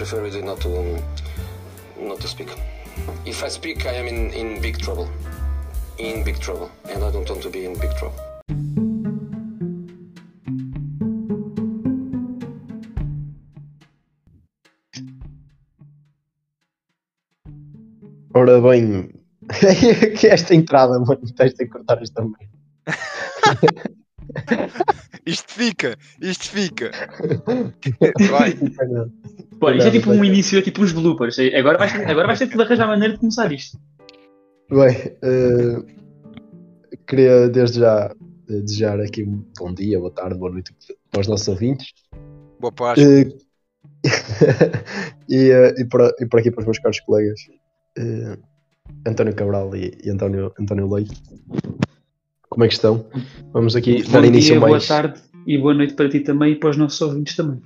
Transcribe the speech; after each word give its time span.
prefer 0.00 0.22
really 0.22 0.40
not 0.40 0.58
to 0.58 0.70
um, 0.80 0.96
not 2.08 2.18
to 2.20 2.26
speak. 2.26 2.48
If 3.26 3.44
I 3.44 3.48
speak, 3.48 3.84
I 3.84 3.92
am 4.00 4.06
in, 4.06 4.32
in 4.32 4.62
big 4.62 4.78
trouble. 4.78 5.10
In 5.98 6.24
big 6.24 6.40
trouble, 6.40 6.70
and 6.88 7.04
I 7.04 7.10
don't 7.10 7.28
want 7.28 7.42
to 7.42 7.50
be 7.50 7.66
in 7.66 7.78
big 7.78 7.92
trouble. 7.98 8.16
Ora 18.32 18.58
bem, 18.62 19.12
que 20.16 20.28
esta 20.30 20.54
entrada, 20.54 20.98
mano, 20.98 21.20
tens 21.36 21.52
de 21.52 21.68
cortar 21.68 22.02
esta 22.02 22.22
merda. 22.22 22.48
Isto 25.26 25.52
fica, 25.52 25.98
isto 26.22 26.44
fica. 26.48 26.90
Vai. 28.30 28.56
Bom, 29.60 29.70
isto 29.72 29.88
é 29.88 29.90
tipo 29.90 30.10
um 30.10 30.24
início, 30.24 30.58
é 30.58 30.62
tipo 30.62 30.82
uns 30.82 30.92
bloopers. 30.92 31.38
Agora 31.54 31.76
vais, 31.78 31.92
ter- 31.92 32.08
agora 32.08 32.26
vais 32.26 32.38
ter 32.38 32.48
que 32.48 32.60
arranjar 32.60 32.86
maneira 32.86 33.12
de 33.14 33.20
começar 33.20 33.52
isto. 33.52 33.78
Bem, 34.70 35.16
eh, 35.22 35.82
queria 37.06 37.48
desde 37.48 37.80
já 37.80 38.10
eh, 38.48 38.60
desejar 38.60 38.98
aqui 39.00 39.22
um 39.24 39.44
bom 39.58 39.74
dia, 39.74 39.98
boa 39.98 40.10
tarde, 40.10 40.38
boa 40.38 40.50
noite 40.50 40.72
para 41.10 41.20
os 41.20 41.26
nossos 41.26 41.46
ouvintes. 41.48 41.92
Boa 42.58 42.72
Páscoa. 42.72 43.04
Eh, 43.04 43.28
e, 45.28 45.50
eh, 45.50 45.74
e, 45.78 45.84
para, 45.84 46.10
e 46.18 46.26
para 46.26 46.40
aqui 46.40 46.50
para 46.50 46.60
os 46.60 46.66
meus 46.66 46.78
caros 46.78 47.00
colegas 47.00 47.40
António 49.06 49.34
Cabral 49.34 49.74
e, 49.76 49.92
e 50.02 50.10
António, 50.10 50.52
António 50.58 50.92
Leite. 50.92 51.20
Como 52.48 52.64
é 52.64 52.68
que 52.68 52.74
estão? 52.74 53.06
Vamos 53.52 53.76
aqui 53.76 54.02
dar 54.04 54.20
Bom 54.20 54.26
início 54.26 54.48
dia, 54.50 54.56
a 54.56 54.60
boa 54.60 54.70
mais. 54.72 54.86
tarde 54.86 55.20
e 55.46 55.58
boa 55.58 55.74
noite 55.74 55.94
para 55.94 56.08
ti 56.08 56.20
também 56.20 56.52
e 56.52 56.56
para 56.56 56.70
os 56.70 56.76
nossos 56.76 57.00
ouvintes 57.00 57.36
também. 57.36 57.60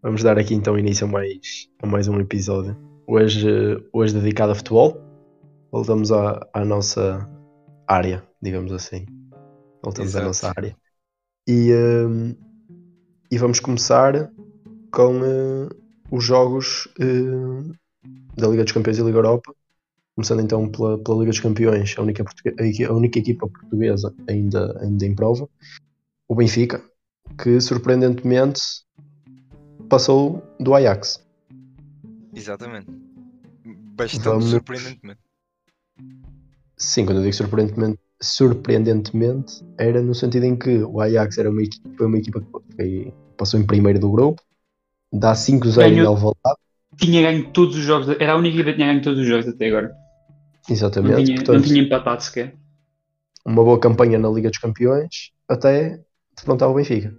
Vamos 0.00 0.22
dar 0.22 0.38
aqui 0.38 0.54
então 0.54 0.78
início 0.78 1.08
a 1.08 1.10
mais, 1.10 1.68
a 1.82 1.86
mais 1.86 2.06
um 2.06 2.20
episódio. 2.20 2.76
Hoje, 3.04 3.48
hoje 3.92 4.14
dedicado 4.14 4.52
a 4.52 4.54
futebol. 4.54 4.96
Voltamos 5.72 6.12
à, 6.12 6.48
à 6.52 6.64
nossa 6.64 7.28
área, 7.84 8.22
digamos 8.40 8.70
assim. 8.72 9.04
Voltamos 9.82 10.14
à 10.14 10.20
Exato. 10.20 10.26
nossa 10.26 10.52
área. 10.56 10.76
E, 11.48 11.72
ehm, 11.72 12.32
e 13.28 13.38
vamos 13.38 13.58
começar 13.58 14.30
com 14.92 15.24
eh, 15.24 15.68
os 16.12 16.22
jogos 16.22 16.88
eh, 17.00 17.74
da 18.36 18.46
Liga 18.46 18.62
dos 18.62 18.72
Campeões 18.72 18.98
e 18.98 19.02
Liga 19.02 19.18
Europa. 19.18 19.52
Começando 20.14 20.42
então 20.42 20.68
pela, 20.70 20.96
pela 20.98 21.18
Liga 21.18 21.30
dos 21.30 21.40
Campeões, 21.40 21.96
a 21.98 22.02
única, 22.02 22.24
a 22.24 22.92
única 22.92 23.18
equipa 23.18 23.48
portuguesa 23.48 24.14
ainda, 24.28 24.78
ainda 24.80 25.04
em 25.04 25.14
prova, 25.14 25.48
o 26.28 26.36
Benfica, 26.36 26.80
que 27.42 27.60
surpreendentemente 27.60 28.60
passou 29.88 30.42
do 30.60 30.74
Ajax. 30.74 31.24
Exatamente. 32.34 32.86
Bastante 33.96 34.24
Vamos- 34.24 34.50
surpreendentemente. 34.50 35.20
Sim, 36.76 37.04
quando 37.04 37.18
eu 37.18 37.22
digo 37.22 37.34
surpreendentemente, 37.34 37.98
surpreendentemente 38.20 39.64
era 39.76 40.00
no 40.02 40.14
sentido 40.14 40.44
em 40.44 40.56
que 40.56 40.82
o 40.84 41.00
Ajax 41.00 41.38
era 41.38 41.50
uma 41.50 41.62
equipa, 41.62 41.88
foi 41.96 42.06
uma 42.06 42.18
equipa 42.18 42.40
que 42.40 42.46
foi- 42.76 43.14
passou 43.36 43.58
em 43.58 43.66
primeiro 43.66 43.98
do 43.98 44.10
grupo, 44.10 44.40
dá 45.12 45.34
5-0 45.34 45.92
em. 45.92 46.00
Alvalade, 46.00 46.36
Tinha 46.96 47.22
ganho 47.22 47.50
todos 47.52 47.76
os 47.76 47.82
jogos, 47.82 48.08
era 48.20 48.32
a 48.32 48.36
única 48.36 48.56
equipa 48.56 48.70
que 48.70 48.76
tinha 48.76 48.88
ganho 48.88 49.02
todos 49.02 49.20
os 49.20 49.26
jogos 49.26 49.46
até 49.48 49.68
agora. 49.68 49.88
Não 50.68 50.74
exatamente. 50.74 51.24
tinha, 51.24 51.36
não 51.36 51.44
Portanto, 51.44 51.66
tinha 51.66 51.82
empatado 51.82 52.22
sequer. 52.22 52.56
uma 53.46 53.62
boa 53.64 53.78
campanha 53.80 54.18
na 54.18 54.28
Liga 54.28 54.50
dos 54.50 54.58
Campeões 54.58 55.32
até 55.48 56.00
defrontar 56.36 56.68
o 56.68 56.74
Benfica. 56.74 57.14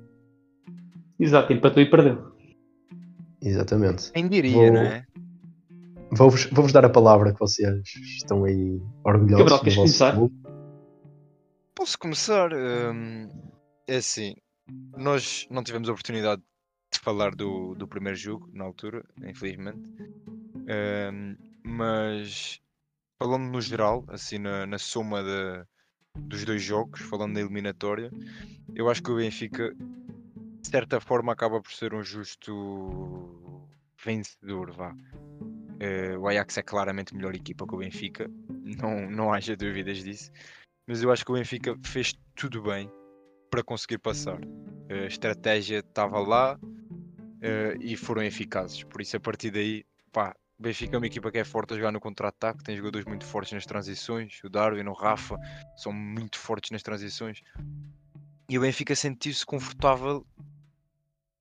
Exato, 1.20 1.52
empatou 1.54 1.82
e 1.82 1.90
perdeu. 1.90 2.32
Exatamente. 3.42 4.12
Quem 4.12 4.28
diria, 4.28 4.52
Vou- 4.54 4.72
não 4.74 4.82
é? 4.82 5.06
Vou-vos 6.12 6.46
vou-vos 6.46 6.74
dar 6.74 6.84
a 6.86 6.90
palavra 6.90 7.32
que 7.34 7.40
vocês 7.40 7.84
estão 8.18 8.44
aí 8.44 8.82
orgulhosos 9.04 9.60
queres 9.60 9.76
vosso 9.76 9.82
começar? 9.82 10.14
clube. 10.16 10.36
Posso 11.76 12.00
começar? 12.00 12.52
hum, 12.54 13.30
é 13.88 13.98
assim, 13.98 14.36
nós 14.98 15.48
não 15.52 15.64
tivemos 15.64 15.88
a 15.88 15.92
oportunidade 15.92 16.42
de 16.92 17.00
falar 17.00 17.36
do, 17.36 17.76
do 17.76 17.88
primeiro 17.88 18.18
jogo 18.18 18.50
na 18.52 18.64
altura, 18.66 19.06
infelizmente. 19.24 19.78
Hum, 20.68 21.36
mas 21.64 22.60
falando 23.22 23.44
no 23.52 23.62
geral, 23.62 24.04
assim 24.08 24.40
na, 24.40 24.66
na 24.66 24.80
soma 24.80 25.24
da- 25.24 25.66
dos 26.18 26.44
dois 26.44 26.62
jogos, 26.64 27.02
falando 27.02 27.36
da 27.36 27.40
eliminatória, 27.42 28.12
eu 28.76 28.90
acho 28.90 29.02
que 29.04 29.12
o 29.12 29.16
Benfica 29.18 29.74
de 30.70 30.72
certa 30.72 31.02
forma 31.02 31.34
acaba 31.34 31.60
por 31.60 31.72
ser 31.72 31.96
um 31.96 32.04
justo 32.04 33.68
vencedor, 34.06 34.72
vá. 34.72 34.96
Eh, 35.80 36.16
o 36.16 36.28
Ajax 36.28 36.60
é 36.60 36.62
claramente 36.62 37.16
melhor 37.16 37.34
equipa 37.34 37.66
que 37.66 37.74
o 37.74 37.80
Benfica, 37.80 38.30
não, 38.80 39.10
não 39.10 39.34
haja 39.34 39.58
dúvidas 39.58 40.04
disso. 40.04 40.32
Mas 40.88 41.02
eu 41.02 41.12
acho 41.12 41.26
que 41.26 41.32
o 41.32 41.34
Benfica 41.34 41.76
fez 41.84 42.14
tudo 42.36 42.62
bem 42.62 42.88
para 43.50 43.64
conseguir 43.64 43.98
passar. 43.98 44.40
A 44.92 45.08
estratégia 45.08 45.80
estava 45.80 46.20
lá 46.20 46.60
eh, 47.42 47.76
e 47.82 47.98
foram 47.98 48.22
eficazes. 48.22 48.84
Por 48.84 49.02
isso, 49.02 49.18
a 49.18 49.20
partir 49.20 49.50
daí, 49.50 49.84
pá, 50.12 50.36
o 50.60 50.62
Benfica 50.62 50.98
é 50.98 51.00
uma 51.00 51.08
equipa 51.08 51.32
que 51.32 51.40
é 51.40 51.44
forte 51.44 51.74
a 51.74 51.78
jogar 51.78 51.92
no 51.92 52.00
contra-ataque, 52.00 52.64
tem 52.64 52.78
jogadores 52.78 53.08
muito 53.08 53.26
fortes 53.26 53.54
nas 53.54 53.66
transições. 53.66 54.40
O 54.44 54.50
Darwin, 54.50 54.88
o 54.88 54.94
Rafa 54.94 55.36
são 55.76 55.92
muito 55.92 56.38
fortes 56.38 56.70
nas 56.70 56.84
transições. 56.84 57.42
E 58.48 58.58
o 58.58 58.62
Benfica 58.62 58.96
sentiu-se 58.96 59.44
confortável 59.44 60.26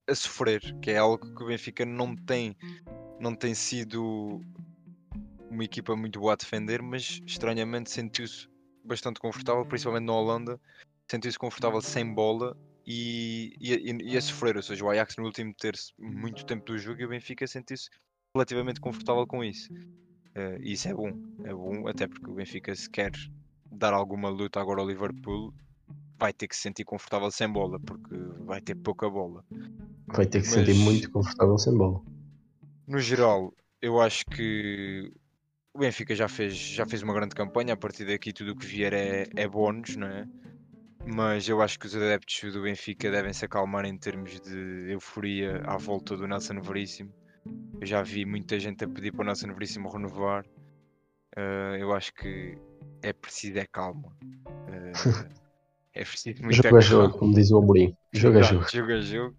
a 0.09 0.15
sofrer, 0.15 0.61
que 0.81 0.91
é 0.91 0.99
algo 0.99 1.19
que 1.35 1.43
o 1.43 1.47
Benfica 1.47 1.85
não 1.85 2.17
tem, 2.17 2.57
não 3.21 3.35
tem 3.35 3.55
sido 3.55 4.41
uma 5.51 5.65
equipa 5.65 5.95
muito 5.97 6.19
boa 6.21 6.33
a 6.33 6.37
defender, 6.37 6.83
mas 6.83 7.21
estranhamente 7.27 7.91
sentiu-se 7.91 8.49
bastante 8.85 9.21
confortável, 9.21 9.65
principalmente 9.67 10.05
na 10.07 10.13
Holanda, 10.15 10.61
sentiu-se 11.11 11.39
confortável 11.39 11.81
sem 11.81 12.13
bola 12.13 12.57
e, 12.87 13.55
e, 13.61 14.13
e- 14.13 14.17
a 14.17 14.21
sofrer, 14.21 14.57
ou 14.57 14.63
seja, 14.63 14.85
o 14.85 14.91
Ajax 14.91 15.17
no 15.17 15.25
último 15.25 15.53
terço 15.55 15.93
muito 15.99 16.45
tempo 16.47 16.65
do 16.65 16.79
jogo 16.79 17.01
e 17.01 17.05
o 17.05 17.09
Benfica 17.09 17.47
sentiu-se 17.47 17.89
relativamente 18.35 18.81
confortável 18.81 19.27
com 19.27 19.45
isso. 19.45 19.69
Eh, 20.35 20.59
e 20.63 20.73
isso 20.73 20.89
é 20.89 20.95
bom, 20.95 21.13
é 21.45 21.53
bom, 21.53 21.87
até 21.89 22.07
porque 22.07 22.31
o 22.31 22.35
Benfica 22.35 22.75
se 22.75 22.89
quer 22.89 23.13
dar 23.71 23.93
alguma 23.93 24.29
luta 24.29 24.61
agora 24.61 24.81
ao 24.81 24.89
Liverpool, 24.89 25.53
vai 26.19 26.33
ter 26.33 26.49
que 26.49 26.57
se 26.57 26.63
sentir 26.63 26.85
confortável 26.85 27.31
sem 27.31 27.49
bola, 27.51 27.79
porque 27.81 28.15
vai 28.45 28.61
ter 28.61 28.75
pouca 28.75 29.09
bola. 29.09 29.45
Vai 30.09 30.27
ter 30.27 30.41
que 30.41 30.47
se 30.49 30.55
sentir 30.55 30.75
muito 30.75 31.11
confortável 31.11 31.57
sem 31.59 31.77
bola. 31.77 32.03
No 32.87 32.99
geral, 32.99 33.53
eu 33.81 34.01
acho 34.01 34.25
que 34.27 35.13
o 35.73 35.79
Benfica 35.79 36.15
já 36.15 36.29
fez, 36.29 36.57
já 36.57 36.87
fez 36.87 37.03
uma 37.03 37.15
grande 37.15 37.35
campanha. 37.35 37.75
A 37.75 37.77
partir 37.77 38.05
daqui, 38.05 38.33
tudo 38.33 38.53
o 38.53 38.57
que 38.57 38.67
vier 38.67 38.93
é, 38.93 39.27
é 39.37 39.47
bónus, 39.47 39.97
não 39.97 40.07
é? 40.07 40.27
Mas 41.07 41.49
eu 41.49 41.63
acho 41.63 41.79
que 41.79 41.87
os 41.87 41.95
adeptos 41.95 42.53
do 42.53 42.63
Benfica 42.63 43.11
devem 43.11 43.33
se 43.33 43.45
acalmar 43.45 43.85
em 43.85 43.97
termos 43.97 44.41
de 44.41 44.91
euforia 44.91 45.63
à 45.65 45.77
volta 45.77 46.17
do 46.17 46.27
Nelson 46.27 46.61
Veríssimo. 46.61 47.13
Eu 47.81 47.87
já 47.87 48.03
vi 48.03 48.25
muita 48.25 48.59
gente 48.59 48.85
a 48.85 48.89
pedir 48.89 49.13
para 49.13 49.23
o 49.23 49.27
Nelson 49.27 49.53
Veríssimo 49.53 49.89
renovar. 49.89 50.45
Ah, 51.37 51.77
eu 51.79 51.95
acho 51.95 52.13
que 52.15 52.59
é 53.03 53.13
preciso 53.13 53.59
é 53.59 53.67
calma. 53.67 54.13
Ah, 54.47 55.29
é 55.99 56.05
preciso 56.05 56.43
muita 56.43 56.63
Jogo 56.63 56.77
a 56.77 56.81
jogo, 56.81 57.19
como 57.19 57.35
diz 57.35 57.51
o 57.51 57.59
Amorim. 57.59 57.97
Jogo 58.13 58.37
a 58.37 58.41
Exato, 58.41 58.55
jogo. 58.55 58.71
jogo 58.71 58.93
a 58.93 59.01
jogo. 59.01 59.37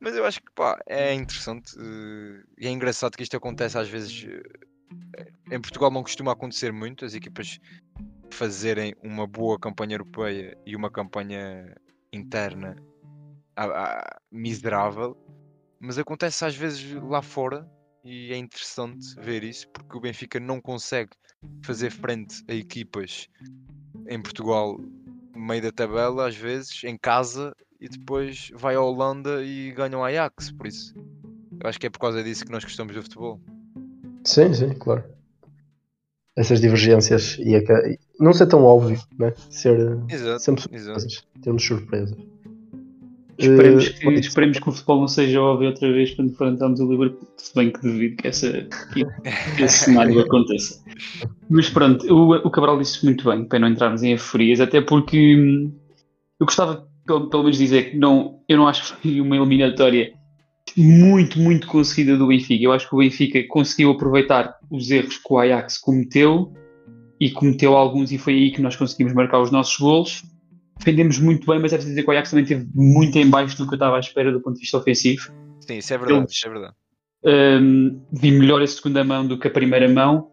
Mas 0.00 0.16
eu 0.16 0.24
acho 0.26 0.40
que 0.40 0.52
pá, 0.52 0.80
é 0.86 1.14
interessante 1.14 1.72
eh, 1.78 2.42
e 2.58 2.66
é 2.66 2.70
engraçado 2.70 3.16
que 3.16 3.22
isto 3.22 3.36
acontece 3.36 3.78
às 3.78 3.88
vezes. 3.88 4.26
eh, 4.26 5.32
Em 5.50 5.60
Portugal 5.60 5.90
não 5.90 6.02
costuma 6.02 6.32
acontecer 6.32 6.72
muito, 6.72 7.04
as 7.04 7.14
equipas 7.14 7.58
fazerem 8.30 8.94
uma 9.02 9.26
boa 9.26 9.58
campanha 9.58 9.94
europeia 9.94 10.56
e 10.66 10.74
uma 10.74 10.90
campanha 10.90 11.72
interna 12.12 12.76
miserável, 14.30 15.16
mas 15.78 15.98
acontece 15.98 16.44
às 16.44 16.56
vezes 16.56 16.94
lá 17.02 17.22
fora 17.22 17.70
e 18.02 18.32
é 18.32 18.36
interessante 18.36 19.14
ver 19.20 19.44
isso 19.44 19.68
porque 19.68 19.96
o 19.96 20.00
Benfica 20.00 20.40
não 20.40 20.60
consegue 20.60 21.10
fazer 21.62 21.90
frente 21.90 22.42
a 22.48 22.54
equipas 22.54 23.28
em 24.08 24.20
Portugal 24.20 24.78
meio 25.42 25.62
da 25.62 25.72
tabela, 25.72 26.28
às 26.28 26.36
vezes, 26.36 26.82
em 26.84 26.96
casa, 26.96 27.54
e 27.80 27.88
depois 27.88 28.50
vai 28.54 28.74
à 28.74 28.80
Holanda 28.80 29.44
e 29.44 29.72
ganha 29.72 29.98
o 29.98 30.04
Ajax. 30.04 30.52
Por 30.52 30.66
isso, 30.66 30.94
eu 31.60 31.68
acho 31.68 31.78
que 31.78 31.86
é 31.86 31.90
por 31.90 31.98
causa 31.98 32.22
disso 32.22 32.44
que 32.44 32.52
nós 32.52 32.64
gostamos 32.64 32.94
do 32.94 33.02
futebol. 33.02 33.40
Sim, 34.24 34.54
sim, 34.54 34.70
claro. 34.74 35.04
Essas 36.36 36.60
divergências 36.60 37.36
e 37.38 37.56
a 37.56 37.60
não 38.18 38.32
ser 38.32 38.46
tão 38.46 38.64
óbvio, 38.64 38.98
né? 39.18 39.34
Ser 39.50 39.98
Exato, 40.08 40.38
sempre 40.40 40.64
exato. 40.74 41.00
surpresas. 41.00 41.26
Termos 41.42 41.64
surpresas. 41.64 42.31
Esperemos, 43.38 43.86
Eh, 43.86 43.92
que, 43.92 44.20
esperemos 44.20 44.58
que 44.58 44.68
o 44.68 44.72
futebol 44.72 45.00
não 45.00 45.08
seja 45.08 45.40
óbvio 45.40 45.68
outra 45.68 45.90
vez 45.92 46.10
quando 46.14 46.30
enfrentamos 46.30 46.80
o 46.80 46.90
Liverpool, 46.90 47.28
se 47.36 47.54
bem 47.54 47.70
que 47.70 47.80
devido 47.80 48.16
que, 48.16 48.28
essa, 48.28 48.68
que 48.92 49.04
esse 49.62 49.84
cenário 49.84 50.20
aconteça. 50.20 50.82
Mas 51.48 51.68
pronto, 51.70 52.06
o, 52.12 52.34
o 52.36 52.50
Cabral 52.50 52.78
disse 52.78 53.04
muito 53.04 53.28
bem, 53.28 53.44
para 53.44 53.58
não 53.58 53.68
entrarmos 53.68 54.02
em 54.02 54.12
euforias, 54.12 54.60
até 54.60 54.80
porque 54.80 55.36
hum, 55.36 55.72
eu 56.38 56.46
gostava 56.46 56.86
pelo, 57.06 57.28
pelo 57.28 57.44
menos 57.44 57.58
dizer 57.58 57.90
que 57.90 57.96
não, 57.96 58.40
eu 58.48 58.56
não 58.56 58.68
acho 58.68 58.96
que 58.96 59.02
foi 59.02 59.20
uma 59.20 59.36
eliminatória 59.36 60.12
muito, 60.76 61.38
muito 61.38 61.66
conseguida 61.66 62.16
do 62.16 62.26
Benfica. 62.26 62.64
Eu 62.64 62.72
acho 62.72 62.88
que 62.88 62.94
o 62.94 62.98
Benfica 62.98 63.42
conseguiu 63.48 63.90
aproveitar 63.90 64.56
os 64.70 64.90
erros 64.90 65.18
que 65.18 65.32
o 65.32 65.38
Ajax 65.38 65.78
cometeu 65.78 66.52
e 67.20 67.30
cometeu 67.30 67.76
alguns, 67.76 68.10
e 68.10 68.18
foi 68.18 68.34
aí 68.34 68.50
que 68.50 68.62
nós 68.62 68.74
conseguimos 68.74 69.12
marcar 69.12 69.40
os 69.40 69.50
nossos 69.50 69.78
golos. 69.78 70.22
Defendemos 70.84 71.18
muito 71.20 71.46
bem, 71.46 71.60
mas 71.60 71.72
é 71.72 71.76
preciso 71.76 71.94
dizer 71.94 72.02
que 72.02 72.08
o 72.08 72.12
Ajax 72.12 72.30
também 72.30 72.44
teve 72.44 72.66
muito 72.74 73.16
em 73.16 73.30
baixo 73.30 73.56
do 73.56 73.66
que 73.68 73.74
eu 73.74 73.76
estava 73.76 73.96
à 73.96 74.00
espera 74.00 74.32
do 74.32 74.40
ponto 74.40 74.54
de 74.54 74.60
vista 74.60 74.76
ofensivo. 74.78 75.30
Sim, 75.60 75.78
isso 75.78 75.94
é 75.94 75.98
verdade. 75.98 76.20
Eles- 76.20 76.32
Isso 76.32 76.46
é 76.46 76.50
verdade. 76.50 76.74
Um, 77.24 78.00
vi 78.12 78.32
melhor 78.32 78.60
a 78.60 78.66
segunda 78.66 79.04
mão 79.04 79.24
do 79.26 79.38
que 79.38 79.46
a 79.46 79.50
primeira 79.50 79.88
mão 79.88 80.28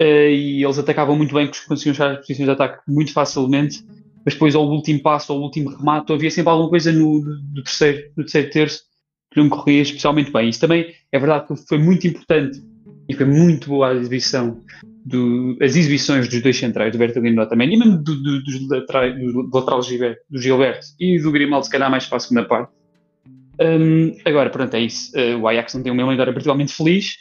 uh, 0.00 0.04
e 0.30 0.64
eles 0.64 0.78
atacavam 0.78 1.14
muito 1.14 1.34
bem, 1.34 1.50
conseguiam 1.68 1.94
chegar 1.94 2.12
às 2.12 2.18
posições 2.20 2.46
de 2.46 2.50
ataque 2.50 2.80
muito 2.88 3.12
facilmente, 3.12 3.84
mas 4.24 4.32
depois 4.32 4.54
ao 4.54 4.66
último 4.66 5.02
passo, 5.02 5.30
ao 5.30 5.38
último 5.40 5.68
remate, 5.76 6.10
havia 6.10 6.30
sempre 6.30 6.50
alguma 6.50 6.70
coisa 6.70 6.90
no, 6.90 7.22
terceiro, 7.62 8.08
do 8.16 8.22
terceiro 8.22 8.50
terço 8.50 8.82
que 9.30 9.40
não 9.40 9.50
corria 9.50 9.82
especialmente 9.82 10.32
bem. 10.32 10.48
Isso 10.48 10.60
também 10.60 10.94
é 11.12 11.18
verdade 11.18 11.48
que 11.48 11.56
foi 11.68 11.76
muito 11.76 12.06
importante 12.06 12.58
e 13.12 13.16
foi 13.16 13.26
muito 13.26 13.68
boa 13.68 13.90
a 13.90 13.94
exibição 13.94 14.60
do, 15.04 15.56
as 15.60 15.76
exibições 15.76 16.28
dos 16.28 16.40
dois 16.40 16.56
centrais, 16.56 16.92
do 16.92 16.98
Bertolino 16.98 17.46
também, 17.48 17.72
e 17.72 17.76
mesmo 17.76 17.98
do, 17.98 18.14
do, 18.14 18.42
dos 18.42 18.68
laterais, 18.68 19.14
do, 19.18 19.42
do 19.44 19.56
lateral 19.56 19.82
Gilberto, 19.82 20.22
do 20.30 20.40
Gilberto 20.40 20.86
e 20.98 21.18
do 21.20 21.30
Grimaldo, 21.30 21.66
se 21.66 21.70
calhar 21.70 21.90
mais 21.90 22.06
para 22.06 22.16
a 22.16 22.20
segunda 22.20 22.46
parte. 22.46 22.72
Um, 23.60 24.16
agora, 24.24 24.50
pronto, 24.50 24.74
é 24.74 24.80
isso. 24.80 25.12
Uh, 25.16 25.38
o 25.40 25.48
Ajax 25.48 25.74
não 25.74 25.82
tem 25.82 25.92
uma 25.92 26.08
lendária 26.08 26.32
particularmente 26.32 26.72
feliz, 26.72 27.16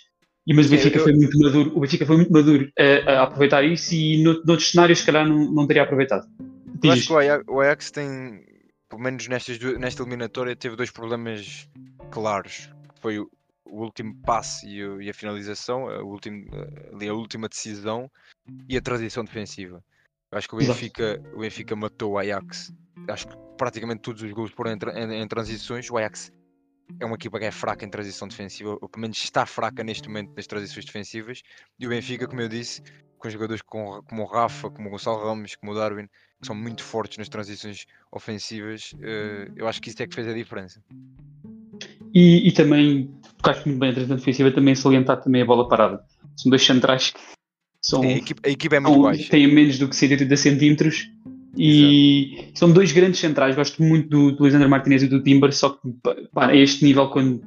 e, 0.48 0.54
mas 0.54 0.68
o 0.68 0.70
Benfica 0.70 0.98
eu- 0.98 1.04
foi 1.04 1.14
muito 1.14 1.38
maduro. 1.38 1.72
O 1.76 1.82
Benfica 1.82 2.06
foi 2.06 2.16
muito 2.16 2.32
maduro 2.32 2.70
a, 2.80 3.12
a 3.12 3.24
aproveitar 3.24 3.64
isso 3.64 3.94
e 3.94 4.24
no, 4.24 4.34
noutros 4.46 4.72
cenários, 4.72 5.00
se 5.00 5.06
calhar, 5.06 5.28
não, 5.28 5.52
não 5.52 5.68
teria 5.68 5.84
aproveitado. 5.84 6.26
Eu 6.40 6.80
Diz 6.82 6.92
acho 6.92 7.08
que 7.08 7.14
o 7.14 7.18
Ajax, 7.18 7.44
o 7.48 7.60
Ajax 7.60 7.92
tem, 7.92 8.44
pelo 8.90 9.02
menos 9.02 9.28
nestas, 9.28 9.60
nesta 9.78 10.02
eliminatória, 10.02 10.56
teve 10.56 10.76
dois 10.76 10.90
problemas 10.90 11.68
claros. 12.10 12.70
Foi 13.02 13.20
o, 13.20 13.30
o 13.66 13.84
último 13.84 14.16
passe 14.26 14.68
e, 14.68 14.80
e 15.04 15.10
a 15.10 15.14
finalização, 15.14 15.90
a, 15.90 16.02
último, 16.04 16.46
a 17.10 17.14
última 17.14 17.48
decisão 17.48 18.10
e 18.68 18.76
a 18.78 18.82
transição 18.82 19.24
defensiva. 19.24 19.84
Eu 20.32 20.38
acho 20.38 20.48
que 20.48 20.56
o. 20.56 20.58
Benfica, 20.58 21.22
o 21.34 21.40
Benfica 21.40 21.76
matou 21.76 22.14
o 22.14 22.18
Ajax. 22.18 22.74
Acho 23.08 23.28
que 23.28 23.36
praticamente 23.58 24.02
todos 24.02 24.22
os 24.22 24.32
gols 24.32 24.52
foram 24.52 24.72
em, 24.72 24.78
em- 24.98 25.22
em 25.22 25.28
transições. 25.28 25.90
O 25.90 25.98
Ajax 25.98 26.32
é 27.00 27.06
uma 27.06 27.16
equipa 27.16 27.40
que 27.40 27.46
é 27.46 27.52
fraca 27.52 27.86
em 27.86 27.90
transição 27.90 28.28
defensiva, 28.28 28.78
ou 28.82 28.90
pelo 28.90 29.02
menos 29.02 29.18
está 29.24 29.46
fraca 29.46 29.84
neste 29.84 30.08
momento 30.08 30.32
nas 30.36 30.48
transições 30.48 30.86
defensivas. 30.86 31.42
E 31.80 31.86
o 31.86 31.90
Benfica, 31.90 32.28
como 32.28 32.42
eu 32.42 32.50
disse, 32.50 32.82
com 33.18 33.30
jogadores 33.30 33.62
com- 33.62 34.02
como 34.10 34.24
o 34.24 34.26
Rafa, 34.26 34.70
como 34.70 34.88
o 34.88 34.92
Gonçalo 34.92 35.24
Ramos, 35.24 35.56
como 35.56 35.72
o 35.72 35.76
Darwin, 35.76 36.08
que 36.08 36.48
são 36.48 36.56
muito 36.56 36.84
fortes 36.84 37.18
nas 37.18 37.30
transições 37.30 37.86
ofensivas, 38.12 38.94
eh, 39.02 39.52
eu 39.56 39.68
acho 39.68 39.82
que 39.82 39.90
isso 39.90 40.02
é 40.02 40.08
que 40.08 40.16
fez 40.16 40.28
a 40.28 40.34
diferença. 40.34 40.84
E, 42.14 42.48
e 42.48 42.52
também, 42.52 43.14
tocaste 43.42 43.68
muito 43.68 43.80
bem 43.80 43.90
a 43.90 43.94
transição 43.94 44.18
defensiva, 44.18 44.52
também 44.52 44.76
salientar 44.76 45.22
também 45.22 45.42
a 45.42 45.46
bola 45.46 45.68
parada. 45.68 46.00
São 46.38 46.50
dois 46.50 46.64
centrais 46.64 47.12
que 47.12 47.20
são, 47.82 48.02
Sim, 48.02 48.08
a, 48.08 48.18
equipa, 48.18 48.42
a 48.48 48.50
equipa 48.52 48.76
é 48.76 48.80
muito 48.80 49.02
baixa. 49.02 49.30
têm 49.30 49.48
menos 49.48 49.78
do 49.80 49.88
que 49.88 49.96
180 49.96 50.38
centímetros 50.38 51.08
e 51.58 52.50
são 52.54 52.72
dois 52.72 52.92
grandes 52.92 53.20
centrais. 53.20 53.56
Gosto 53.56 53.82
muito 53.84 54.08
do, 54.10 54.32
do 54.32 54.46
Lisandro 54.46 54.70
Martinez 54.70 55.04
e 55.04 55.08
do 55.08 55.22
Timber, 55.24 55.52
só 55.54 55.70
que 55.70 55.80
pá, 56.34 56.48
a 56.48 56.56
este 56.56 56.86
nível, 56.86 57.08
quando, 57.10 57.42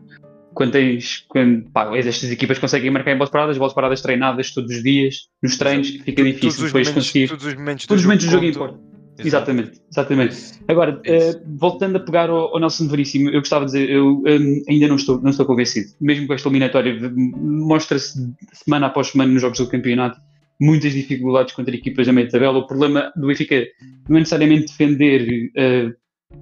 quando 0.52 0.72
tens. 0.72 1.24
Quando, 1.28 1.70
pá, 1.70 1.96
estas 1.96 2.30
equipas 2.30 2.58
conseguem 2.58 2.90
marcar 2.90 3.12
em 3.12 3.16
bolas 3.16 3.30
paradas, 3.30 3.56
bolas 3.56 3.72
paradas 3.72 4.02
treinadas 4.02 4.52
todos 4.52 4.74
os 4.76 4.82
dias, 4.82 5.28
nos 5.42 5.56
treinos, 5.56 5.88
fica 5.88 6.22
Todos 6.22 6.32
difícil 6.34 6.64
depois 6.66 6.88
momentos, 6.88 6.92
conseguir. 7.06 7.28
todos 7.28 7.46
os 7.46 7.54
momentos 7.54 7.86
Todos 7.86 8.02
os 8.02 8.06
momentos 8.06 8.26
do 8.26 8.30
jogo 8.32 8.44
contam. 8.46 8.62
importam. 8.62 8.93
Exatamente, 9.18 9.80
exatamente. 9.90 10.36
Agora, 10.66 11.00
É 11.04 11.16
isso. 11.16 11.36
eh, 11.38 11.42
voltando 11.58 11.96
a 11.96 12.00
pegar 12.00 12.30
ao, 12.30 12.54
ao 12.54 12.60
Nelson 12.60 12.88
Veríssimo, 12.88 13.28
eu 13.30 13.40
gostava 13.40 13.64
de 13.64 13.72
dizer, 13.72 13.90
eu 13.90 14.22
hum, 14.26 14.62
ainda 14.68 14.88
não 14.88 14.96
estou, 14.96 15.20
não 15.20 15.30
estou 15.30 15.46
convencido. 15.46 15.88
Mesmo 16.00 16.26
com 16.26 16.34
esta 16.34 16.48
eliminatória, 16.48 16.98
mostra-se 17.14 18.18
semana 18.52 18.86
após 18.86 19.08
semana 19.08 19.32
nos 19.32 19.42
jogos 19.42 19.58
do 19.58 19.68
campeonato 19.68 20.18
muitas 20.60 20.92
dificuldades 20.92 21.52
contra 21.54 21.74
equipas 21.74 22.06
da 22.06 22.12
meia 22.12 22.28
tabela. 22.28 22.58
O 22.58 22.66
problema 22.66 23.12
do 23.16 23.26
Benfica 23.26 23.64
não 24.08 24.16
é 24.16 24.20
necessariamente 24.20 24.66
defender 24.66 25.50
eh, 25.56 25.92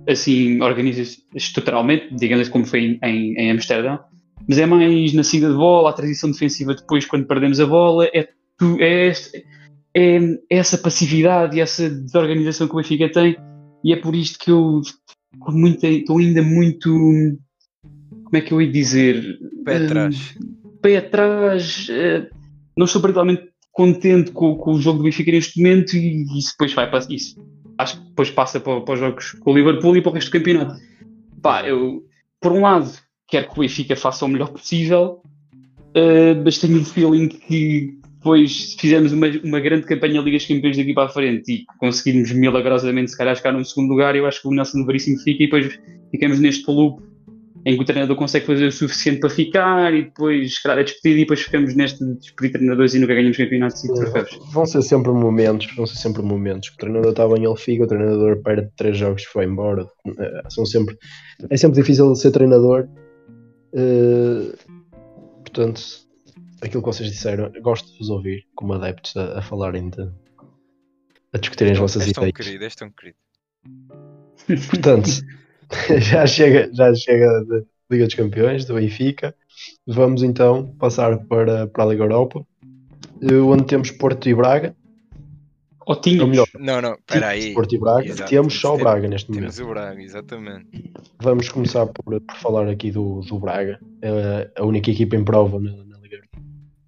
assim, 0.08 0.60
organiza 0.60 1.02
estruturalmente, 1.34 2.14
digamos 2.14 2.48
como 2.48 2.64
foi 2.64 2.98
em, 3.02 3.34
em 3.38 3.50
Amsterdão, 3.50 3.98
mas 4.48 4.58
é 4.58 4.66
mais 4.66 5.12
na 5.12 5.22
saída 5.24 5.48
de 5.50 5.54
bola, 5.56 5.90
a 5.90 5.92
transição 5.92 6.30
defensiva 6.30 6.74
depois 6.74 7.04
quando 7.06 7.26
perdemos 7.26 7.60
a 7.60 7.66
bola, 7.66 8.06
é, 8.12 8.28
tu, 8.58 8.76
é, 8.80 9.08
este- 9.08 9.44
é 9.94 10.18
essa 10.50 10.78
passividade 10.78 11.56
e 11.56 11.60
essa 11.60 11.88
desorganização 11.88 12.66
que 12.66 12.74
o 12.74 12.76
Benfica 12.76 13.10
tem, 13.10 13.36
e 13.84 13.92
é 13.92 13.96
por 13.96 14.14
isto 14.14 14.38
que 14.38 14.50
eu 14.50 14.80
estou 14.80 15.54
muito- 15.54 15.84
estou 15.84 16.18
ainda 16.18 16.42
muito. 16.42 16.88
Como 18.24 18.36
é 18.36 18.40
que 18.40 18.52
eu 18.52 18.62
ia 18.62 18.70
dizer? 18.70 19.38
Pé 19.64 19.78
Hum, 19.78 19.84
atrás. 19.84 20.34
pé 20.80 20.96
atrás. 20.96 21.86
eh, 21.90 22.28
não 22.76 22.86
estou 22.86 23.02
particularmente 23.02 23.50
contente 23.70 24.30
com, 24.32 24.54
com 24.56 24.72
o 24.72 24.80
jogo 24.80 24.98
do 24.98 25.04
Benfica 25.04 25.30
neste 25.32 25.60
momento 25.60 25.94
e 25.96 26.22
isso 26.38 26.52
depois 26.52 26.72
vai 26.72 26.88
para 26.90 27.04
isso. 27.10 27.36
Acho 27.78 28.00
que 28.00 28.08
depois 28.08 28.30
passa 28.30 28.60
para, 28.60 28.80
para 28.80 28.94
os 28.94 29.00
jogos 29.00 29.32
com 29.32 29.50
o 29.50 29.54
Liverpool 29.54 29.96
e 29.96 30.02
para 30.02 30.10
o 30.10 30.14
resto 30.14 30.28
do 30.30 30.32
campeonato. 30.38 30.80
Pá, 31.42 31.66
eu, 31.66 32.02
por 32.40 32.52
um 32.52 32.60
lado, 32.62 32.90
quero 33.28 33.48
que 33.48 33.58
o 33.58 33.60
Benfica 33.60 33.96
faça 33.96 34.24
o 34.24 34.28
melhor 34.28 34.48
possível, 34.50 35.22
eh, 35.94 36.34
mas 36.34 36.58
tenho 36.58 36.78
um 36.80 36.84
feeling 36.84 37.28
que 37.28 37.98
depois 38.22 38.70
se 38.70 38.76
fizermos 38.76 39.12
uma, 39.12 39.26
uma 39.42 39.58
grande 39.58 39.84
campanha 39.84 40.20
Liga 40.20 40.38
dos 40.38 40.46
Campeões 40.46 40.76
daqui 40.76 40.94
para 40.94 41.06
a 41.06 41.08
frente 41.08 41.52
e 41.52 41.64
conseguirmos 41.78 42.30
milagrosamente 42.30 43.10
se 43.10 43.18
calhar 43.18 43.34
chegar 43.34 43.52
num 43.52 43.64
segundo 43.64 43.90
lugar, 43.90 44.14
eu 44.14 44.24
acho 44.26 44.40
que 44.40 44.46
o 44.46 44.52
Nelson 44.52 44.86
Veríssimo 44.86 45.18
fica 45.18 45.42
e 45.42 45.46
depois 45.46 45.80
ficamos 46.12 46.38
neste 46.38 46.70
loop 46.70 47.02
em 47.64 47.76
que 47.76 47.82
o 47.82 47.84
treinador 47.84 48.16
consegue 48.16 48.46
fazer 48.46 48.66
o 48.66 48.72
suficiente 48.72 49.20
para 49.20 49.30
ficar 49.30 49.92
e 49.92 50.04
depois 50.04 50.54
se 50.54 50.62
calhar 50.62 50.78
é 50.78 50.84
despedido 50.84 51.18
e 51.18 51.22
depois 51.22 51.40
ficamos 51.40 51.74
neste 51.74 52.04
de 52.04 52.14
despedir 52.14 52.52
treinadores 52.52 52.94
e 52.94 53.00
nunca 53.00 53.14
ganhamos 53.14 53.36
campeonatos 53.36 53.84
e 53.84 53.92
troféus. 53.92 54.38
Vão 54.52 54.66
ser 54.66 54.82
sempre 54.82 55.10
momentos, 55.10 55.74
vão 55.74 55.86
ser 55.86 55.96
sempre 55.96 56.22
momentos. 56.22 56.68
O 56.70 56.76
treinador 56.76 57.10
está 57.10 57.28
bem, 57.28 57.44
ele 57.44 57.56
fica, 57.56 57.84
o 57.84 57.86
treinador 57.88 58.40
perde 58.42 58.68
três 58.76 58.96
jogos 58.96 59.22
e 59.22 59.26
vai 59.34 59.46
embora. 59.46 59.86
Eh, 60.06 60.42
São 60.48 60.64
sempre, 60.64 60.96
é 61.50 61.56
sempre 61.56 61.80
difícil 61.80 62.14
ser 62.14 62.30
treinador. 62.30 62.88
Eh, 63.74 64.54
portanto, 65.42 66.01
aquilo 66.62 66.82
que 66.82 66.88
vocês 66.88 67.10
disseram, 67.10 67.50
gosto 67.60 67.90
de 67.92 67.98
vos 67.98 68.08
ouvir 68.10 68.46
como 68.54 68.72
adeptos 68.74 69.16
a, 69.16 69.38
a 69.38 69.42
falarem 69.42 69.90
de 69.90 70.02
a 71.34 71.38
discutirem 71.38 71.72
as 71.72 71.78
vossas 71.78 72.02
És 72.02 72.12
tão 72.12 72.24
ideias. 72.28 72.46
querido, 72.46 72.64
és 72.64 72.74
tão 72.76 72.90
querido. 72.90 73.16
Portanto, 74.70 75.08
já 76.00 76.26
chega, 76.26 76.70
já 76.72 76.94
chega 76.94 77.44
da 77.44 77.62
Liga 77.90 78.04
dos 78.06 78.14
Campeões, 78.14 78.64
do 78.64 78.74
Benfica. 78.74 79.34
Vamos 79.86 80.22
então 80.22 80.74
passar 80.78 81.18
para, 81.26 81.66
para 81.66 81.84
a 81.84 81.86
Liga 81.86 82.04
Europa, 82.04 82.44
onde 83.22 83.64
temos 83.64 83.90
Porto 83.90 84.28
e 84.28 84.34
Braga. 84.34 84.74
Ou 85.84 85.96
Ou 85.96 86.00
tínhamos. 86.00 86.28
melhor, 86.30 86.46
Não, 86.60 86.80
não, 86.80 86.94
espera 86.94 87.28
aí. 87.28 87.54
Porto 87.54 87.74
e 87.74 87.78
Braga. 87.78 88.06
Exato, 88.06 88.30
Temos 88.30 88.54
só 88.60 88.74
o 88.74 88.76
temos- 88.76 88.92
Braga 88.92 89.08
neste 89.08 89.30
momento. 89.30 89.54
Temos 89.54 89.58
o 89.58 89.72
Braga, 89.72 90.02
exatamente. 90.02 90.92
Vamos 91.20 91.48
começar 91.48 91.86
por, 91.86 92.20
por 92.20 92.36
falar 92.36 92.68
aqui 92.68 92.90
do, 92.90 93.20
do 93.22 93.38
Braga, 93.38 93.80
é 94.02 94.50
a 94.56 94.64
única 94.64 94.90
equipa 94.90 95.16
em 95.16 95.24
prova 95.24 95.58
na, 95.58 95.72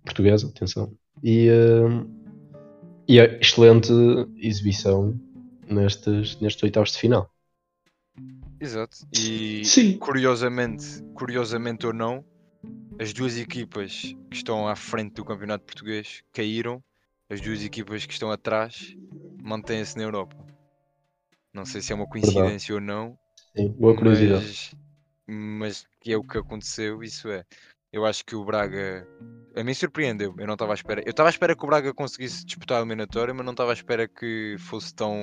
Portuguesa, 0.04 0.48
atenção. 0.48 0.94
E, 1.22 1.48
eh, 1.48 2.06
e 3.08 3.20
a 3.20 3.24
excelente 3.38 3.90
exibição 4.36 5.18
nestes, 5.68 6.38
nestes 6.40 6.62
oitavos 6.62 6.92
de 6.92 6.98
final. 6.98 7.30
Exato. 8.60 8.96
E 9.12 9.64
Sim. 9.64 9.98
curiosamente, 9.98 11.02
curiosamente 11.14 11.86
ou 11.86 11.92
não, 11.92 12.24
as 12.98 13.12
duas 13.12 13.36
equipas 13.36 14.14
que 14.30 14.36
estão 14.36 14.68
à 14.68 14.76
frente 14.76 15.14
do 15.14 15.24
campeonato 15.24 15.64
português 15.64 16.22
caíram, 16.32 16.82
as 17.28 17.40
duas 17.40 17.62
equipas 17.64 18.06
que 18.06 18.12
estão 18.12 18.30
atrás 18.30 18.96
mantêm-se 19.42 19.96
na 19.96 20.04
Europa. 20.04 20.36
Não 21.52 21.64
sei 21.64 21.80
se 21.80 21.92
é 21.92 21.94
uma 21.94 22.06
coincidência 22.06 22.74
ou 22.74 22.80
não, 22.80 23.18
Sim, 23.56 23.68
boa 23.68 23.94
curiosidade. 23.96 24.44
mas, 24.44 24.74
mas 25.26 25.86
é 26.06 26.16
o 26.16 26.22
que 26.22 26.38
aconteceu, 26.38 27.02
isso 27.02 27.28
é. 27.28 27.44
Eu 27.94 28.04
acho 28.04 28.24
que 28.26 28.34
o 28.34 28.44
Braga 28.44 29.06
a 29.54 29.62
mim 29.62 29.72
surpreendeu, 29.72 30.34
eu 30.36 30.46
não 30.48 30.54
estava 30.54 30.72
à 30.72 30.74
espera. 30.74 31.00
Eu 31.06 31.10
estava 31.10 31.28
à 31.28 31.30
espera 31.30 31.54
que 31.54 31.64
o 31.64 31.68
Braga 31.68 31.94
conseguisse 31.94 32.44
disputar 32.44 32.78
a 32.78 32.80
eliminatória, 32.80 33.32
mas 33.32 33.44
não 33.44 33.52
estava 33.52 33.70
à 33.70 33.72
espera 33.72 34.08
que 34.08 34.56
fosse 34.58 34.92
tão 34.92 35.14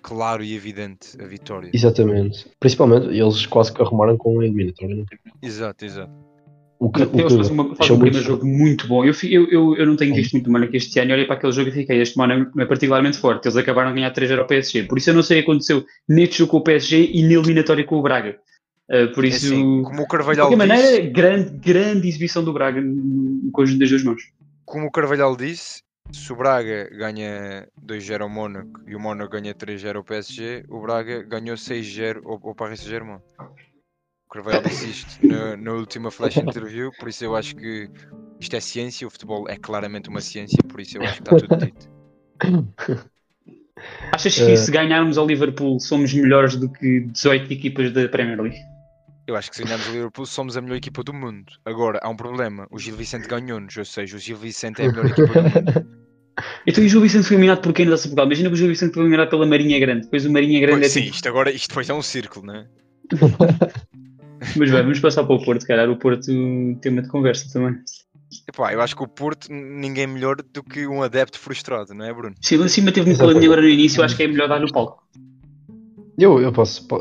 claro 0.00 0.44
e 0.44 0.54
evidente 0.54 1.20
a 1.20 1.26
vitória. 1.26 1.72
Exatamente. 1.74 2.46
Principalmente, 2.60 3.08
eles 3.08 3.44
quase 3.46 3.72
que 3.72 3.82
arrumaram 3.82 4.16
com 4.16 4.38
a 4.38 4.44
eliminatória. 4.44 4.94
não? 4.94 5.04
Exato, 5.42 5.84
exato. 5.84 6.12
O 6.78 6.90
que, 6.92 7.02
o 7.02 7.10
Eles 7.12 7.34
fazem, 7.34 7.52
uma, 7.52 7.64
fazem 7.64 7.76
deixou 7.76 7.96
um 7.96 8.00
primeiro 8.00 8.24
jogo 8.24 8.46
muito 8.46 8.86
bom. 8.86 9.04
Eu, 9.04 9.14
eu, 9.24 9.50
eu, 9.50 9.76
eu 9.76 9.86
não 9.86 9.96
tenho 9.96 10.14
visto 10.14 10.32
muito 10.34 10.52
Mónaco 10.52 10.76
este 10.76 11.00
ano 11.00 11.10
e 11.10 11.14
olhei 11.14 11.24
para 11.24 11.34
aquele 11.34 11.52
jogo 11.52 11.70
e 11.70 11.72
fiquei, 11.72 12.00
este 12.00 12.16
Mónaco 12.16 12.60
é 12.60 12.66
particularmente 12.66 13.18
forte. 13.18 13.46
Eles 13.46 13.56
acabaram 13.56 13.90
a 13.90 13.92
ganhar 13.92 14.14
3-0 14.14 14.38
ao 14.38 14.46
PSG. 14.46 14.84
Por 14.84 14.98
isso 14.98 15.10
eu 15.10 15.14
não 15.14 15.24
sei 15.24 15.40
o 15.40 15.42
que 15.42 15.50
aconteceu 15.50 15.84
neste 16.08 16.38
jogo 16.38 16.52
com 16.52 16.58
o 16.58 16.62
PSG 16.62 17.10
e 17.12 17.22
na 17.24 17.32
eliminatória 17.32 17.84
com 17.84 17.96
o 17.96 18.02
Braga. 18.02 18.38
Uh, 18.90 19.12
por 19.14 19.24
É 19.24 19.28
isso, 19.28 19.46
assim, 19.46 19.82
como 19.82 20.00
o 20.02 20.02
de 20.02 20.08
Carvalhal 20.08 20.48
qualquer 20.48 20.68
disse, 20.68 20.82
maneira, 20.82 21.10
grande, 21.10 21.50
grande 21.58 22.08
exibição 22.08 22.44
do 22.44 22.52
Braga 22.52 22.80
no 22.80 23.50
conjunto 23.52 23.78
das 23.80 23.88
duas 23.90 24.04
mãos. 24.04 24.22
como 24.66 24.86
o 24.86 24.90
Carvalhal 24.90 25.34
disse, 25.36 25.82
se 26.12 26.30
o 26.32 26.36
Braga 26.36 26.90
ganha 26.90 27.66
2-0 27.82 28.20
ao 28.20 28.28
Mónaco 28.28 28.82
e 28.86 28.94
o 28.94 29.00
Mónaco 29.00 29.32
ganha 29.32 29.54
3-0 29.54 29.96
ao 29.96 30.04
PSG, 30.04 30.64
o 30.68 30.80
Braga 30.82 31.22
ganhou 31.22 31.56
6-0 31.56 32.20
ao, 32.26 32.40
ao 32.48 32.54
Paris 32.54 32.80
Saint-Germain. 32.80 33.20
Carvalho 34.30 34.62
disse 34.64 34.90
isto 34.90 35.18
na, 35.26 35.56
na 35.56 35.72
última 35.72 36.10
flash 36.10 36.36
interview, 36.36 36.90
por 36.98 37.08
isso 37.08 37.24
eu 37.24 37.34
acho 37.36 37.54
que 37.56 37.88
isto 38.40 38.54
é 38.56 38.60
ciência, 38.60 39.06
o 39.06 39.10
futebol 39.10 39.48
é 39.48 39.56
claramente 39.56 40.08
uma 40.10 40.20
ciência, 40.20 40.58
por 40.68 40.80
isso 40.80 40.98
eu 40.98 41.02
acho 41.02 41.22
que 41.22 41.34
está 41.34 41.36
tudo 41.36 41.56
dito. 41.64 41.88
Achas 44.12 44.34
que 44.34 44.52
Eh. 44.52 44.56
se 44.56 44.70
ganharmos 44.70 45.18
ao 45.18 45.26
Liverpool 45.26 45.78
somos 45.80 46.12
melhores 46.12 46.56
do 46.56 46.68
que 46.70 47.00
18 47.00 47.52
equipas 47.52 47.92
da 47.92 48.08
Premier 48.08 48.40
League? 48.40 48.58
Eu 49.26 49.36
acho 49.36 49.50
que 49.50 49.56
se 49.56 49.64
ganharmos 49.64 49.88
o 49.88 49.92
Liverpool 49.92 50.26
somos 50.26 50.56
a 50.56 50.60
melhor 50.60 50.76
equipa 50.76 51.02
do 51.02 51.14
mundo. 51.14 51.52
Agora, 51.64 51.98
há 52.02 52.08
um 52.08 52.16
problema, 52.16 52.66
o 52.70 52.78
Gil 52.78 52.94
Vicente 52.94 53.26
ganhou-nos, 53.26 53.74
ou 53.76 53.84
seja, 53.84 54.16
o 54.16 54.18
Gil 54.18 54.36
Vicente 54.36 54.82
é 54.82 54.86
a 54.86 54.88
melhor 54.92 55.06
equipa 55.06 55.32
do 55.32 55.42
mundo. 55.42 56.04
Então 56.66 56.82
e 56.82 56.86
o 56.88 56.90
Gil 56.90 57.00
Vicente 57.00 57.28
foi 57.28 57.36
eliminado 57.36 57.60
por 57.60 57.72
quem 57.72 57.86
da 57.86 57.96
Portugal? 57.96 58.26
Imagina 58.26 58.48
que 58.48 58.54
o 58.54 58.56
Gil 58.56 58.68
Vicente 58.68 58.94
foi 58.94 59.02
eliminado 59.02 59.30
pela 59.30 59.46
Marinha 59.46 59.78
Grande. 59.78 60.02
Depois 60.02 60.26
o 60.26 60.32
Marinha 60.32 60.60
Grande 60.60 60.80
Pois, 60.80 60.86
é 60.86 60.88
sim, 60.88 61.02
tipo... 61.02 61.14
isto 61.14 61.28
agora, 61.28 61.50
isto 61.52 61.68
depois 61.68 61.88
é 61.88 61.94
um 61.94 62.02
círculo, 62.02 62.46
né? 62.46 62.66
Mas 64.56 64.70
vai, 64.70 64.82
vamos 64.82 64.98
passar 64.98 65.22
para 65.24 65.36
o 65.36 65.44
Porto, 65.44 65.64
calhar. 65.64 65.88
O 65.88 65.96
Porto 65.96 66.26
tema 66.80 67.02
de 67.02 67.08
conversa 67.08 67.46
também. 67.52 67.78
Epá, 68.48 68.72
eu 68.72 68.80
acho 68.80 68.96
que 68.96 69.02
o 69.02 69.08
Porto, 69.08 69.46
ninguém 69.50 70.06
melhor 70.06 70.36
do 70.36 70.62
que 70.62 70.86
um 70.86 71.02
adepto 71.02 71.38
frustrado, 71.38 71.94
não 71.94 72.04
é, 72.04 72.12
Bruno? 72.12 72.34
Se 72.40 72.56
ele 72.56 72.64
acima 72.64 72.90
teve 72.90 73.12
um 73.12 73.16
caladinho 73.16 73.44
agora 73.44 73.62
no 73.62 73.68
início, 73.68 74.00
eu 74.00 74.04
acho 74.04 74.16
que 74.16 74.24
é 74.24 74.26
melhor 74.26 74.48
dar-lhe 74.48 74.64
o 74.64 74.72
palco. 74.72 75.04
Eu, 76.18 76.40
eu 76.40 76.52
posso, 76.52 76.86
po- 76.86 77.00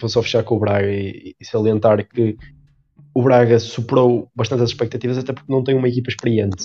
vou 0.00 0.08
só 0.08 0.22
fechar 0.22 0.42
com 0.42 0.56
o 0.56 0.60
Braga 0.60 0.90
e, 0.90 1.34
e 1.38 1.44
salientar 1.44 2.06
que 2.08 2.36
o 3.14 3.22
Braga 3.22 3.58
superou 3.58 4.28
bastante 4.34 4.62
as 4.62 4.70
expectativas, 4.70 5.18
até 5.18 5.32
porque 5.32 5.52
não 5.52 5.62
tem 5.62 5.74
uma 5.74 5.88
equipa 5.88 6.10
experiente. 6.10 6.64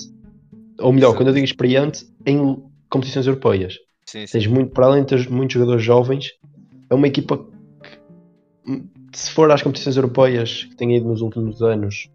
Ou 0.80 0.92
melhor, 0.92 1.08
Exato. 1.08 1.18
quando 1.18 1.28
eu 1.28 1.34
digo 1.34 1.44
experiente, 1.44 2.06
em 2.26 2.56
competições 2.88 3.26
europeias. 3.26 3.74
Sim, 4.06 4.26
sim. 4.26 4.32
Tens 4.32 4.46
muito, 4.46 4.72
para 4.72 4.86
além 4.86 5.04
de 5.04 5.08
ter 5.08 5.30
muitos 5.30 5.54
jogadores 5.54 5.84
jovens, 5.84 6.30
é 6.88 6.94
uma 6.94 7.06
equipa 7.06 7.38
que, 7.38 8.82
se 9.12 9.30
for 9.32 9.50
às 9.50 9.62
competições 9.62 9.96
europeias 9.96 10.64
que 10.64 10.76
tem 10.76 10.96
ido 10.96 11.06
nos 11.06 11.20
últimos 11.20 11.60
anos, 11.62 12.08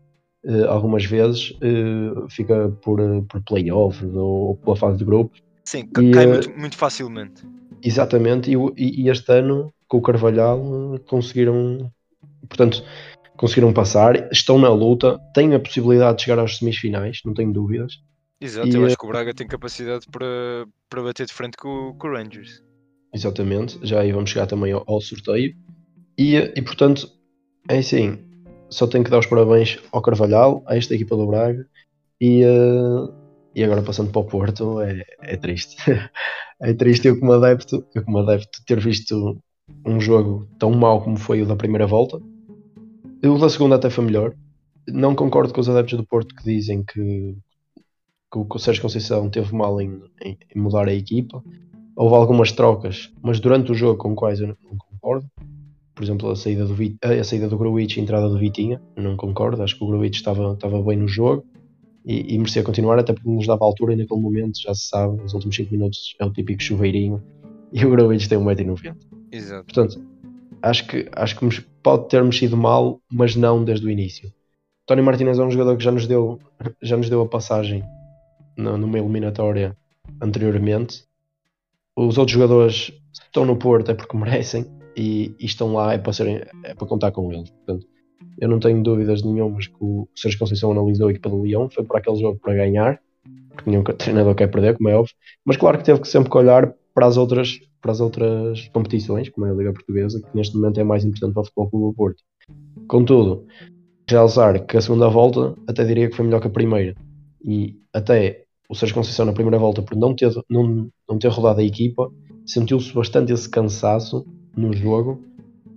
eh, 0.46 0.66
algumas 0.68 1.06
vezes, 1.06 1.54
eh, 1.62 2.28
fica 2.30 2.70
por, 2.82 3.00
eh, 3.00 3.22
por 3.30 3.42
playoffs 3.44 4.14
ou 4.16 4.58
pela 4.58 4.76
fase 4.76 4.98
de 4.98 5.06
grupo. 5.06 5.34
Sim, 5.64 5.86
ca- 5.88 6.02
E, 6.02 6.12
cai 6.12 6.28
muito, 6.28 6.50
muito 6.58 6.76
facilmente. 6.78 7.44
Exatamente, 7.84 8.52
e- 8.52 9.02
e 9.04 9.10
este 9.10 9.32
ano, 9.32 9.72
com 9.88 9.98
o 9.98 10.02
Carvalhal, 10.02 10.96
eh, 10.96 11.00
conseguiram, 11.00 11.92
portanto, 12.48 12.84
conseguiram 13.38 13.74
passar, 13.74 14.32
estão 14.32 14.58
na 14.58 14.70
luta, 14.70 15.20
têm 15.34 15.54
a 15.54 15.60
possibilidade 15.60 16.18
de 16.18 16.24
chegar 16.24 16.40
às 16.40 16.58
semifinais, 16.58 17.20
não 17.26 17.34
tenho 17.34 17.52
dúvidas. 17.52 17.94
Exato, 18.40 18.68
e, 18.68 18.76
eu 18.76 18.84
eh, 18.84 18.88
acho 18.88 18.98
que 18.98 19.06
o 19.06 19.10
Braga 19.10 19.34
tem 19.34 19.48
capacidade 19.48 20.06
para, 20.12 20.66
para 20.90 21.02
bater 21.02 21.26
de 21.26 21.34
frente 21.34 21.58
com, 21.58 21.90
o- 21.90 21.94
com 21.96 22.08
o 22.08 22.12
Rangers. 22.12 22.62
Exatamente, 23.14 23.80
já 23.82 24.02
aí 24.02 24.12
vamos 24.12 24.30
chegar 24.30 24.46
também 24.48 24.74
ao, 24.74 24.84
ao 24.88 25.00
sorteio. 25.02 25.56
E, 26.18 26.36
e 26.36 26.62
portanto, 26.62 27.10
é 27.70 27.78
assim, 27.78 28.20
só 28.70 28.88
tenho 28.88 29.04
que 29.04 29.10
dar 29.10 29.20
os 29.20 29.26
parabéns 29.26 29.80
ao 29.92 30.02
Carvalhal, 30.02 30.64
a 30.68 30.76
esta 30.76 30.96
equipa 30.96 31.16
do 31.16 31.28
Braga, 31.28 31.66
e, 32.20 32.44
eh, 32.44 33.14
e 33.56 33.64
agora 33.64 33.82
passando 33.82 34.12
para 34.12 34.22
o 34.22 34.26
Porto, 34.26 34.82
é, 34.82 35.04
é 35.22 35.38
triste. 35.38 35.76
é 36.62 36.74
triste 36.74 37.08
eu 37.08 37.20
como 37.20 37.34
adepto, 37.34 37.86
eu 37.96 38.04
como 38.04 38.20
adepto 38.20 38.64
ter 38.66 38.80
visto 38.80 39.42
um 39.86 40.00
jogo 40.00 40.48
tão 40.60 40.72
mau 40.72 41.02
como 41.02 41.18
foi 41.18 41.42
o 41.42 41.46
da 41.46 41.56
primeira 41.56 41.86
volta. 41.88 42.20
O 43.24 43.38
da 43.38 43.50
segunda 43.50 43.76
até 43.76 43.90
foi 43.90 44.04
melhor. 44.06 44.34
Não 44.88 45.16
concordo 45.16 45.54
com 45.54 45.62
os 45.62 45.70
adeptos 45.70 45.98
do 45.98 46.06
Porto 46.06 46.36
que 46.36 46.44
dizem 46.44 46.84
que, 46.84 47.36
que 48.32 48.38
o 48.38 48.60
Sérgio 48.60 48.82
Conceição 48.82 49.30
teve 49.30 49.54
mal 49.56 49.80
em, 49.82 50.00
em- 50.24 50.38
em 50.56 50.60
mudar 50.60 50.88
a 50.88 50.94
equipa. 50.94 51.44
Houve 51.96 52.16
algumas 52.16 52.52
trocas, 52.52 53.12
mas 53.22 53.40
durante 53.40 53.72
o 53.72 53.76
jogo 53.76 53.98
com 53.98 54.16
quais 54.16 54.40
eu 54.42 54.48
não 54.48 54.56
concordo. 54.78 55.26
Por 55.96 56.04
exemplo, 56.04 56.30
a 56.30 56.36
saída 56.36 56.66
do, 56.66 56.76
a 57.02 57.24
saída 57.24 57.48
do 57.48 57.58
Gruitch 57.58 57.96
e 57.96 58.00
a 58.00 58.04
entrada 58.04 58.28
do 58.28 58.38
Vitinha, 58.38 58.82
não 58.98 59.16
concordo. 59.16 59.64
Acho 59.64 59.78
que 59.78 59.84
o 59.84 59.88
Gruitch 59.88 60.18
estava, 60.18 60.54
estava 60.54 60.82
bem 60.84 60.98
no 60.98 61.08
jogo 61.08 61.46
e, 62.06 62.34
e 62.36 62.38
merecia 62.38 62.64
continuar, 62.64 63.00
até 63.00 63.14
porque 63.14 63.30
nos 63.30 63.48
dava 63.48 63.64
altura 63.64 63.94
e 63.94 63.96
naquele 63.96 64.20
momento, 64.20 64.60
já 64.62 64.74
se 64.74 64.88
sabe, 64.90 65.18
nos 65.22 65.34
últimos 65.34 65.56
5 65.56 65.72
minutos 65.72 66.16
é 66.20 66.26
o 66.26 66.32
típico 66.34 66.62
chuveirinho 66.62 67.24
e 67.72 67.86
o 67.86 67.90
Gruitch 67.90 68.28
tem 68.28 68.38
1,90m. 68.38 68.94
Exato. 69.36 69.66
Portanto, 69.66 70.02
acho 70.62 70.88
que, 70.88 71.10
acho 71.12 71.38
que 71.38 71.62
pode 71.84 72.10
ter 72.10 72.24
mexido 72.24 72.56
mal, 72.56 73.02
mas 73.12 73.36
não 73.36 73.64
desde 73.64 73.86
o 73.86 73.90
início. 73.90 74.32
Tony 74.86 75.02
Martinez 75.02 75.40
é 75.40 75.44
um 75.44 75.52
jogador 75.52 75.78
que 75.78 75.84
já 75.84 75.92
nos 75.92 76.08
deu, 76.08 76.40
já 76.82 76.96
nos 76.96 77.10
deu 77.10 77.22
a 77.22 77.28
passagem 77.28 77.84
numa 78.56 78.98
eliminatória 78.98 79.76
anteriormente. 80.22 81.04
Os 81.96 82.18
outros 82.18 82.34
jogadores 82.34 82.94
estão 83.12 83.46
no 83.46 83.58
Porto 83.58 83.92
é 83.92 83.94
porque 83.94 84.16
merecem 84.18 84.66
e, 84.96 85.36
e 85.40 85.46
estão 85.46 85.74
lá 85.74 85.94
é 85.94 85.98
para, 85.98 86.14
serem, 86.14 86.42
é 86.64 86.74
para 86.74 86.88
contar 86.88 87.12
com 87.12 87.32
eles. 87.34 87.50
Portanto, 87.50 87.86
eu 88.40 88.48
não 88.48 88.60
tenho 88.60 88.82
dúvidas 88.82 89.24
nenhumas 89.24 89.68
que 89.68 89.78
o 89.80 90.08
Sérgio 90.16 90.40
Conceição 90.40 90.72
analisou 90.72 91.08
a 91.08 91.12
equipa 91.12 91.30
do 91.30 91.42
Leão, 91.42 91.70
foi 91.70 91.84
para 91.84 92.00
aquele 92.00 92.18
jogo 92.18 92.40
para 92.40 92.54
ganhar, 92.54 93.00
porque 93.50 93.70
nenhum 93.70 93.84
treinador 93.84 94.36
quer 94.36 94.48
perder, 94.48 94.78
como 94.78 94.90
é 94.90 94.96
óbvio, 94.96 95.16
mas 95.44 95.58
claro 95.58 95.78
que 95.78 95.84
teve 95.84 96.02
que 96.02 96.08
sempre 96.08 96.30
que 96.30 96.38
olhar 96.38 96.74
para 96.94 97.06
as 97.06 97.18
outras, 97.18 97.60
para 97.86 97.92
as 97.92 98.02
outras 98.02 98.68
competições, 98.70 99.30
como 99.30 99.46
é 99.46 99.52
a 99.52 99.54
Liga 99.54 99.72
Portuguesa, 99.72 100.20
que 100.20 100.36
neste 100.36 100.56
momento 100.56 100.80
é 100.80 100.84
mais 100.84 101.06
importante 101.06 101.36
para 101.36 101.42
o 101.44 101.46
Futebol 101.46 101.92
do 101.92 101.96
Porto. 101.96 102.24
Contudo, 102.88 103.46
realçar 104.10 104.66
que 104.66 104.76
a 104.76 104.82
segunda 104.82 105.08
volta 105.08 105.54
até 105.68 105.84
diria 105.84 106.10
que 106.10 106.16
foi 106.16 106.26
melhor 106.26 106.42
que 106.42 106.48
a 106.48 106.50
primeira. 106.50 106.96
E 107.44 107.76
até 107.94 108.46
o 108.68 108.74
Sérgio 108.74 108.96
Conceição 108.96 109.28
na 109.28 109.34
primeira 109.34 109.60
volta, 109.60 109.84
por 109.84 109.96
não 109.96 110.16
ter, 110.16 110.32
não, 110.50 110.90
não 111.08 111.20
ter 111.20 111.28
rodado 111.28 111.60
a 111.60 111.64
equipa, 111.64 112.12
sentiu-se 112.44 112.92
bastante 112.92 113.32
esse 113.32 113.48
cansaço 113.48 114.26
no 114.58 114.74
jogo 114.74 115.24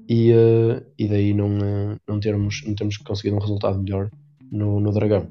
e, 0.08 0.32
eh, 0.32 0.82
e 0.98 1.08
daí 1.08 1.34
não, 1.34 1.58
eh, 1.58 1.96
não, 2.08 2.18
termos, 2.18 2.62
não 2.66 2.74
termos 2.74 2.96
conseguido 2.96 3.36
um 3.36 3.40
resultado 3.40 3.78
melhor 3.82 4.10
no, 4.50 4.80
no 4.80 4.92
Dragão. 4.92 5.28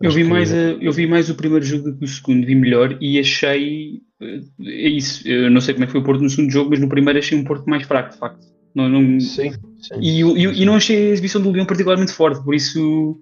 Eu 0.00 0.10
vi, 0.10 0.22
que- 0.22 0.28
mais 0.28 0.52
a- 0.52 0.56
eu 0.80 0.92
vi 0.92 1.06
mais 1.06 1.30
o 1.30 1.34
primeiro 1.34 1.64
jogo 1.64 1.90
do 1.90 1.98
que 1.98 2.04
o 2.04 2.08
segundo, 2.08 2.46
vi 2.46 2.54
melhor 2.54 2.96
e 3.00 3.18
achei. 3.18 4.00
eh, 4.20 4.40
É 4.64 4.88
isso. 4.88 5.26
Eu 5.28 5.50
não 5.50 5.60
sei 5.60 5.74
como 5.74 5.84
é 5.84 5.86
que 5.86 5.92
foi 5.92 6.00
o 6.00 6.04
Porto 6.04 6.22
no 6.22 6.28
segundo 6.30 6.50
jogo, 6.52 6.70
mas 6.70 6.80
no 6.80 6.88
primeiro 6.88 7.18
achei 7.18 7.36
um 7.38 7.44
Porto 7.44 7.66
mais 7.68 7.82
fraco, 7.86 8.12
de 8.12 8.18
facto. 8.18 8.46
Não, 8.74 8.88
não- 8.88 9.18
Sim, 9.20 9.52
sim. 9.80 9.94
E, 10.00 10.20
e, 10.22 10.62
e 10.62 10.64
não 10.66 10.74
achei 10.74 10.96
a 10.96 11.12
exibição 11.12 11.40
do 11.40 11.50
Leão 11.50 11.64
particularmente 11.66 12.12
forte, 12.12 12.42
por 12.44 12.54
isso. 12.54 13.18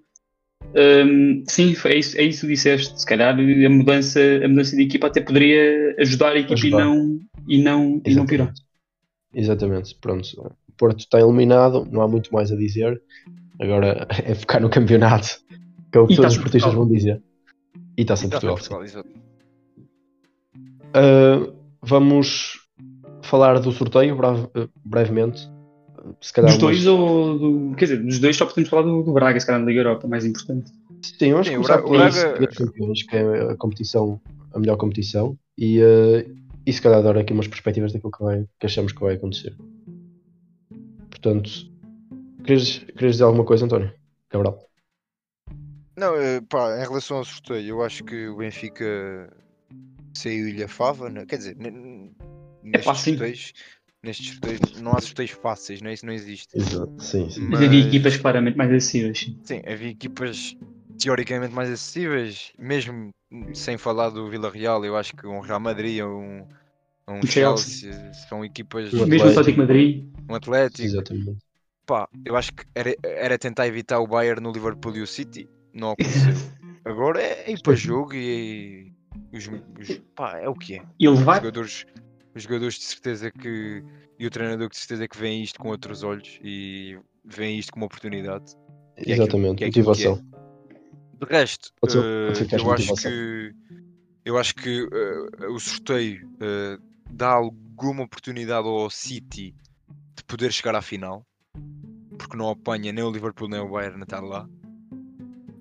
hum, 0.76 1.44
sim, 1.48 1.74
foi- 1.74 1.92
é 1.92 1.98
isso, 1.98 2.18
é 2.18 2.22
isso 2.24 2.40
que 2.42 2.46
disseste. 2.48 3.00
Se 3.00 3.06
calhar 3.06 3.34
a 3.38 3.68
mudança, 3.70 4.20
a 4.44 4.48
mudança 4.48 4.74
de 4.76 4.82
equipa 4.82 5.06
até 5.06 5.20
poderia 5.20 5.94
ajudar 6.00 6.32
a 6.32 6.38
equipa 6.38 6.54
Ajudar. 6.54 6.80
e 6.80 6.84
não, 6.84 7.20
e 7.46 7.62
não, 7.62 8.02
e 8.04 8.14
não 8.14 8.26
pirar. 8.26 8.52
Exatamente. 9.34 9.94
Exatamente. 9.94 9.96
Pronto. 10.00 10.54
O 10.68 10.72
Porto 10.76 10.98
está 11.00 11.20
eliminado, 11.20 11.86
não 11.90 12.02
há 12.02 12.08
muito 12.08 12.32
mais 12.32 12.50
a 12.50 12.56
dizer. 12.56 13.00
Agora 13.60 14.06
é 14.24 14.34
focar 14.34 14.60
no 14.60 14.68
campeonato, 14.68 15.28
que 15.94 15.98
é 15.98 16.00
o 16.00 16.06
que 16.08 16.14
E 16.14 16.16
todos 16.16 16.32
os 16.32 16.34
Taça 16.34 16.36
de 16.38 16.42
portistas 16.42 16.74
Portugal. 16.74 16.86
vão 16.88 16.96
dizer. 16.96 17.22
E 17.96 18.02
está-se 18.02 18.26
em 18.26 18.28
Tá, 18.28 18.40
Portugal. 18.40 18.82
Portugal. 18.82 19.04
Uh, 20.96 21.54
vamos 21.80 22.58
falar 23.22 23.60
do 23.60 23.70
sorteio 23.70 24.16
breve- 24.16 24.48
brevemente. 24.84 25.48
Se 26.20 26.32
calhar 26.32 26.50
Dos 26.50 26.58
dois 26.58 26.84
umas- 26.86 27.00
ou 27.00 27.38
do. 27.38 27.76
Quer 27.76 27.84
dizer, 27.84 28.02
dos 28.02 28.18
dois 28.18 28.36
só 28.36 28.44
podemos 28.44 28.68
falar 28.68 28.82
do, 28.82 29.04
do 29.04 29.12
Braga, 29.12 29.38
se 29.38 29.46
calhar 29.46 29.60
na 29.60 29.66
Liga 29.68 29.80
Europa, 29.80 30.08
mais 30.08 30.24
importante. 30.26 30.72
Sim, 31.00 31.30
vamos 31.30 31.46
Sim, 31.46 31.54
começar 31.54 31.76
Bra- 31.78 31.86
o 31.86 31.90
Braga- 31.90 32.46
Campeões, 32.48 33.02
que 33.04 33.16
é 33.16 33.50
a 33.52 33.56
competição, 33.56 34.20
a 34.52 34.58
melhor 34.58 34.76
competição, 34.76 35.38
e, 35.56 35.80
uh, 35.80 36.28
e 36.66 36.72
se 36.72 36.82
calhar 36.82 37.02
dar 37.04 37.16
aqui 37.16 37.32
umas 37.32 37.46
perspectivas 37.46 37.92
daquilo 37.92 38.10
que, 38.10 38.22
vai, 38.22 38.44
que 38.58 38.66
achamos 38.66 38.90
que 38.92 39.00
vai 39.00 39.14
acontecer. 39.14 39.56
Portanto, 41.08 41.50
querias, 42.44 42.78
querias 42.78 43.12
dizer 43.12 43.24
alguma 43.24 43.44
coisa, 43.44 43.64
António? 43.64 43.92
Cabral? 44.28 44.58
Não, 45.96 46.16
eh, 46.16 46.40
pá, 46.40 46.76
em 46.76 46.80
relação 46.82 47.18
ao 47.18 47.24
sorteio, 47.24 47.66
eu 47.68 47.82
acho 47.82 48.02
que 48.04 48.26
o 48.28 48.36
Benfica 48.36 49.32
saiu-lhe 50.14 50.62
a 50.62 50.68
fava, 50.68 51.08
né? 51.08 51.24
quer 51.26 51.36
dizer, 51.38 51.56
n- 51.56 52.10
nestes 52.62 52.98
sim. 53.00 53.10
sorteios, 53.12 53.52
nestes 54.02 54.26
sorteios 54.32 54.80
não 54.80 54.96
há 54.96 55.00
sorteios 55.00 55.30
fáceis, 55.30 55.80
não 55.80 55.90
é? 55.90 55.94
Isso 55.94 56.06
não 56.06 56.12
existe. 56.12 56.56
Exato, 56.56 56.92
sim, 57.02 57.28
sim. 57.30 57.46
Mas 57.48 57.62
havia 57.62 57.78
Mas- 57.78 57.86
equipas 57.88 58.16
claramente 58.16 58.56
mais 58.56 58.70
acessíveis. 58.72 59.30
sim. 59.44 59.62
Havia 59.66 59.90
equipas 59.90 60.56
teoricamente 60.98 61.54
mais 61.54 61.70
acessíveis, 61.70 62.52
mesmo 62.58 63.10
sem 63.52 63.76
falar 63.78 64.10
do 64.10 64.28
Vila 64.28 64.50
Real, 64.50 64.84
eu 64.84 64.96
acho 64.96 65.14
que 65.16 65.26
um 65.26 65.40
Real 65.40 65.60
Madrid 65.60 66.02
ou 66.02 66.10
um, 66.20 66.46
um 67.08 67.22
Chelsea. 67.26 67.92
Chelsea 67.92 68.14
são 68.28 68.44
equipas, 68.44 68.92
O 68.92 69.06
Mesmo 69.06 69.26
o 69.28 69.30
Atlético. 69.30 69.58
Madrid. 69.58 70.04
um 70.28 70.34
Atlético, 70.34 70.82
Exatamente. 70.86 71.36
pá, 71.84 72.08
eu 72.24 72.36
acho 72.36 72.52
que 72.52 72.64
era, 72.74 72.94
era 73.02 73.38
tentar 73.38 73.66
evitar 73.66 73.98
o 74.00 74.06
Bayern 74.06 74.40
no 74.40 74.52
Liverpool 74.52 74.96
e 74.96 75.02
o 75.02 75.06
City, 75.06 75.48
não 75.74 75.90
aconteceu. 75.98 76.34
Agora 76.84 77.20
é 77.22 77.50
ir 77.50 77.60
para 77.62 77.74
jogo 77.74 78.14
e, 78.14 78.92
os, 79.32 79.46
os- 79.80 80.00
pá, 80.14 80.38
é 80.38 80.48
o 80.48 80.54
que 80.54 80.76
é. 80.76 80.82
E 80.98 81.08
Os 81.08 81.18
levar. 81.18 81.36
jogadores, 81.36 81.84
os 82.34 82.42
jogadores 82.42 82.74
de 82.76 82.84
certeza 82.84 83.30
que 83.30 83.82
e 84.18 84.26
o 84.26 84.30
treinador 84.30 84.68
de 84.68 84.76
certeza 84.76 85.08
que 85.08 85.18
vêem 85.18 85.42
isto 85.42 85.58
com 85.58 85.68
outros 85.70 86.02
olhos 86.04 86.38
e 86.42 86.96
veem 87.24 87.58
isto 87.58 87.72
como 87.72 87.86
oportunidade. 87.86 88.44
é 88.96 89.10
Exatamente, 89.12 89.56
que 89.56 89.64
é 89.64 89.68
aquilo 89.68 89.90
é. 89.92 89.94
motivação. 89.94 90.34
De 91.20 91.26
resto, 91.28 91.72
ser- 91.88 91.98
eh, 91.98 92.56
eu 92.58 92.70
acho 92.72 92.94
que 92.94 93.54
eu 94.24 94.38
acho 94.38 94.54
que 94.54 94.88
eh, 94.92 95.46
o 95.48 95.58
sorteio 95.58 96.28
eh, 96.40 96.78
dá 97.10 97.30
alguma 97.32 98.04
oportunidade 98.04 98.66
ao 98.68 98.88
City 98.90 99.54
de 100.16 100.24
poder 100.26 100.52
chegar 100.52 100.74
à 100.76 100.82
final. 100.82 101.26
porque 102.18 102.36
não 102.36 102.48
apanha 102.50 102.92
nem 102.92 103.02
o 103.04 103.10
Liverpool 103.10 103.48
nem 103.48 103.60
o 103.60 103.68
Bayern 103.68 104.00
a 104.00 104.04
estar 104.04 104.20
lá. 104.20 104.48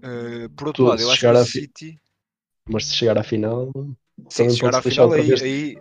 Uh, 0.04 0.50
por 0.50 0.68
outro 0.68 0.84
lado, 0.84 1.02
eu 1.02 1.10
acho 1.10 1.20
que 1.22 1.28
o 1.28 1.46
fi- 1.46 1.62
City, 1.62 2.00
Mas 2.70 2.86
se 2.88 2.96
chegar 2.96 3.18
à 3.18 3.24
final, 3.24 3.72
sim, 4.30 4.50
se 4.50 4.58
chegar 4.58 4.76
à 4.76 4.82
final, 4.82 5.12
aí, 5.14 5.32
aí, 5.34 5.78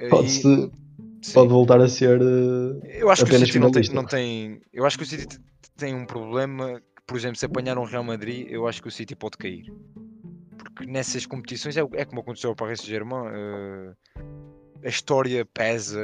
aí- 0.00 0.28
sim. 0.28 0.70
pode 1.34 1.48
voltar 1.48 1.80
a 1.80 1.88
ser. 1.88 2.20
eh, 2.20 3.00
Eu 3.00 3.10
acho 3.10 3.24
que 3.24 3.34
o 3.34 3.38
City 3.38 3.58
não 3.58 3.70
tem, 3.72 3.82
não 3.90 4.04
tem. 4.04 4.60
Eu 4.72 4.86
acho 4.86 4.96
que 4.96 5.02
o 5.04 5.06
City 5.06 5.38
tem 5.76 5.94
um 5.94 6.06
problema. 6.06 6.80
que, 6.80 7.02
Por 7.06 7.16
exemplo, 7.16 7.36
se 7.36 7.46
apanhar 7.46 7.76
um 7.78 7.84
Real 7.84 8.04
Madrid, 8.04 8.46
eu 8.50 8.68
acho 8.68 8.80
que 8.80 8.88
o 8.88 8.90
City 8.92 9.16
pode 9.16 9.36
cair. 9.36 9.72
Porque 10.56 10.86
nessas 10.86 11.26
competições 11.26 11.76
é, 11.76 11.80
é 11.94 12.04
como 12.04 12.20
aconteceu 12.20 12.50
ao 12.50 12.56
Paris 12.56 12.80
Saint-Germain. 12.80 13.26
eh, 13.32 13.94
a 14.84 14.88
história 14.88 15.44
pesa. 15.44 16.00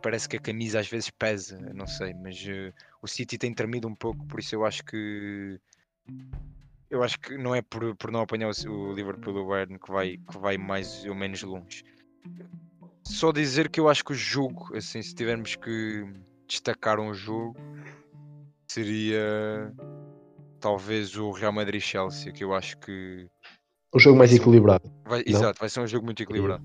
Parece 0.00 0.28
que 0.28 0.36
a 0.36 0.40
camisa 0.40 0.78
às 0.78 0.86
vezes 0.88 1.10
pesa. 1.10 1.58
Não 1.74 1.86
sei, 1.88 2.14
mas 2.14 2.36
eh, 2.46 2.72
o 3.02 3.08
City 3.08 3.36
tem 3.36 3.52
tremido 3.52 3.88
um 3.88 3.94
pouco, 3.96 4.24
por 4.26 4.38
isso 4.38 4.54
eu 4.54 4.64
acho 4.64 4.84
que. 4.84 5.58
Eu 6.90 7.02
acho 7.02 7.18
que 7.20 7.36
não 7.36 7.54
é 7.54 7.60
por, 7.60 7.94
por 7.96 8.10
não 8.10 8.20
apanhar 8.20 8.50
o, 8.50 8.70
o 8.70 8.92
Liverpool 8.94 9.34
ou 9.34 9.44
o 9.44 9.48
Bayern 9.48 9.78
que 9.78 9.90
vai, 9.90 10.16
que 10.16 10.38
vai 10.38 10.56
mais 10.56 11.04
ou 11.04 11.14
menos 11.14 11.42
longe. 11.42 11.84
Só 13.06 13.30
dizer 13.32 13.68
que 13.68 13.78
eu 13.80 13.88
acho 13.88 14.04
que 14.04 14.12
o 14.12 14.14
jogo, 14.14 14.74
assim, 14.76 15.02
se 15.02 15.14
tivermos 15.14 15.54
que 15.56 16.04
destacar 16.46 16.98
um 16.98 17.12
jogo, 17.12 17.56
seria 18.70 19.72
talvez 20.60 21.16
o 21.16 21.30
Real 21.30 21.52
Madrid-Chelsea, 21.52 22.32
que 22.32 22.42
eu 22.44 22.54
acho 22.54 22.76
que 22.78 23.26
um 23.94 23.98
jogo 23.98 24.18
mais 24.18 24.34
equilibrado. 24.34 24.90
vai, 25.06 25.22
exato, 25.26 25.58
vai 25.60 25.68
ser 25.68 25.80
um 25.80 25.86
jogo 25.86 26.04
muito 26.04 26.22
equilibrado. 26.22 26.62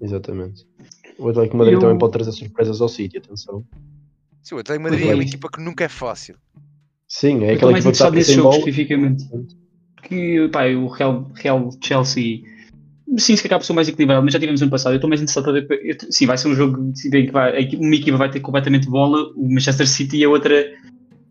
Exatamente. 0.00 0.66
O 1.18 1.28
Atlético 1.28 1.52
de 1.52 1.58
Madrid 1.58 1.74
Eu- 1.74 1.80
também 1.80 1.98
pode 1.98 2.12
trazer 2.12 2.32
surpresas 2.32 2.80
ao 2.80 2.88
City, 2.88 3.18
atenção. 3.18 3.64
Sim, 4.42 4.54
o 4.54 4.58
Atlético 4.58 4.84
de 4.86 4.90
Madrid 4.90 5.10
é 5.10 5.14
uma 5.14 5.22
equipa 5.22 5.48
que 5.50 5.60
nunca 5.60 5.84
é 5.84 5.88
fácil. 5.88 6.38
Sim, 7.10 7.42
é 7.44 7.52
equipa 7.54 7.72
que 7.72 7.88
interessado 7.88 8.14
nesse 8.14 8.34
jogo 8.34 8.54
especificamente. 8.54 9.24
Porque 9.96 10.48
pá, 10.52 10.66
o 10.68 10.86
Real, 10.86 11.28
Real 11.34 11.68
Chelsea. 11.82 12.40
Sim, 13.18 13.34
se 13.34 13.42
calhar 13.42 13.60
ser 13.60 13.72
mais 13.72 13.88
equilibrado, 13.88 14.22
mas 14.22 14.32
já 14.32 14.38
tivemos 14.38 14.62
ano 14.62 14.70
passado. 14.70 14.92
Eu 14.92 14.96
estou 14.96 15.10
mais 15.10 15.20
interessado 15.20 15.56
eu- 15.58 15.96
Sim, 16.08 16.26
vai 16.26 16.38
ser 16.38 16.46
um 16.48 16.54
jogo 16.54 16.92
bem 17.10 17.26
que 17.26 17.32
vai, 17.32 17.50
a 17.50 17.76
uma 17.76 17.94
equipa 17.96 18.16
vai 18.16 18.30
ter 18.30 18.38
completamente 18.38 18.88
bola, 18.88 19.28
o 19.34 19.52
Manchester 19.52 19.88
City 19.88 20.18
e 20.18 20.24
a 20.24 20.28
outra, 20.30 20.54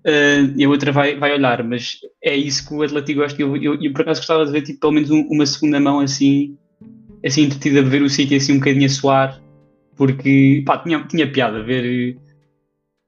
eh, 0.06 0.42
e 0.58 0.66
a 0.66 0.70
outra 0.70 0.92
vai, 0.92 1.18
vai 1.18 1.34
olhar. 1.34 1.64
Mas 1.64 1.92
é 2.22 2.36
isso 2.36 2.68
que 2.68 2.74
o 2.74 2.84
Atlético 2.84 3.22
gosta. 3.22 3.42
Eu, 3.42 3.56
eu, 3.56 3.82
eu 3.82 3.94
por 3.94 4.02
acaso 4.02 4.20
gostava 4.20 4.46
de 4.46 4.52
ver 4.52 4.64
tipo, 4.64 4.82
pelo 4.82 4.92
menos 4.92 5.10
um- 5.10 5.26
uma 5.32 5.46
segunda 5.46 5.80
mão 5.80 6.02
assim, 6.02 6.58
assim 7.26 7.44
entretida, 7.44 7.82
de 7.82 7.90
ver 7.90 8.02
o 8.02 8.10
City 8.10 8.36
assim 8.36 8.52
um 8.52 8.60
bocadinho 8.60 8.86
a 8.86 8.90
suar, 8.90 9.42
porque 9.96 10.62
pá, 10.66 10.78
tinha, 10.80 11.02
tinha 11.08 11.32
piada 11.32 11.64
ver. 11.64 12.18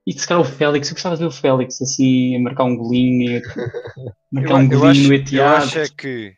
E 0.06 0.14
se 0.14 0.28
calhar 0.28 0.42
o 0.42 0.46
Félix, 0.46 0.90
eu 0.90 0.96
gostava 0.96 1.16
de 1.16 1.22
ver 1.22 1.28
o 1.28 1.32
Félix 1.32 1.82
assim 1.82 2.36
a 2.36 2.40
marcar 2.40 2.64
um 2.64 2.76
golinho, 2.76 3.42
marcar 4.32 4.54
Eu, 4.54 4.58
um 4.58 4.64
eu 4.64 4.80
golinho 4.80 4.90
acho, 4.90 5.02
no 5.04 5.14
eu 5.14 5.20
Etihad. 5.20 5.64
acho 5.64 5.80
é 5.80 5.88
que 5.90 6.36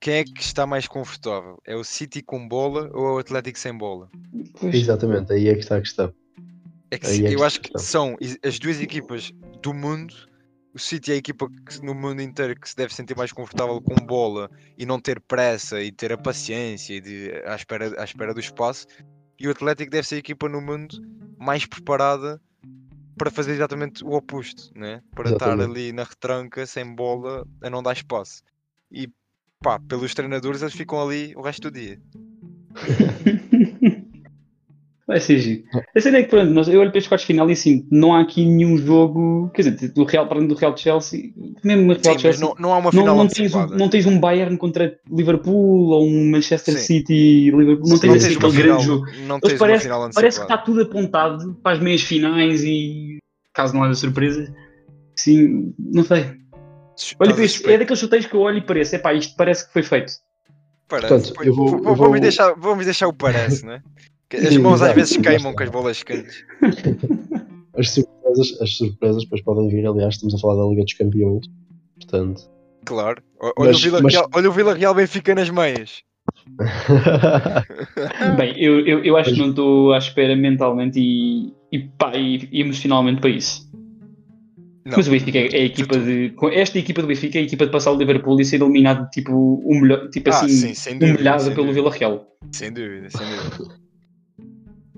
quem 0.00 0.14
é 0.14 0.24
que 0.24 0.40
está 0.40 0.66
mais 0.66 0.88
confortável? 0.88 1.60
É 1.64 1.76
o 1.76 1.84
City 1.84 2.22
com 2.22 2.46
bola 2.48 2.90
ou 2.92 3.06
é 3.06 3.12
o 3.12 3.18
Atlético 3.18 3.58
sem 3.58 3.76
bola? 3.76 4.10
Pois. 4.58 4.74
Exatamente, 4.74 5.32
aí 5.32 5.48
é 5.48 5.54
que 5.54 5.60
está 5.60 5.76
a 5.76 5.80
questão. 5.80 6.12
É 6.90 6.98
que 6.98 7.06
é 7.06 7.28
que 7.28 7.34
eu 7.34 7.44
acho 7.44 7.60
que 7.60 7.78
são 7.78 8.16
as 8.42 8.58
duas 8.58 8.80
equipas 8.80 9.30
do 9.62 9.72
mundo. 9.72 10.14
O 10.74 10.78
City 10.78 11.12
é 11.12 11.14
a 11.14 11.18
equipa 11.18 11.48
que, 11.48 11.84
no 11.84 11.94
mundo 11.94 12.22
inteiro 12.22 12.58
que 12.58 12.68
se 12.68 12.76
deve 12.76 12.94
sentir 12.94 13.16
mais 13.16 13.32
confortável 13.32 13.80
com 13.80 13.94
bola 13.94 14.50
e 14.78 14.86
não 14.86 15.00
ter 15.00 15.20
pressa 15.20 15.82
e 15.82 15.92
ter 15.92 16.12
a 16.12 16.18
paciência 16.18 16.94
e 16.94 17.00
de, 17.00 17.32
à, 17.44 17.56
espera, 17.56 18.00
à 18.00 18.04
espera 18.04 18.32
do 18.32 18.40
espaço. 18.40 18.86
E 19.38 19.48
o 19.48 19.50
Atlético 19.50 19.90
deve 19.90 20.06
ser 20.06 20.16
a 20.16 20.18
equipa 20.18 20.48
no 20.48 20.60
mundo 20.60 20.96
mais 21.38 21.66
preparada 21.66 22.40
para 23.20 23.30
fazer 23.30 23.52
exatamente 23.52 24.02
o 24.02 24.12
oposto, 24.12 24.72
né? 24.74 25.02
para 25.14 25.28
estar 25.28 25.48
Exatamente. 25.48 25.70
ali 25.78 25.92
na 25.92 26.04
retranca 26.04 26.64
sem 26.64 26.94
bola 26.94 27.46
a 27.62 27.68
não 27.68 27.82
dar 27.82 27.92
espaço. 27.92 28.42
E 28.90 29.10
pá, 29.62 29.78
pelos 29.78 30.14
treinadores 30.14 30.62
eles 30.62 30.72
ficam 30.72 31.02
ali 31.02 31.34
o 31.36 31.42
resto 31.42 31.70
do 31.70 31.70
dia. 31.70 32.00
Vai 35.10 35.18
ser 35.18 35.38
giro. 35.40 35.64
A 35.96 36.00
cena 36.00 36.18
é 36.18 36.22
que, 36.22 36.28
pronto, 36.30 36.52
nós, 36.52 36.68
eu 36.68 36.78
olho 36.80 36.90
para 36.90 36.98
estes 36.98 37.08
quartos 37.08 37.26
de 37.26 37.32
final 37.32 37.50
e 37.50 37.52
assim, 37.52 37.84
não 37.90 38.14
há 38.14 38.20
aqui 38.20 38.44
nenhum 38.46 38.78
jogo, 38.78 39.50
quer 39.52 39.62
dizer, 39.62 39.88
do 39.92 40.04
Real, 40.04 40.28
para 40.28 40.36
além 40.38 40.46
do 40.46 40.54
Real 40.54 40.72
de 40.72 40.82
Chelsea, 40.82 41.32
mesmo 41.64 41.82
no 41.82 41.94
Real 41.94 42.14
Sim, 42.14 42.18
Chelsea, 42.20 42.40
não, 42.46 42.54
não 42.60 42.72
há 42.72 42.78
uma 42.78 42.84
não, 42.84 43.02
final 43.02 43.16
não, 43.16 43.26
tens, 43.26 43.52
um- 43.52 43.66
não 43.66 43.88
tens 43.88 44.06
um 44.06 44.20
Bayern 44.20 44.56
contra 44.56 44.96
Liverpool 45.10 45.88
ou 45.90 46.06
um 46.06 46.30
Manchester 46.30 46.74
Sim. 46.74 46.80
City 46.84 47.50
Liverpool, 47.50 47.88
não 47.88 47.98
tens 47.98 48.08
não 48.08 48.16
assim 48.28 48.36
aquele 48.36 48.52
grande 48.52 48.84
jogo. 48.84 49.06
Não 49.26 49.40
Mas 49.42 49.50
tens 49.50 49.58
parece, 49.58 49.88
uma 49.88 49.96
final 49.96 50.10
parece 50.14 50.38
que 50.38 50.44
está 50.44 50.58
tudo 50.58 50.82
apontado 50.82 51.54
para 51.60 51.72
as 51.72 51.82
meias 51.82 52.02
finais 52.02 52.62
e 52.62 53.18
caso 53.52 53.74
não 53.74 53.82
haja 53.82 53.94
surpresa, 53.94 54.46
sim, 55.16 55.74
não 55.76 56.04
sei. 56.04 56.24
Olha 57.18 57.34
para 57.34 57.44
isto, 57.44 57.68
é 57.68 57.78
daqueles 57.78 57.98
chuteiros 57.98 58.28
que 58.28 58.34
eu 58.36 58.42
olho 58.42 58.58
e 58.58 58.62
parece, 58.62 58.94
epá, 58.94 59.12
isto 59.12 59.34
parece 59.36 59.66
que 59.66 59.72
foi 59.72 59.82
feito. 59.82 60.12
Parece. 60.88 61.08
Portanto, 61.32 61.44
eu 61.44 61.52
vou- 61.52 61.66
eu 61.72 61.82
vamos, 61.82 61.98
vou- 61.98 62.20
deixar, 62.20 62.54
vamos 62.54 62.84
deixar 62.84 63.08
o 63.08 63.12
parece, 63.12 63.66
né? 63.66 63.82
As 64.32 64.48
Sim, 64.48 64.58
mãos 64.58 64.80
às 64.82 64.94
vezes 64.94 65.16
queimam 65.16 65.50
lá 65.50 65.56
com 65.56 65.62
as 65.64 65.70
bolas 65.70 66.02
quentes. 66.02 66.44
As 67.76 67.90
surpresas, 67.90 68.60
as 68.60 68.76
surpresas 68.76 69.22
depois 69.24 69.42
podem 69.42 69.68
vir, 69.68 69.86
aliás, 69.86 70.14
estamos 70.14 70.34
a 70.34 70.38
falar 70.38 70.62
da 70.62 70.68
Liga 70.70 70.84
dos 70.84 70.94
Campeões. 70.94 71.46
Portanto, 71.96 72.42
Claro. 72.84 73.22
Olha, 73.40 73.52
Mas- 73.58 73.76
o 73.76 73.80
Vila 73.80 74.00
mas- 74.02 74.12
Real, 74.14 74.28
olha 74.34 74.48
o 74.48 74.52
Vila 74.52 74.74
Real 74.74 74.94
Benfica 74.94 75.34
nas 75.34 75.50
meias. 75.50 76.02
Bem, 78.36 78.54
eu, 78.62 78.80
eu, 78.86 79.04
eu 79.04 79.16
acho 79.16 79.32
que 79.34 79.38
não 79.38 79.50
estou 79.50 79.92
à 79.92 79.98
espera 79.98 80.34
mentalmente 80.36 80.98
e, 80.98 81.52
e, 81.72 81.78
pá, 81.80 82.12
e, 82.16 82.48
emocionalmente 82.52 83.20
para 83.20 83.30
isso. 83.30 83.68
Não. 84.84 84.96
Mas 84.96 85.08
o 85.08 85.10
Benfica 85.10 85.38
é 85.38 85.46
é 85.48 85.60
a 85.62 85.64
equipa 85.64 85.98
de. 85.98 86.30
com 86.30 86.48
Esta 86.48 86.78
equipa 86.78 87.02
do 87.02 87.08
Benfica 87.08 87.38
é 87.38 87.42
a 87.42 87.44
equipa 87.44 87.66
de 87.66 87.72
passar 87.72 87.92
o 87.92 87.96
Liverpool 87.96 88.40
e 88.40 88.44
ser 88.44 88.60
eliminado 88.62 89.08
tipo, 89.10 89.32
humilha, 89.64 90.08
tipo 90.08 90.30
Ah, 90.30 90.40
assim, 90.40 90.74
sim, 90.74 90.92
dúvida, 90.98 91.14
humilhado 91.14 91.44
pelo 91.44 91.54
dúvida. 91.66 91.72
Vila 91.74 91.90
Real. 91.90 92.26
Sem 92.52 92.72
dúvida, 92.72 93.08
sem 93.10 93.26
dúvida. 93.26 93.74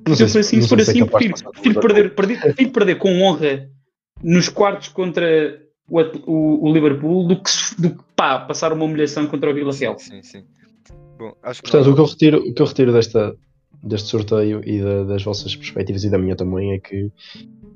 não 0.08 0.16
Se 0.16 0.28
for 0.28 0.38
assim, 0.40 0.56
não 0.56 0.62
se 0.62 0.68
for 0.68 0.80
assim, 0.80 0.92
de 1.04 1.10
prefiro, 1.10 1.34
prefiro 1.52 1.80
perder, 1.80 2.14
perder, 2.14 2.40
prefiro 2.40 2.70
perder 2.70 2.94
com 2.98 3.22
honra 3.22 3.68
nos 4.22 4.48
quartos 4.48 4.88
contra 4.88 5.60
o, 5.88 6.00
o, 6.26 6.68
o 6.68 6.72
Liverpool 6.72 7.26
do 7.28 7.40
que, 7.42 7.50
se- 7.50 7.80
do 7.80 7.90
que 7.90 8.02
pá, 8.16 8.38
passar 8.40 8.72
uma 8.72 8.84
humilhação 8.84 9.26
contra 9.26 9.50
o 9.50 9.54
Vila 9.54 9.72
Real. 9.74 9.98
Sim, 9.98 10.22
sim. 10.22 10.44
Bom, 11.18 11.34
acho 11.42 11.62
que 11.62 11.70
Portanto, 11.70 11.86
não- 11.86 11.92
o 11.92 11.94
que 11.94 12.00
eu 12.00 12.06
retiro, 12.06 12.38
o 12.38 12.54
que 12.54 12.62
eu 12.62 12.66
retiro 12.66 12.92
desta, 12.92 13.36
deste 13.82 14.08
sorteio 14.08 14.62
e 14.64 14.80
da- 14.80 15.04
das 15.04 15.22
vossas 15.22 15.54
perspectivas 15.54 16.04
e 16.04 16.10
da 16.10 16.18
minha 16.18 16.36
também 16.36 16.72
é 16.72 16.78
que 16.78 17.10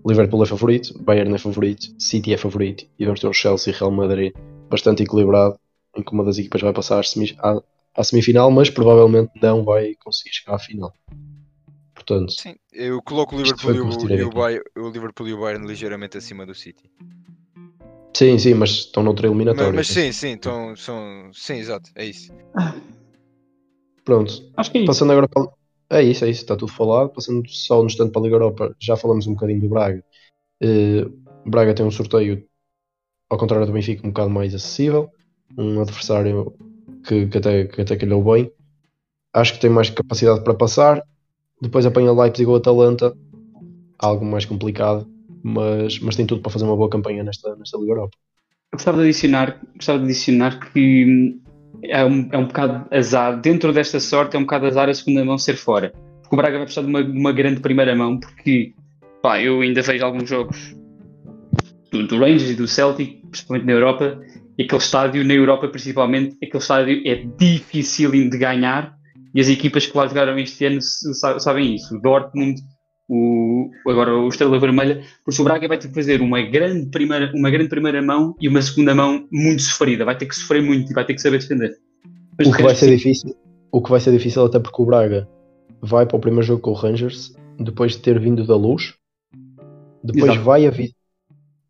Liverpool 0.06 0.42
é 0.42 0.46
favorito, 0.46 0.96
Bayern 1.02 1.34
é 1.34 1.38
favorito, 1.38 1.86
City 1.98 2.32
é 2.32 2.36
favorito 2.36 2.86
e 2.98 3.04
vamos 3.04 3.20
ter 3.20 3.26
o 3.26 3.32
Chelsea 3.32 3.72
e 3.72 3.76
Real 3.76 3.90
Madrid 3.90 4.32
bastante 4.70 5.02
equilibrado, 5.02 5.58
em 5.96 6.02
que 6.02 6.12
uma 6.12 6.24
das 6.24 6.38
equipas 6.38 6.60
vai 6.60 6.72
passar 6.72 7.02
à, 7.38 7.60
à 7.96 8.04
semifinal, 8.04 8.50
mas 8.50 8.70
provavelmente 8.70 9.30
não 9.42 9.64
vai 9.64 9.94
conseguir 9.96 10.32
chegar 10.34 10.54
à 10.54 10.58
final. 10.58 10.92
Portanto, 12.06 12.32
Sim, 12.32 12.54
eu 12.72 13.02
coloco 13.02 13.34
o 13.34 13.38
Liverpool, 13.38 13.74
e 13.74 13.80
o 13.80 14.20
e 14.20 14.24
o. 14.24 14.30
Bayern, 14.30 14.64
o 14.76 14.88
Liverpool 14.88 15.28
e 15.28 15.34
o 15.34 15.40
Bayern 15.40 15.66
ligeiramente 15.66 16.16
acima 16.16 16.46
do 16.46 16.54
City. 16.54 16.90
sim, 18.16 18.38
sim, 18.38 18.54
mas 18.54 18.70
estão 18.70 19.02
noutra 19.02 19.26
Mas, 19.26 19.30
eliminatória. 19.30 19.72
mas 19.72 19.86
sim, 19.88 20.12
sim, 20.12 20.28
então, 20.28 20.74
são, 20.76 21.30
sim, 21.32 21.54
exato, 21.54 21.90
é 21.94 22.04
isso. 22.04 22.32
Pronto, 24.04 24.32
Acho 24.56 24.70
que 24.70 24.78
é 24.78 24.80
isso. 24.82 24.86
Passando 24.86 25.12
agora 25.12 25.28
para. 25.28 25.48
É 25.88 26.02
isso, 26.02 26.24
é 26.24 26.30
isso, 26.30 26.42
está 26.42 26.56
tudo 26.56 26.72
falado. 26.72 27.10
Passando 27.10 27.48
só 27.48 27.80
no 27.80 27.86
instante 27.86 28.12
para 28.12 28.20
a 28.20 28.24
Liga 28.24 28.36
Europa, 28.36 28.76
já 28.80 28.96
falamos 28.96 29.26
um 29.26 29.34
bocadinho 29.34 29.60
do 29.60 29.68
Braga. 29.68 30.04
Eh, 30.60 31.04
Braga 31.44 31.74
tem 31.74 31.86
um 31.86 31.90
sorteio, 31.90 32.44
ao 33.30 33.38
contrário 33.38 33.66
do 33.66 33.72
Benfica, 33.72 34.06
um 34.06 34.10
bocado 34.10 34.30
mais 34.30 34.54
acessível. 34.54 35.10
Um 35.56 35.80
adversário 35.80 36.54
que, 37.06 37.26
que 37.28 37.38
até, 37.38 37.66
que 37.66 37.80
até 37.82 37.96
calhou 37.96 38.22
bem. 38.24 38.50
Acho 39.32 39.54
que 39.54 39.60
tem 39.60 39.70
mais 39.70 39.90
capacidade 39.90 40.42
para 40.42 40.54
passar. 40.54 41.02
Depois 41.60 41.86
apanha 41.86 42.12
Leipzig 42.12 42.48
ou 42.48 42.56
Atalanta, 42.56 43.16
algo 43.98 44.24
mais 44.24 44.44
complicado, 44.44 45.06
mas, 45.42 45.98
mas 46.00 46.16
tem 46.16 46.26
tudo 46.26 46.42
para 46.42 46.52
fazer 46.52 46.64
uma 46.64 46.76
boa 46.76 46.90
campanha 46.90 47.22
nesta, 47.22 47.56
nesta 47.56 47.78
Liga 47.78 47.92
Europa. 47.92 48.16
Gostava 48.72 48.98
de 48.98 49.04
adicionar, 49.04 49.60
gostava 49.74 49.98
de 50.00 50.04
adicionar 50.04 50.60
que 50.60 51.40
é 51.84 52.04
um, 52.04 52.28
é 52.32 52.38
um 52.38 52.46
bocado 52.46 52.86
azar, 52.90 53.40
dentro 53.40 53.72
desta 53.72 54.00
sorte 54.00 54.36
é 54.36 54.38
um 54.38 54.42
bocado 54.42 54.66
azar 54.66 54.88
a 54.88 54.94
segunda 54.94 55.24
mão 55.24 55.38
ser 55.38 55.56
fora. 55.56 55.92
Porque 56.22 56.34
o 56.34 56.36
Braga 56.36 56.56
vai 56.56 56.66
precisar 56.66 56.82
de 56.82 56.88
uma, 56.88 57.00
uma 57.00 57.32
grande 57.32 57.60
primeira 57.60 57.94
mão, 57.94 58.18
porque 58.18 58.74
pá, 59.22 59.40
eu 59.40 59.60
ainda 59.60 59.82
vejo 59.82 60.04
alguns 60.04 60.28
jogos 60.28 60.76
do, 61.90 62.06
do 62.06 62.18
Rangers 62.18 62.50
e 62.50 62.54
do 62.54 62.66
Celtic, 62.66 63.20
principalmente 63.30 63.66
na 63.66 63.72
Europa, 63.72 64.18
e 64.58 64.62
aquele 64.62 64.82
estádio, 64.82 65.24
na 65.24 65.34
Europa 65.34 65.68
principalmente, 65.68 66.36
aquele 66.42 66.62
estádio 66.62 67.02
é 67.06 67.14
difícil 67.38 68.10
de 68.10 68.38
ganhar 68.38 68.95
e 69.36 69.40
as 69.40 69.48
equipas 69.48 69.84
que 69.86 69.94
lá 69.94 70.06
jogaram 70.06 70.38
este 70.38 70.64
ano 70.64 70.78
sabem 70.80 71.74
isso. 71.74 71.94
O 71.94 72.00
Dortmund, 72.00 72.58
o, 73.06 73.70
agora 73.86 74.16
o 74.16 74.28
Estrela 74.28 74.58
Vermelha, 74.58 75.02
por 75.22 75.30
isso 75.30 75.42
o 75.42 75.44
Braga 75.44 75.68
vai 75.68 75.76
ter 75.76 75.88
que 75.88 75.94
fazer 75.94 76.22
uma 76.22 76.40
grande, 76.40 76.88
primeira, 76.88 77.30
uma 77.34 77.50
grande 77.50 77.68
primeira 77.68 78.00
mão 78.00 78.34
e 78.40 78.48
uma 78.48 78.62
segunda 78.62 78.94
mão 78.94 79.28
muito 79.30 79.60
sofrida. 79.60 80.06
Vai 80.06 80.16
ter 80.16 80.24
que 80.24 80.34
sofrer 80.34 80.62
muito 80.62 80.90
e 80.90 80.94
vai 80.94 81.04
ter 81.04 81.12
que 81.12 81.20
saber 81.20 81.38
defender. 81.38 81.76
Mas 82.38 82.48
O 82.48 82.56
que 82.56 82.62
vai 82.62 82.74
ser 82.74 82.96
difícil, 82.96 83.36
o 83.70 83.82
que 83.82 83.90
vai 83.90 84.00
ser 84.00 84.10
difícil 84.12 84.42
até 84.42 84.58
porque 84.58 84.80
o 84.80 84.86
Braga 84.86 85.28
vai 85.82 86.06
para 86.06 86.16
o 86.16 86.20
primeiro 86.20 86.46
jogo 86.46 86.62
com 86.62 86.70
o 86.70 86.74
Rangers 86.74 87.36
depois 87.60 87.92
de 87.92 87.98
ter 87.98 88.18
vindo 88.18 88.42
da 88.46 88.56
luz, 88.56 88.94
depois 90.02 90.32
Exato. 90.32 90.44
vai 90.44 90.66
a, 90.66 90.72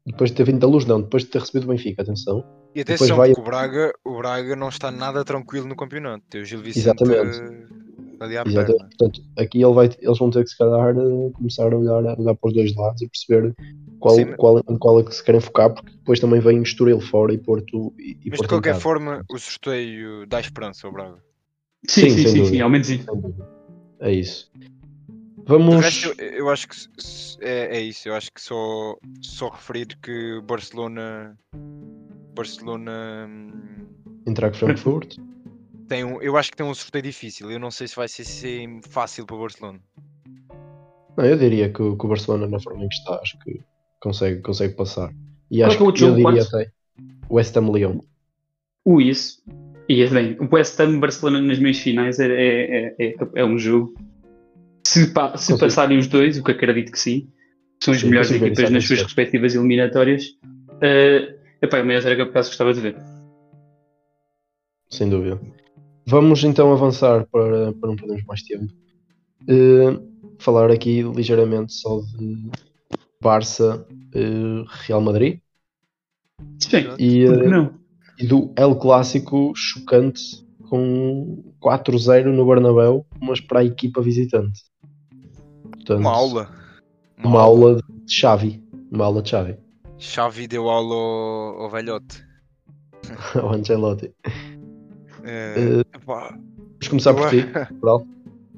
depois 0.07 0.31
de 0.31 0.37
ter 0.37 0.45
vindo 0.45 0.61
da 0.61 0.69
luz, 0.69 0.85
não, 0.85 1.03
depois 1.03 1.25
de 1.25 1.31
ter 1.31 1.41
recebido 1.41 1.65
o 1.65 1.69
Benfica, 1.73 2.03
atenção. 2.03 2.45
E 2.77 2.85
Depois 2.85 3.01
atenção, 3.01 3.17
vai- 3.17 3.29
porque 3.31 3.41
o 3.41 3.45
Braga, 3.45 3.93
o 4.05 4.19
Braga 4.19 4.55
não 4.55 4.69
está 4.69 4.91
nada 4.91 5.25
tranquilo 5.25 5.67
no 5.67 5.75
campeonato. 5.75 6.23
Tem 6.29 6.43
o 6.43 6.45
Gil 6.45 6.61
Vicente 6.61 6.85
Exatamente. 7.03 7.41
ali 8.21 8.37
à 8.37 8.45
perna. 8.45 8.75
Portanto, 8.99 9.23
aqui 9.39 9.63
ele 9.63 9.73
vai, 9.73 9.91
eles 9.99 10.19
vão 10.19 10.29
ter 10.29 10.45
que 10.45 10.51
se 10.51 10.59
calhar 10.59 10.91
eh, 10.95 11.31
começar 11.33 11.73
a 11.73 11.77
olhar, 11.77 12.07
a 12.07 12.21
olhar 12.21 12.35
para 12.35 12.49
os 12.49 12.53
dois 12.53 12.77
lados 12.77 13.01
e 13.01 13.09
perceber 13.09 13.55
qual, 13.99 14.15
Sim, 14.15 14.37
qual, 14.37 14.59
em 14.59 14.77
qual 14.77 15.01
é 15.01 15.05
que 15.05 15.15
se 15.15 15.25
querem 15.25 15.41
focar, 15.41 15.73
porque 15.73 15.91
depois 15.91 16.21
também 16.21 16.39
vem 16.39 16.61
Estoril 16.61 17.01
fora 17.01 17.33
e 17.33 17.39
Porto 17.39 17.95
e, 17.99 18.11
e 18.11 18.15
Mas 18.15 18.23
de 18.25 18.31
Porto 18.31 18.45
em 18.45 18.49
qualquer 18.49 18.71
casa. 18.73 18.81
forma, 18.83 19.25
o 19.31 19.39
sorteio 19.39 20.27
dá 20.27 20.39
esperança 20.39 20.87
ao 20.87 20.93
Braga. 20.93 21.17
Sim, 21.89 22.11
Sim, 22.11 22.29
sim, 22.29 22.45
sim, 22.45 22.61
ao 22.61 22.69
menos 22.69 22.91
isso. 22.91 23.07
É 24.01 24.13
isso. 24.13 24.51
De 24.55 24.69
Vamos. 25.47 25.83
resto, 25.83 26.13
eu, 26.19 26.29
eu 26.31 26.51
acho 26.51 26.69
que 26.69 26.77
é, 27.41 27.79
é 27.79 27.81
isso. 27.81 28.07
Eu 28.07 28.15
acho 28.15 28.31
que 28.31 28.41
só, 28.41 28.97
só 29.23 29.49
referir 29.49 29.97
que 30.03 30.35
o 30.35 30.43
Barcelona. 30.43 31.39
Barcelona 32.37 33.27
hum, 33.29 33.87
entrar 34.27 34.51
com 34.51 34.57
Frankfurt. 34.59 35.17
tem 35.89 36.05
um, 36.05 36.21
eu 36.23 36.37
acho 36.37 36.51
que 36.51 36.57
tem 36.57 36.67
um 36.67 36.75
sorteio 36.75 37.03
difícil. 37.03 37.51
Eu 37.51 37.59
não 37.59 37.71
sei 37.71 37.89
se 37.89 37.97
vai 37.97 38.07
ser, 38.09 38.25
ser 38.25 38.69
fácil 38.89 39.27
para 39.27 39.37
o 39.37 39.41
Barcelona. 39.41 39.81
Não, 41.17 41.25
eu 41.25 41.37
diria 41.39 41.73
que, 41.73 41.83
o- 41.83 41.97
que 41.97 42.05
o 42.05 42.09
Barcelona, 42.09 42.47
na 42.47 42.61
forma 42.61 42.85
em 42.85 42.89
que 42.89 42.95
está, 42.95 43.19
acho 43.21 43.39
que 43.41 43.61
consegue, 44.01 44.41
consegue 44.43 44.75
passar. 44.75 45.13
E 45.51 45.59
Qual 45.59 45.69
acho 45.69 45.77
é 45.77 45.79
que 45.79 45.83
é 45.89 45.93
que 45.93 46.05
eu 46.05 46.15
diria 46.15 46.23
quarto? 46.45 46.57
até 46.57 46.71
West 47.31 47.57
Ham 47.57 47.71
Leão. 47.73 48.01
Isso. 49.01 49.43
E 49.89 50.03
é 50.03 50.09
bem, 50.09 50.37
o 50.41 50.49
West 50.55 50.79
Ham 50.81 50.99
Barcelona 51.01 51.41
nas 51.41 51.59
meias 51.59 51.79
finais 51.79 52.19
é, 52.21 52.27
é, 52.27 52.95
é, 52.99 53.07
é, 53.09 53.15
é 53.37 53.45
um 53.45 53.59
jogo. 53.59 53.95
Se, 54.87 55.13
pa- 55.13 55.37
se 55.37 55.57
passarem 55.59 55.99
os 55.99 56.07
dois, 56.07 56.39
o 56.39 56.45
que 56.45 56.51
acredito 56.53 56.93
que 56.93 56.99
sim, 56.99 57.29
são 57.83 57.93
as 57.95 58.01
Sim, 58.01 58.09
melhores 58.09 58.31
equipas 58.31 58.71
nas 58.71 58.85
suas 58.87 59.03
respectivas 59.03 59.55
eliminatórias. 59.55 60.27
Uh, 60.77 61.36
epá, 61.67 61.79
é 61.79 61.83
uma 61.83 61.93
era 61.93 62.15
que 62.15 62.23
eu 62.23 62.27
por 62.27 62.31
acaso 62.31 62.49
gostava 62.51 62.73
de 62.73 62.81
ver. 62.81 62.97
sem 64.91 65.09
dúvida. 65.09 65.41
Vamos 66.07 66.45
então 66.45 66.73
avançar 66.73 67.27
para, 67.27 67.73
para 67.73 67.89
não 67.89 67.97
perdermos 67.97 68.25
mais 68.25 68.43
tempo. 68.43 68.73
Eh, 69.49 69.99
falar 70.39 70.71
aqui 70.71 71.03
ligeiramente 71.03 71.73
só 71.73 72.01
de 72.01 72.51
Barça 73.21 73.87
eh, 74.15 74.65
Real 74.87 75.01
Madrid 75.01 75.41
Sim, 76.59 76.95
e, 76.99 77.25
que 77.27 77.49
não? 77.49 77.75
e 78.19 78.27
do 78.27 78.53
El 78.57 78.77
Clássico 78.77 79.53
chocante 79.55 80.45
com 80.69 81.43
4-0 81.61 82.25
no 82.33 82.47
Bernabéu, 82.47 83.07
mas 83.21 83.41
para 83.41 83.61
a 83.61 83.65
equipa 83.65 84.01
visitante. 84.03 84.63
Portanto, 85.71 86.01
Uma 86.01 86.11
aula. 86.11 86.51
Uma 87.23 87.41
aula 87.41 87.77
de 87.77 88.13
Xavi. 88.13 88.63
Uma 88.91 89.05
aula 89.05 89.23
de 89.23 89.31
Xavi. 89.31 89.57
Xavi 89.99 90.47
deu 90.47 90.69
aula 90.69 90.95
ao, 90.95 91.63
ao 91.63 91.71
velhote. 91.71 92.25
Ao 93.41 93.53
Ancelotti. 93.53 94.13
Eh, 95.25 95.25
Eh, 95.25 95.81
epá, 95.97 96.31
Vamos 96.31 96.89
começar 96.89 97.15
por 97.15 97.31
ti. 97.31 97.43
Pronto, 97.81 98.07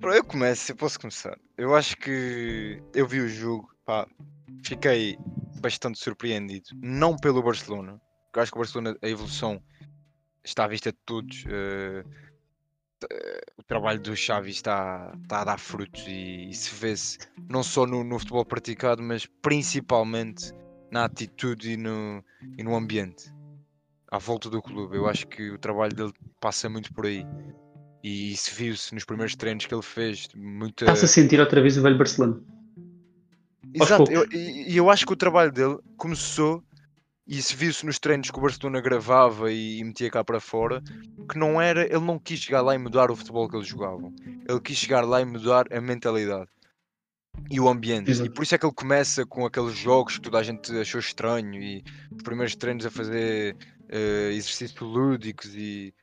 Eu 0.03 0.24
começo, 0.24 0.72
eu 0.72 0.77
posso 0.77 0.98
começar. 0.98 1.38
Eu 1.57 1.74
acho 1.74 1.96
que 1.96 2.83
eu 2.94 3.07
vi 3.07 3.20
o 3.20 3.29
jogo, 3.29 3.68
pá, 3.85 4.07
fiquei 4.64 5.18
bastante 5.61 5.98
surpreendido. 5.98 6.68
Não 6.83 7.16
pelo 7.16 7.42
Barcelona, 7.42 8.01
porque 8.27 8.40
acho 8.40 8.53
que 8.53 8.59
o 8.59 8.61
Barcelona, 8.61 8.96
a 9.03 9.09
evolução 9.09 9.62
está 10.44 10.64
à 10.64 10.68
vista 10.68 10.90
de 10.92 10.98
todos. 11.05 11.44
eh, 11.48 12.05
eh, 13.11 13.40
o 13.59 13.62
trabalho 13.62 14.01
do 14.01 14.16
Xavi 14.16 14.51
está, 14.51 15.12
está 15.22 15.40
a 15.42 15.44
dar 15.44 15.59
frutos 15.59 16.05
e, 16.07 16.48
e 16.48 16.55
se 16.55 16.74
vê-se 16.74 17.18
não 17.48 17.62
só 17.62 17.87
no, 17.87 18.03
no 18.03 18.18
futebol 18.18 18.44
praticado, 18.44 19.03
mas 19.03 19.27
principalmente 19.42 20.53
na 20.90 21.05
atitude 21.05 21.72
e 21.72 21.77
no, 21.77 22.22
e 22.57 22.62
no 22.62 22.74
ambiente 22.74 23.33
à 24.11 24.18
volta 24.18 24.48
do 24.48 24.62
clube. 24.62 24.96
Eu 24.96 25.07
acho 25.09 25.27
que 25.27 25.51
o 25.51 25.59
trabalho 25.59 25.94
dele 25.94 26.12
passa 26.40 26.68
muito 26.68 26.92
por 26.92 27.07
aí. 27.07 27.27
E 28.03 28.33
isso 28.33 28.55
viu-se 28.55 28.94
nos 28.94 29.05
primeiros 29.05 29.35
treinos 29.37 29.66
que 29.66 29.74
ele 29.74 29.83
fez. 29.83 30.29
Muita... 30.35 30.85
Está-se 30.85 31.05
a 31.05 31.09
sentir 31.09 31.40
outra 31.40 31.61
vez 31.61 31.77
o 31.77 31.83
velho 31.83 31.98
Barcelona. 31.98 32.40
Exato, 33.74 34.11
eu- 34.11 34.27
e 34.33 34.72
e 34.72 34.77
eu, 34.77 34.88
acho 34.88 35.07
que 35.07 35.12
o 35.12 35.16
trabalho 35.16 35.53
dele 35.53 35.79
começou 35.96 36.62
e 37.27 37.42
se 37.42 37.55
viu-se 37.55 37.85
nos 37.85 37.98
treinos 37.98 38.31
que 38.31 38.38
o 38.38 38.40
Barcelona 38.40 38.81
gravava 38.81 39.53
e, 39.53 39.79
e 39.79 39.85
metia 39.85 40.11
cá 40.11 40.24
para 40.24 40.40
fora, 40.40 40.83
que 41.31 41.38
não 41.38 41.61
era, 41.61 41.85
ele 41.85 42.01
não 42.05 42.18
quis 42.18 42.40
chegar 42.40 42.62
lá 42.62 42.74
e 42.74 42.79
mudar 42.79 43.11
o 43.11 43.16
futebol 43.16 43.46
que 43.48 43.57
eles 43.57 43.66
jogavam. 43.68 44.14
Ele 44.48 44.61
quis 44.61 44.79
chegar 44.79 45.05
lá 45.05 45.20
e 45.20 45.27
mudar 45.27 45.66
a 45.70 45.81
mentalidade 45.83 46.48
e 47.50 47.60
o 47.60 47.68
ambiente. 47.68 48.08
E 48.08 48.10
Exato. 48.10 48.30
por 48.32 48.42
isso 48.42 48.54
é 48.54 48.58
que 48.58 48.66
ele 48.66 48.74
começa 48.74 49.24
com 49.24 49.46
aqueles 49.46 49.74
jogos 49.74 50.16
que 50.16 50.22
toda 50.22 50.38
a 50.38 50.42
gente 50.42 50.70
achou 50.76 51.00
estranho 51.00 51.54
e 51.54 51.82
os 52.10 52.22
primeiros 52.22 52.54
treinos 52.56 52.84
a 52.84 52.90
fazer 52.90 53.56
eh, 53.88 54.30
exercícios 54.32 54.80
lúdicos 54.80 55.54
e 55.54 55.94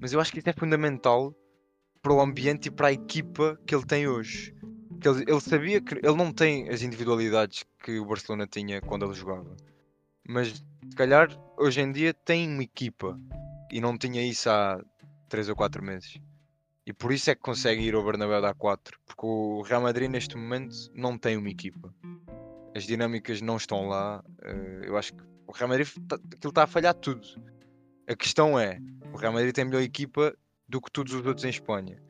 mas 0.00 0.12
eu 0.12 0.20
acho 0.20 0.32
que 0.32 0.38
isso 0.38 0.48
é 0.48 0.52
fundamental 0.52 1.34
para 2.00 2.12
o 2.12 2.20
ambiente 2.20 2.66
e 2.66 2.70
para 2.70 2.88
a 2.88 2.92
equipa 2.92 3.58
que 3.66 3.74
ele 3.74 3.86
tem 3.86 4.06
hoje. 4.08 4.54
Que 5.00 5.08
ele, 5.08 5.24
ele 5.26 5.40
sabia 5.40 5.80
que 5.80 5.94
ele 5.94 6.16
não 6.16 6.32
tem 6.32 6.68
as 6.68 6.82
individualidades 6.82 7.64
que 7.82 7.98
o 7.98 8.04
Barcelona 8.04 8.46
tinha 8.46 8.80
quando 8.80 9.04
ele 9.04 9.14
jogava. 9.14 9.56
Mas 10.28 10.48
se 10.48 10.96
calhar 10.96 11.28
hoje 11.56 11.80
em 11.80 11.90
dia 11.90 12.14
tem 12.14 12.48
uma 12.48 12.62
equipa 12.62 13.18
e 13.70 13.80
não 13.80 13.96
tinha 13.96 14.24
isso 14.24 14.50
há 14.50 14.80
3 15.28 15.48
ou 15.48 15.56
4 15.56 15.82
meses. 15.82 16.20
E 16.86 16.92
por 16.92 17.12
isso 17.12 17.30
é 17.30 17.34
que 17.34 17.40
consegue 17.40 17.82
ir 17.82 17.94
ao 17.94 18.04
Bernabéu 18.04 18.40
dar 18.42 18.54
4. 18.54 18.98
Porque 19.06 19.24
o 19.24 19.62
Real 19.62 19.82
Madrid 19.82 20.10
neste 20.10 20.36
momento 20.36 20.74
não 20.94 21.16
tem 21.16 21.36
uma 21.36 21.48
equipa. 21.48 21.94
As 22.74 22.84
dinâmicas 22.84 23.40
não 23.40 23.56
estão 23.56 23.86
lá. 23.88 24.22
eh, 24.42 24.82
eu 24.84 24.96
acho 24.96 25.12
que 25.14 25.22
o 25.46 25.52
Real 25.52 25.68
Madrid 25.68 25.86
tá, 26.08 26.16
aquilo 26.16 26.48
está 26.50 26.64
a 26.64 26.66
falhar 26.66 26.94
tudo. 26.94 27.22
A 28.08 28.16
questão 28.16 28.58
é, 28.58 28.80
o 29.12 29.16
Real 29.16 29.32
Madrid 29.32 29.54
tem 29.54 29.64
melhor 29.64 29.82
equipa 29.82 30.34
do 30.68 30.80
que 30.80 30.90
todos 30.90 31.12
os 31.14 31.24
outros 31.24 31.44
em 31.44 31.50
Espanha. 31.50 32.02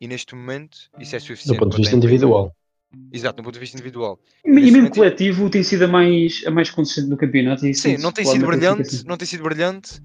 E 0.00 0.08
neste 0.08 0.34
momento 0.34 0.76
isso 0.98 1.14
é 1.14 1.20
suficiente. 1.20 1.58
Do 1.58 1.60
ponto 1.64 1.76
de 1.76 1.82
vista 1.82 1.96
individual. 1.96 2.54
Exato, 3.12 3.36
do 3.36 3.44
ponto 3.44 3.54
de 3.54 3.60
vista 3.60 3.76
individual. 3.76 4.18
E 4.44 4.50
mesmo 4.50 4.76
momento- 4.78 4.94
coletivo 4.94 5.50
tem 5.50 5.62
sido 5.62 5.84
a 5.84 5.88
mais, 5.88 6.42
a 6.46 6.50
mais 6.50 6.70
consistente 6.70 7.08
no 7.08 7.16
campeonato. 7.16 7.66
E 7.66 7.74
Sim, 7.74 7.96
não 7.98 8.10
tem 8.10 8.24
sido 8.24 8.46
brilhante, 8.46 9.06
não 9.06 9.16
tem 9.16 9.26
sido 9.26 9.42
brilhante, 9.44 10.00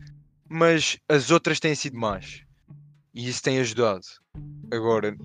mas 0.49 0.97
as 1.09 1.31
outras 1.31 1.59
têm 1.59 1.73
sido 1.73 1.97
más. 1.97 2.43
E 3.13 3.27
isso 3.27 3.43
tem 3.43 3.59
ajudado. 3.59 4.01
Agora, 4.71 5.15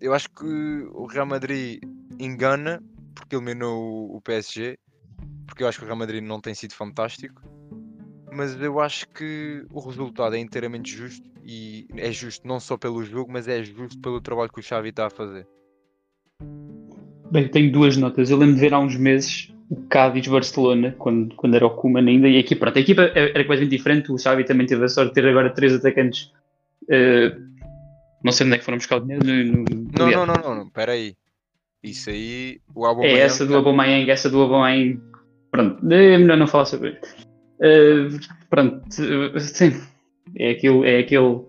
eu 0.00 0.12
acho 0.12 0.28
que 0.30 0.44
o 0.92 1.06
Real 1.06 1.26
Madrid 1.26 1.80
engana 2.18 2.82
porque 3.14 3.36
eliminou 3.36 4.14
o- 4.14 4.20
PSG, 4.20 4.76
porque 5.46 5.62
eu 5.62 5.68
acho 5.68 5.78
que 5.78 5.84
o 5.84 5.86
Real 5.86 5.98
Madrid 5.98 6.22
não 6.22 6.40
tem 6.40 6.54
sido 6.54 6.74
fantástico. 6.74 7.42
Mas 8.32 8.58
eu 8.60 8.80
acho 8.80 9.06
que 9.10 9.64
o 9.70 9.80
resultado 9.80 10.34
é 10.34 10.38
inteiramente 10.38 10.90
justo 10.96 11.30
e 11.44 11.86
é 11.96 12.10
justo 12.10 12.46
não 12.48 12.58
só 12.58 12.78
pelo 12.78 13.04
jogo, 13.04 13.30
mas 13.30 13.46
é 13.46 13.62
justo 13.62 14.00
pelo 14.00 14.20
trabalho 14.20 14.50
que 14.50 14.60
o 14.60 14.62
Xavi 14.62 14.88
está 14.88 15.06
a 15.06 15.10
fazer. 15.10 15.46
Bem, 17.30 17.48
tenho 17.48 17.70
duas 17.70 17.96
notas. 17.96 18.30
Eu 18.30 18.38
lembro 18.38 18.54
de 18.54 18.60
ver 18.60 18.72
há 18.74 18.78
uns 18.78 18.96
meses 18.96 19.52
o 19.70 19.76
Cádiz-Barcelona, 19.88 20.94
quando, 20.98 21.34
quando 21.34 21.54
era 21.54 21.66
o 21.66 21.70
Koeman 21.70 22.06
ainda, 22.08 22.28
e 22.28 22.36
a 22.36 22.40
equipa, 22.40 22.60
pronto, 22.66 22.76
a 22.78 22.80
equipa 22.80 23.02
era 23.14 23.28
completamente 23.44 23.70
diferente. 23.70 24.12
O 24.12 24.18
Xavi 24.18 24.44
também 24.44 24.66
teve 24.66 24.84
a 24.84 24.88
sorte 24.88 25.08
de 25.10 25.14
ter 25.14 25.26
agora 25.28 25.50
três 25.52 25.74
atacantes. 25.74 26.32
Eh, 26.92 27.34
não 28.24 28.30
sei 28.32 28.46
onde 28.46 28.56
é 28.56 28.58
que 28.58 28.64
foram 28.64 28.78
buscar 28.78 28.96
o 28.96 29.00
dinheiro. 29.00 29.24
No, 29.24 29.64
Não, 29.98 30.10
não, 30.10 30.26
não, 30.26 30.34
não, 30.36 30.54
não, 30.54 30.70
pera 30.70 30.92
aí. 30.92 31.14
Isso 31.82 32.10
aí, 32.10 32.60
o 32.74 32.84
É 32.84 32.88
Aubameyang 32.90 33.20
essa 33.22 33.44
do 33.44 33.52
tá- 33.52 33.58
Aubameyang, 33.58 34.10
essa 34.10 34.30
do 34.30 34.40
Aubameyang. 34.40 35.00
Pronto, 35.50 35.92
é 35.92 36.18
melhor 36.18 36.36
não 36.36 36.46
falar 36.46 36.66
sobre 36.66 36.90
isso. 37.02 37.26
Eh, 37.60 38.08
pronto, 38.48 38.84
eh, 39.34 39.38
sim. 39.40 39.72
É 40.36 40.50
aquilo, 40.52 40.84
é 40.84 40.98
aquele. 41.00 41.40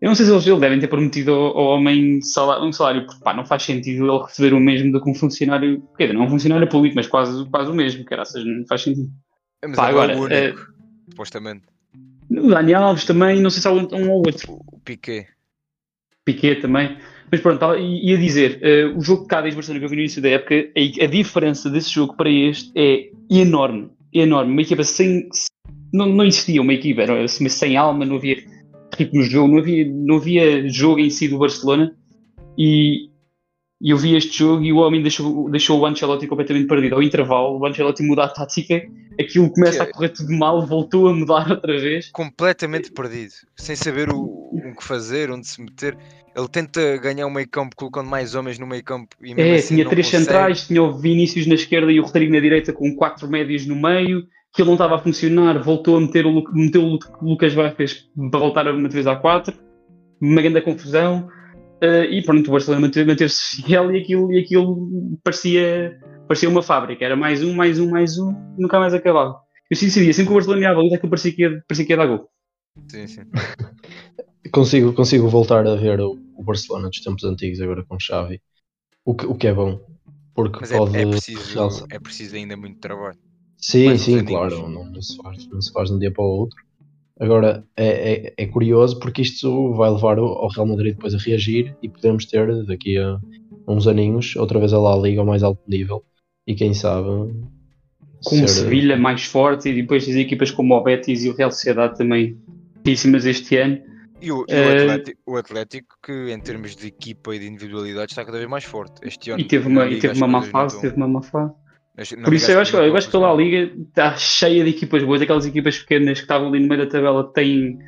Eu 0.00 0.06
não 0.10 0.14
sei 0.14 0.26
se 0.26 0.32
eles 0.32 0.46
eles 0.46 0.60
devem 0.60 0.78
ter 0.78 0.86
prometido 0.86 1.32
ao, 1.32 1.58
ao 1.58 1.64
homem 1.78 2.20
salário, 2.22 2.64
um 2.64 2.72
salário, 2.72 3.04
porque 3.06 3.24
pá, 3.24 3.34
não 3.34 3.44
faz 3.44 3.62
sentido 3.64 4.06
ele 4.06 4.22
receber 4.24 4.54
o 4.54 4.60
mesmo 4.60 4.92
do 4.92 5.02
que 5.02 5.10
um 5.10 5.14
funcionário, 5.14 5.82
quer 5.96 6.04
dizer, 6.06 6.16
não 6.18 6.26
um 6.26 6.30
funcionário 6.30 6.68
público, 6.68 6.94
mas 6.94 7.08
quase, 7.08 7.44
quase 7.50 7.70
o 7.70 7.74
mesmo, 7.74 8.04
seja, 8.24 8.44
não 8.44 8.66
faz 8.66 8.82
sentido. 8.82 9.10
Mas 9.66 9.74
Pá, 9.76 9.86
é 9.86 9.90
agora, 9.90 10.16
o 10.16 10.20
único, 10.22 10.60
supostamente. 11.10 11.64
O 12.48 12.50
Daniel 12.50 12.82
Alves 12.82 13.04
também, 13.04 13.42
não 13.42 13.50
sei 13.50 13.60
se 13.60 13.68
há 13.68 13.70
um, 13.72 14.10
ou 14.10 14.22
outro. 14.26 14.54
O 14.72 14.80
Piquet. 14.80 15.26
Piquet 16.24 16.62
também. 16.62 16.96
Mas 17.30 17.42
pronto, 17.42 17.76
ia 17.76 18.16
dizer, 18.16 18.58
eh, 18.62 18.86
o 18.86 19.02
jogo 19.02 19.24
de 19.24 19.28
Cádiz 19.28 19.54
Barcelona 19.54 19.80
que 19.80 19.84
eu 19.84 19.90
vi 19.90 19.96
no 19.96 20.00
início 20.00 20.22
da 20.22 20.30
época, 20.30 20.54
a, 20.54 21.04
a 21.04 21.06
diferença 21.06 21.68
desse 21.68 21.90
jogo 21.90 22.16
para 22.16 22.30
este 22.30 22.72
é 22.74 23.10
enorme, 23.30 23.90
enorme. 24.14 24.50
Uma 24.50 24.62
equipa 24.62 24.82
sem, 24.82 25.28
não, 25.92 26.06
não 26.06 26.24
existia 26.24 26.62
uma 26.62 26.72
equipa, 26.72 27.02
era 27.02 27.22
assim, 27.22 27.46
sem 27.50 27.76
alma, 27.76 28.06
não 28.06 28.16
havia 28.16 28.42
ritmo 28.96 29.20
no 29.20 29.26
jogo, 29.26 29.52
não 29.52 29.58
havia, 29.58 29.86
não 29.86 30.16
havia 30.16 30.68
jogo 30.70 31.00
em 31.00 31.10
si 31.10 31.28
do 31.28 31.36
Barcelona 31.36 31.94
e 32.56 33.10
E 33.80 33.90
eu 33.90 33.98
vi 33.98 34.16
este 34.16 34.38
jogo 34.38 34.64
e 34.64 34.72
o 34.72 34.78
homem 34.78 35.02
deixou, 35.02 35.50
deixou 35.50 35.78
o 35.78 35.86
Ancelotti 35.86 36.26
completamente 36.26 36.66
perdido. 36.66 36.94
Ao 36.94 37.02
intervalo, 37.02 37.58
o 37.58 37.66
Ancelotti 37.66 38.02
muda 38.02 38.24
a 38.24 38.28
tática, 38.28 38.82
aquilo 39.20 39.50
começa 39.50 39.78
Que 39.78 39.82
é- 39.82 39.90
a 39.90 39.92
correr 39.92 40.08
tudo 40.10 40.32
mal, 40.32 40.64
voltou 40.66 41.08
a 41.08 41.14
mudar 41.14 41.46
outra 41.50 41.78
vez. 41.78 42.10
completamente 42.12 42.90
perdido, 42.92 43.32
sem 43.56 43.74
saber 43.76 44.10
o, 44.10 44.20
o 44.52 44.74
que 44.76 44.84
fazer, 44.84 45.30
onde 45.30 45.46
se 45.46 45.60
meter. 45.60 45.96
Ele 46.36 46.48
tenta 46.48 46.96
ganhar 46.98 47.26
o 47.26 47.30
meio 47.30 47.48
campo 47.48 47.74
colocando 47.74 48.08
mais 48.08 48.34
homens 48.36 48.58
no 48.58 48.66
meio 48.66 48.84
campo 48.84 49.08
e 49.20 49.34
mesmo 49.34 49.52
É, 49.52 49.56
assim 49.56 49.74
tinha 49.74 49.88
três 49.88 50.06
consegue. 50.06 50.24
centrais, 50.24 50.66
tinha 50.68 50.82
o 50.82 50.96
Vinícius 50.96 51.46
na 51.46 51.54
esquerda 51.54 51.90
e 51.90 51.98
o 51.98 52.04
Rodrigo 52.04 52.32
na 52.32 52.38
direita 52.40 52.72
com 52.72 52.94
quatro 52.94 53.28
médios 53.28 53.66
no 53.66 53.74
meio, 53.74 54.22
que 54.54 54.62
ele 54.62 54.68
não 54.68 54.74
estava 54.74 54.94
a 54.94 54.98
funcionar, 54.98 55.60
voltou 55.62 55.96
a 55.96 56.00
meter 56.00 56.24
o, 56.26 56.44
meteu 56.52 56.82
o 56.82 56.86
Lu- 56.92 56.98
Lucas 57.20 57.52
Vázquez 57.54 58.06
para 58.30 58.38
voltar 58.38 58.68
uma 58.72 58.88
vez 58.88 59.06
a 59.08 59.16
quatro, 59.16 59.52
uma 60.20 60.40
grande 60.40 60.60
confusão, 60.60 61.28
eh, 61.82 62.06
e 62.06 62.22
pronto, 62.22 62.46
o 62.48 62.52
Barcelona 62.52 62.82
manteve- 62.86 63.08
manteve-se 63.10 63.62
fiel 63.62 63.90
e 63.94 64.00
aquilo, 64.00 64.32
e 64.32 64.38
aquilo 64.38 64.88
parecia, 65.24 65.98
parecia 66.28 66.48
uma 66.48 66.62
fábrica, 66.62 67.04
era 67.04 67.16
mais 67.16 67.42
um, 67.42 67.54
mais 67.54 67.80
um, 67.80 67.90
mais 67.90 68.18
um, 68.18 68.32
nunca 68.56 68.78
mais 68.78 68.94
acabava. 68.94 69.40
Eu 69.70 69.76
sim 69.76 69.90
sabia, 69.90 70.12
sempre 70.12 70.26
que 70.28 70.32
o 70.32 70.34
Barcelona 70.34 70.62
ia 70.62 70.70
à 70.70 70.74
baliza, 70.74 70.96
aquilo 70.96 71.10
parecia 71.10 71.32
que 71.32 71.42
ia, 71.42 71.64
parecia 71.66 71.84
que 71.86 71.92
ia 71.92 71.96
dar 71.96 72.06
gol. 72.06 72.28
Sim, 72.88 73.06
sim. 73.06 73.22
Consigo, 74.52 74.94
consigo 74.94 75.28
voltar 75.28 75.66
a 75.66 75.74
ver 75.74 76.00
o, 76.00 76.16
o 76.34 76.42
Barcelona 76.42 76.88
dos 76.88 77.00
tempos 77.00 77.24
antigos 77.24 77.60
agora 77.60 77.84
com 77.84 77.98
Xavi. 78.00 78.40
O 79.04 79.14
que, 79.14 79.26
o 79.26 79.34
que 79.34 79.46
é 79.46 79.52
bom. 79.52 79.78
Porque 80.34 80.58
Mas 80.60 80.72
é, 80.72 80.78
pode 80.78 80.96
é, 80.96 81.06
preciso, 81.06 81.54
realçar- 81.54 81.86
é 81.90 81.98
preciso 81.98 82.36
ainda 82.36 82.56
muito 82.56 82.78
trabalho. 82.78 83.18
Sim, 83.58 83.90
uns 83.90 84.00
sim, 84.02 84.24
claro, 84.24 84.68
não, 84.68 84.84
não 84.86 85.02
se 85.02 85.16
faz, 85.16 85.46
não 85.48 85.60
se 85.60 85.72
faz 85.72 85.88
de 85.88 85.96
um 85.96 85.98
dia 85.98 86.12
para 86.12 86.24
o 86.24 86.28
outro. 86.28 86.56
Agora, 87.20 87.64
é, 87.76 88.28
é, 88.28 88.34
é 88.38 88.46
curioso 88.46 88.98
porque 89.00 89.22
isto 89.22 89.74
vai 89.74 89.90
levar 89.90 90.18
o- 90.18 90.24
ao 90.26 90.48
Real 90.48 90.66
Madrid 90.66 90.94
depois 90.94 91.14
a 91.14 91.18
reagir 91.18 91.76
e 91.82 91.88
podemos 91.88 92.24
ter 92.24 92.64
daqui 92.64 92.96
a 92.96 93.18
uns 93.66 93.86
aninhos 93.88 94.36
outra 94.36 94.58
vez 94.60 94.72
a 94.72 94.78
La 94.78 94.96
Liga 94.96 95.20
ao 95.20 95.26
mais 95.26 95.42
alto 95.42 95.60
nível 95.68 96.04
e 96.48 96.54
quem 96.54 96.72
sabe 96.72 97.06
Com 98.24 98.42
o 98.42 98.48
Sevilha 98.48 98.96
mais 98.96 99.22
forte 99.24 99.68
e 99.68 99.74
depois 99.74 100.02
as 100.08 100.14
equipas 100.16 100.50
como 100.50 100.74
o 100.74 100.82
Betis 100.82 101.22
e 101.22 101.28
o 101.28 101.34
Real 101.36 101.52
Sociedade 101.52 101.96
também 101.98 102.36
fortíssimas 102.74 103.26
este 103.26 103.56
ano. 103.58 103.78
E 104.20 104.32
o, 104.32 104.44
e 104.48 104.52
o 104.52 104.54
Eh, 104.54 104.82
Atlético, 104.82 105.20
o 105.26 105.36
Atlético, 105.36 105.94
que 106.02 106.32
em 106.32 106.40
termos 106.40 106.74
de 106.74 106.88
equipa 106.88 107.36
e 107.36 107.38
de 107.38 107.46
individualidade 107.46 108.10
está 108.12 108.24
cada 108.24 108.38
vez 108.38 108.50
mais 108.50 108.64
forte. 108.64 108.94
Este 109.06 109.30
ano 109.30 109.40
E 109.40 109.44
teve 109.44 109.68
uma, 109.68 109.86
e 109.86 110.00
teve 110.00 110.16
uma 110.16 110.26
má 110.26 110.42
fase, 110.42 110.80
teve 110.80 110.96
uma 110.96 111.06
má 111.06 111.22
fase. 111.22 111.52
Por 112.24 112.32
isso 112.32 112.50
eu 112.50 112.60
acho, 112.60 112.76
eu 112.76 112.96
acho 112.96 113.08
que 113.08 113.16
estão 113.16 113.24
a 113.24 113.28
a 113.28 113.32
La 113.32 113.36
Liga 113.42 113.72
está 113.88 114.16
cheia 114.16 114.64
de 114.64 114.70
equipas 114.70 115.02
boas, 115.04 115.20
aquelas 115.20 115.46
equipas 115.46 115.78
pequenas 115.78 116.18
que 116.18 116.24
estavam 116.24 116.48
ali 116.48 116.60
no 116.60 116.68
meio 116.68 116.84
da 116.84 116.90
tabela 116.90 117.24
têm. 117.32 117.78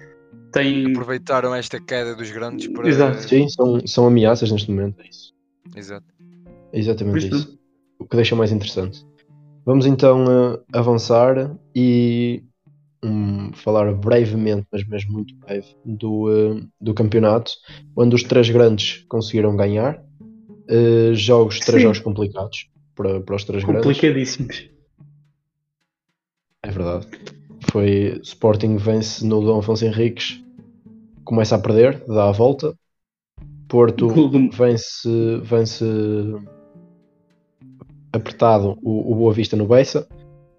têm... 0.52 0.90
aproveitaram 0.90 1.54
esta 1.54 1.80
queda 1.80 2.14
dos 2.14 2.30
grandes 2.30 2.66
para. 2.68 2.88
Exato. 2.88 3.22
Sim, 3.22 3.48
são, 3.48 3.80
são 3.86 4.06
ameaças 4.06 4.50
neste 4.52 4.70
momento, 4.70 5.00
é 5.00 5.08
isso. 5.08 5.32
Exato. 5.76 6.06
É 6.72 6.78
exatamente 6.78 7.26
isso- 7.26 7.36
isso. 7.36 7.59
O 8.00 8.06
que 8.06 8.16
deixa 8.16 8.34
mais 8.34 8.50
interessante. 8.50 9.04
Vamos 9.64 9.84
então 9.86 10.24
eh, 10.24 10.60
avançar 10.72 11.54
e 11.74 12.42
hum, 13.04 13.52
falar 13.52 13.92
brevemente, 13.92 14.66
mas 14.72 14.86
mesmo 14.88 15.12
muito 15.12 15.36
breve, 15.36 15.76
do, 15.84 16.30
eh, 16.32 16.66
do 16.80 16.94
campeonato, 16.94 17.52
onde 17.94 18.14
os 18.14 18.22
três 18.22 18.48
grandes 18.48 19.04
conseguiram 19.08 19.54
ganhar. 19.54 20.02
Eh, 20.66 21.12
jogos, 21.14 21.60
três 21.60 21.76
Sim. 21.76 21.82
jogos 21.82 21.98
complicados 22.00 22.70
para, 22.94 23.20
para 23.20 23.36
os 23.36 23.44
três 23.44 23.62
grandes. 23.62 23.84
complicadíssimos. 23.84 24.70
É 26.62 26.70
verdade. 26.70 27.06
Foi 27.70 28.18
Sporting 28.22 28.76
vence 28.76 29.24
no 29.24 29.42
Dom 29.42 29.58
Afonso 29.58 29.84
Henriques, 29.84 30.42
começa 31.24 31.54
a 31.54 31.58
perder, 31.58 32.02
dá 32.06 32.28
a 32.28 32.32
volta. 32.32 32.74
Porto 33.68 34.08
vence, 34.52 35.08
vence 35.44 35.84
apertado 38.12 38.78
o, 38.82 39.12
o 39.12 39.14
Boa 39.14 39.32
Vista 39.32 39.56
no 39.56 39.66
Bessa 39.66 40.08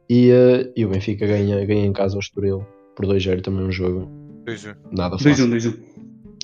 e, 0.09 0.29
eh, 0.29 0.71
e 0.75 0.85
o 0.85 0.89
Benfica 0.89 1.25
ganha, 1.25 1.65
ganha 1.65 1.85
em 1.85 1.93
casa 1.93 2.15
ao 2.15 2.19
Estoril 2.19 2.65
por 2.95 3.05
2-0 3.05 3.41
também 3.41 3.65
um 3.65 3.71
jogo 3.71 4.09
2-1. 4.45 4.75
nada 4.91 5.17
2-1, 5.17 5.23
fácil. 5.23 5.47
2-1. 5.47 5.79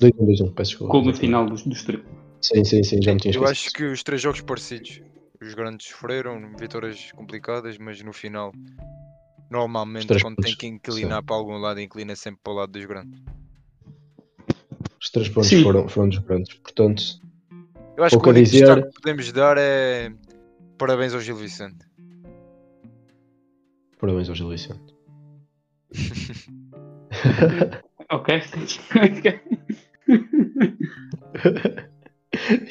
2-1, 0.00 0.12
2-1, 0.50 0.54
peço 0.54 0.70
desculpa. 0.70 0.92
Gol 0.92 1.04
no 1.04 1.14
final 1.14 1.46
do, 1.46 1.54
do 1.54 1.72
Estoril. 1.72 2.02
Sim, 2.40 2.64
sim, 2.64 2.82
sim, 2.82 3.02
já 3.02 3.12
me 3.12 3.20
tinha 3.20 3.34
Eu 3.34 3.42
esquecido. 3.42 3.50
acho 3.50 3.72
que 3.72 3.84
os 3.84 4.02
três 4.02 4.22
jogos 4.22 4.40
parecidos. 4.40 5.00
Os 5.40 5.54
grandes 5.54 5.86
sofreram, 5.88 6.40
vitórias 6.58 7.12
complicadas, 7.12 7.78
mas 7.78 8.02
no 8.02 8.12
final, 8.12 8.52
normalmente, 9.50 10.06
quando 10.20 10.36
tem 10.36 10.52
pontos, 10.52 10.54
que 10.56 10.66
inclinar 10.66 11.22
para 11.22 11.36
algum 11.36 11.56
lado, 11.58 11.80
inclina 11.80 12.16
sempre 12.16 12.40
para 12.42 12.52
o 12.52 12.56
lado 12.56 12.72
dos 12.72 12.84
grandes. 12.84 13.20
Os 15.00 15.10
três 15.10 15.28
pontos 15.28 15.48
Sim. 15.48 15.62
foram, 15.62 15.88
foram 15.88 16.08
dos 16.08 16.18
grandes. 16.18 16.54
Portanto, 16.54 17.02
Eu 17.96 18.04
acho 18.04 18.18
que 18.18 18.28
o 18.28 18.32
dizer. 18.32 18.66
destaque 18.66 18.88
que 18.88 19.00
podemos 19.00 19.32
dar 19.32 19.56
é 19.58 20.12
parabéns 20.78 21.14
ao 21.14 21.20
Gil 21.20 21.36
Vicente. 21.36 21.86
parabéns 24.00 24.28
ao 24.28 24.34
Gil 24.34 24.48
Vicente. 24.48 24.94
Ok. 28.10 28.38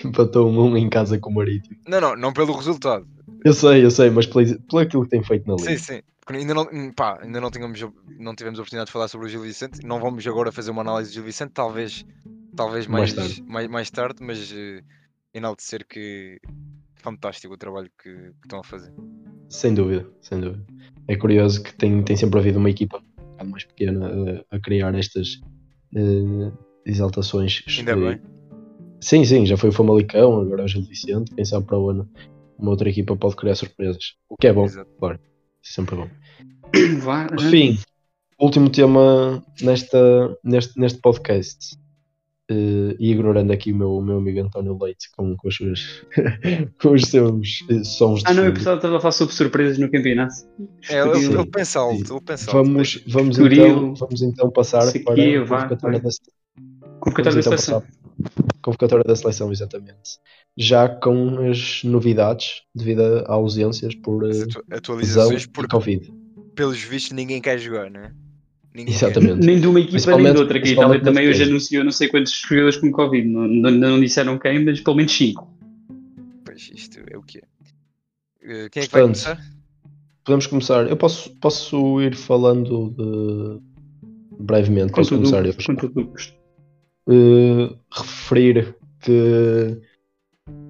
Empatou 0.03 0.49
um, 0.49 0.71
um 0.71 0.77
em 0.77 0.89
casa 0.89 1.19
com 1.19 1.29
o 1.29 1.33
Marítimo. 1.33 1.77
Não, 1.87 2.01
não, 2.01 2.15
não 2.15 2.33
pelo 2.33 2.53
resultado. 2.53 3.07
Eu 3.45 3.53
sei, 3.53 3.85
eu 3.85 3.91
sei, 3.91 4.09
mas 4.09 4.25
pelo, 4.25 4.59
pelo 4.63 4.81
aquilo 4.81 5.03
que 5.03 5.09
tem 5.09 5.23
feito 5.23 5.47
na 5.47 5.53
Liga. 5.55 5.69
Sim, 5.69 5.77
sim. 5.77 6.01
Porque 6.25 6.39
ainda 6.39 6.55
não, 6.55 6.91
pá, 6.91 7.19
ainda 7.21 7.39
não, 7.39 7.51
tínhamos, 7.51 7.79
não 8.17 8.35
tivemos 8.35 8.57
a 8.57 8.63
oportunidade 8.63 8.87
de 8.87 8.91
falar 8.91 9.07
sobre 9.07 9.27
o 9.27 9.29
Gil 9.29 9.41
Vicente. 9.41 9.85
Não 9.85 9.99
vamos 9.99 10.25
agora 10.25 10.51
fazer 10.51 10.71
uma 10.71 10.81
análise 10.81 11.11
do 11.11 11.13
Gil 11.13 11.23
Vicente, 11.23 11.51
talvez, 11.53 12.03
talvez 12.55 12.87
Mais 12.87 13.13
mais, 13.13 13.29
tarde. 13.29 13.43
mais, 13.47 13.67
mais 13.67 13.91
tarde, 13.91 14.15
mas 14.21 14.51
eh, 14.51 14.81
enaltecer 15.33 15.85
que 15.87 16.39
fantástico 17.11 17.53
o 17.53 17.57
trabalho 17.57 17.89
que, 18.01 18.09
que 18.11 18.33
estão 18.43 18.59
a 18.59 18.63
fazer. 18.63 18.93
Sem 19.49 19.73
dúvida, 19.73 20.05
sem 20.21 20.41
dúvida. 20.41 20.65
É 21.07 21.15
curioso 21.15 21.63
que 21.63 21.73
tem, 21.73 22.03
tem 22.03 22.17
sempre 22.17 22.37
havido 22.39 22.59
uma 22.59 22.69
equipa 22.69 22.97
um 22.97 23.31
bocado 23.31 23.49
mais 23.49 23.63
pequena 23.63 24.43
a, 24.51 24.55
a 24.55 24.59
criar 24.59 24.93
estas 24.95 25.39
eh, 25.95 26.51
exaltações. 26.85 27.63
Ainda 27.77 27.91
Eh, 27.91 27.95
bem. 27.95 28.21
Sim, 28.99 29.23
sim, 29.23 29.45
já 29.45 29.55
foi 29.55 29.69
o 29.69 29.73
Famalicão, 29.73 30.41
agora 30.41 30.63
é 30.63 30.65
o 30.65 30.67
Gil 30.67 30.81
Vicente. 30.83 31.33
Quem 31.33 31.45
sabe 31.45 31.65
para 31.65 31.77
o 31.79 31.89
ano 31.89 32.09
uma 32.57 32.71
outra 32.71 32.89
equipa 32.89 33.15
pode 33.15 33.35
criar 33.35 33.55
surpresas. 33.55 34.15
O 34.27 34.35
que 34.35 34.47
é 34.47 34.53
bom, 34.53 34.65
Exato. 34.65 34.89
claro. 34.99 35.19
Sempre 35.61 35.95
bom. 35.95 36.09
Vá, 37.01 37.27
Por 37.27 37.39
fim, 37.39 37.77
último 38.39 38.69
tema 38.69 39.41
nesta, 39.61 40.37
neste, 40.43 40.77
neste 40.79 40.99
podcast. 40.99 41.77
Eh, 42.49 42.95
e 42.97 43.11
ignorando 43.11 43.51
aqui 43.51 43.73
o 43.73 43.75
meu, 43.75 43.91
o 43.97 44.01
meu 44.01 44.19
amigo 44.19 44.39
António 44.39 44.77
Leite 44.81 45.09
com, 45.17 45.35
com, 45.35 45.49
as 45.49 45.55
suas, 45.55 46.01
com 46.81 46.93
os 46.93 47.01
seus 47.01 47.65
eh, 47.69 47.83
sons 47.83 48.21
de 48.21 48.29
Ah, 48.29 48.33
não, 48.33 48.45
eu 48.45 48.53
pensava 48.53 48.77
que 48.77 48.85
estava 48.85 48.97
a 48.97 49.01
falar 49.01 49.11
sobre 49.11 49.35
surpresas 49.35 49.77
no 49.77 49.91
campeonato. 49.91 50.33
É, 50.89 51.01
ele, 51.01 51.15
Sim. 51.19 51.33
ele 51.33 51.45
pensa 51.47 51.79
alto, 51.79 52.13
ele 52.13 52.21
pensa 52.21 52.49
alto. 52.49 52.63
Vamos, 52.63 53.03
vamos, 53.05 53.37
então, 53.37 53.93
vamos 53.95 54.21
então 54.21 54.49
passar 54.49 54.79
para 55.03 55.13
a 55.13 55.45
convocatória 55.45 55.99
da, 55.99 56.09
Convocatória 57.01 57.33
da 57.33 57.39
então 57.39 57.57
seleção. 57.57 57.83
convocatória 58.61 59.03
da 59.03 59.15
seleção, 59.17 59.51
exatamente. 59.51 60.17
Já 60.57 60.87
com 60.87 61.49
as 61.49 61.83
novidades 61.83 62.61
devido 62.73 63.01
a 63.01 63.33
ausências 63.33 63.93
por 63.93 64.23
lesão 64.23 64.47
atualizações, 64.71 65.45
porque 65.45 65.75
Covid. 65.75 66.13
pelos 66.55 66.81
vistos 66.81 67.11
ninguém 67.11 67.41
quer 67.41 67.59
jogar, 67.59 67.91
não 67.91 67.99
é? 67.99 68.26
Ninguém 68.77 68.93
quer. 68.93 69.05
Exatamente. 69.07 69.45
Nem 69.45 69.59
de 69.59 69.65
uma 69.67 69.79
equipa 69.79 70.17
nem 70.17 70.33
de 70.33 70.39
outra, 70.39 70.61
que 70.61 70.69
a 70.69 70.71
Itália 70.71 71.01
também 71.01 71.27
hoje 71.27 71.43
anunciou 71.43 71.83
não 71.83 71.91
sei 71.91 72.07
quantos 72.09 72.31
jogadores 72.33 72.77
com 72.77 72.91
Covid. 72.91 73.27
Não, 73.27 73.47
não, 73.47 73.71
não 73.71 73.99
disseram 73.99 74.37
quem, 74.37 74.63
mas 74.63 74.79
pelo 74.79 74.97
menos 74.97 75.11
5. 75.17 75.47
Pois 76.45 76.71
isto 76.73 76.99
é 77.09 77.17
o 77.17 77.23
que 77.23 77.39
é. 77.39 77.41
Eh, 78.43 78.69
Quem 78.69 78.83
é 78.83 78.85
que 78.85 78.91
vai 78.91 79.01
Portanto, 79.01 79.23
começar? 79.23 79.41
Podemos 80.23 80.47
começar. 80.47 80.87
Eu 80.87 80.95
posso, 80.95 81.31
posso 81.37 82.01
ir 82.01 82.15
falando 82.15 82.91
de 82.91 84.43
brevemente. 84.43 84.91
Com 84.91 85.01
Posso 85.01 85.09
tudo, 85.17 85.31
começar 85.31 85.45
eu. 85.45 85.53
com 85.65 85.75
tudo. 85.75 86.13
Eh, 87.09 87.75
referir 87.91 88.75
que 89.01 89.81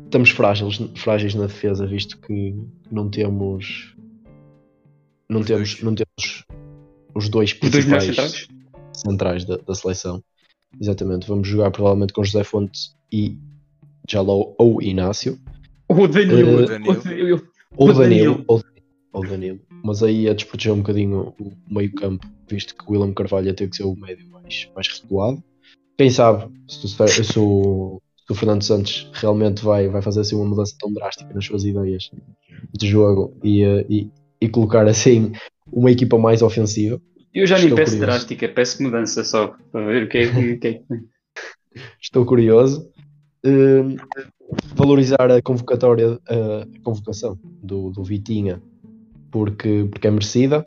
estamos 0.06 0.30
frágeis, 0.30 0.80
frágeis 0.96 1.36
na 1.36 1.48
defesa, 1.48 1.86
visto 1.86 2.18
que 2.20 2.56
não 2.90 3.10
temos 3.10 3.94
não 5.30 5.42
Os 5.42 5.48
temos, 5.48 5.82
não 5.82 5.94
temos 5.94 6.46
os 7.18 7.30
dois 7.30 7.52
Os 7.52 7.60
dois 7.60 7.86
principais 7.86 8.04
centrais? 8.04 8.48
centrais 8.94 9.46
da, 9.46 9.58
da 9.58 9.74
seleção. 9.74 10.24
Exatamente, 10.80 11.28
vamos 11.28 11.48
jogar 11.48 11.72
provavelmente 11.72 12.14
com 12.14 12.24
José 12.24 12.44
Fonte 12.44 12.92
e 13.12 13.38
Jalou 14.08 14.56
ou 14.58 14.82
Inácio. 14.82 15.40
O 15.90 16.08
Danilo. 16.08 16.62
Eh, 16.62 16.64
o 16.64 16.94
Danilo. 16.94 17.48
Ou 17.76 17.94
Danilo, 17.94 17.98
Danilo. 17.98 18.46
ou, 18.48 18.64
ou 19.14 19.28
Danilo. 19.28 19.60
Mas 19.84 20.04
aí 20.04 20.30
a 20.30 20.34
desproteger 20.34 20.74
um 20.74 20.78
bocadinho 20.78 21.34
o 21.40 21.54
meio 21.70 21.92
campo, 21.94 22.28
visto 22.50 22.76
que 22.76 22.84
o 22.88 22.92
William 22.92 23.14
Carvalho 23.14 23.54
ter 23.54 23.70
que 23.70 23.78
ser 23.78 23.84
o 23.84 23.96
médio 23.96 24.28
mais, 24.30 24.70
mais 24.76 24.88
recuado. 24.88 25.44
Quem 25.98 26.10
sabe 26.10 26.52
se, 26.68 26.86
o 26.86 26.90
se 26.90 27.40
o, 27.40 28.02
se 28.26 28.32
o 28.32 28.36
Fernando 28.36 28.62
Santos 28.64 29.10
realmente 29.14 29.64
vai, 29.64 29.88
vai 29.88 30.02
fazer 30.02 30.22
assim 30.22 30.36
uma 30.36 30.46
mudança 30.46 30.76
tão 30.80 30.94
drástica 30.94 31.34
nas 31.34 31.46
suas 31.46 31.64
ideias 31.64 32.12
de 32.74 32.88
jogo 32.88 33.36
e, 33.44 33.64
eh, 33.64 33.86
e, 33.90 34.12
e 34.40 34.48
colocar 34.48 34.88
assim 34.88 35.32
uma 35.72 35.92
equipa 35.92 36.18
mais 36.18 36.42
ofensiva. 36.42 37.02
Eu 37.34 37.46
já 37.46 37.58
nem 37.58 37.74
peço 37.76 37.92
curioso. 37.92 38.00
drástica, 38.00 38.48
peço 38.50 38.82
mudança 38.82 39.24
só, 39.24 39.56
para 39.72 39.86
ver 39.86 40.04
o 40.04 40.10
que 40.10 40.18
é 40.18 40.58
que, 40.58 40.68
é. 40.68 40.82
Estou 42.02 42.26
curioso. 42.26 42.90
Hum, 43.46 43.98
valorizar 44.76 45.32
a 45.32 45.42
convocatória, 45.42 46.20
a 46.28 46.82
convocação 46.84 47.38
do, 47.62 47.92
do 47.92 48.04
Vitinha, 48.04 48.62
porque, 49.32 49.88
porque 49.92 50.08
é 50.08 50.12
merecida, 50.12 50.66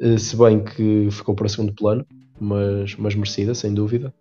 eh, 0.00 0.18
se 0.18 0.36
bem 0.36 0.62
que 0.62 1.08
ficou 1.10 1.34
para 1.34 1.48
segundo 1.48 1.72
plano, 1.72 2.04
mas, 2.40 2.96
mas 2.96 3.14
merecida, 3.14 3.54
sem 3.54 3.72
dúvida. 3.72 4.12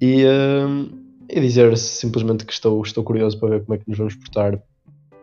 E, 0.00 0.24
uh, 0.24 0.90
e 1.28 1.40
dizer 1.40 1.76
simplesmente 1.78 2.44
que 2.44 2.52
estou, 2.52 2.82
estou 2.82 3.04
curioso 3.04 3.38
para 3.38 3.50
ver 3.50 3.64
como 3.64 3.74
é 3.74 3.78
que 3.78 3.88
nos 3.88 3.98
vamos 3.98 4.16
portar 4.16 4.60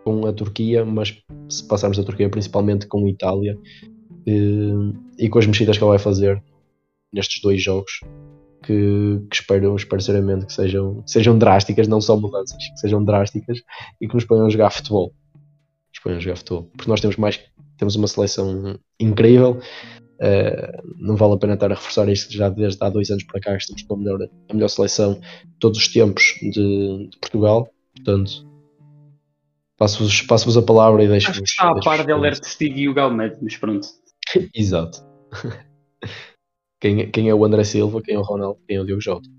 com 0.10 0.26
a 0.26 0.34
Turquia, 0.34 0.84
mas 0.84 1.16
se 1.48 1.68
passarmos 1.68 2.00
a 2.00 2.04
Turquia 2.04 2.28
principalmente 2.30 2.88
com 2.88 3.06
a 3.06 3.10
Itália 3.10 3.56
uh, 3.56 4.94
e 5.20 5.30
com 5.30 5.38
as 5.38 5.46
mexidas 5.46 5.78
que 5.78 5.84
ela 5.84 5.92
vai 5.92 6.00
fazer 6.00 6.42
nestes 7.14 7.40
dois 7.44 7.62
jogos, 7.62 8.00
que, 8.64 9.22
que 9.30 9.36
espero, 9.36 9.76
espero 9.76 10.02
seriamente 10.02 10.48
que 10.48 10.54
sejam, 10.54 11.04
sejam 11.06 11.38
drásticas, 11.38 11.88
não 11.88 12.02
só 12.02 12.20
mudanças, 12.20 12.58
que 12.58 12.80
sejam 12.80 13.06
drásticas 13.06 13.62
e 14.02 14.08
que 14.08 14.16
nos 14.16 14.26
ponham 14.26 14.48
a 14.48 14.50
jogar 14.50 14.72
futebol. 14.72 15.14
Nos 15.94 16.04
ponham 16.04 16.18
a 16.18 16.22
jogar 16.22 16.38
futebol. 16.38 16.70
Porque 16.76 16.90
nós 16.90 17.02
temos 17.02 17.18
mais 17.18 17.40
temos 17.78 17.96
uma 17.96 18.08
seleção 18.08 18.80
incrível. 19.00 19.62
Uh, 20.20 20.84
não 20.98 21.16
vale 21.16 21.36
a 21.36 21.38
pena 21.38 21.54
estar 21.54 21.72
a 21.72 21.76
reforçar 21.76 22.10
isto 22.10 22.34
já 22.34 22.50
desde 22.50 22.84
há 22.84 22.90
dois 22.90 23.10
anos 23.12 23.24
para 23.24 23.40
cá, 23.40 23.52
que 23.52 23.62
estamos 23.62 23.84
com 23.84 23.94
a 23.94 23.98
melhor, 23.98 24.20
a 24.50 24.54
melhor 24.54 24.68
seleção 24.68 25.14
de 25.14 25.60
todos 25.60 25.78
os 25.78 25.88
tempos 25.88 26.36
de, 26.42 27.10
de 27.10 27.18
Portugal. 27.22 27.70
Portanto, 27.96 28.49
passo-vos 29.80 30.22
passo 30.24 30.60
a 30.60 30.62
palavra 30.62 31.04
e 31.04 31.08
deixo-vos. 31.08 31.38
Acho 31.38 31.44
que 31.44 31.50
está 31.50 31.70
a 31.70 31.80
par 31.80 32.06
de 32.06 32.12
Heller 32.12 32.38
Postigo 32.38 32.78
e 32.78 32.90
o 32.90 32.94
Galmed, 32.94 33.38
mas 33.42 33.58
pronto. 33.58 33.88
Exato. 34.54 35.00
Quem, 36.82 37.12
quem 37.12 37.28
é 37.28 37.36
o 37.36 37.44
André 37.44 37.66
Silva, 37.66 38.02
quem 38.02 38.16
é 38.16 38.18
o 38.18 38.22
Ronaldo, 38.22 38.58
quem 38.66 38.78
é 38.78 38.82
o 38.82 38.86
Diogo 38.86 39.02
Jota? 39.02 39.30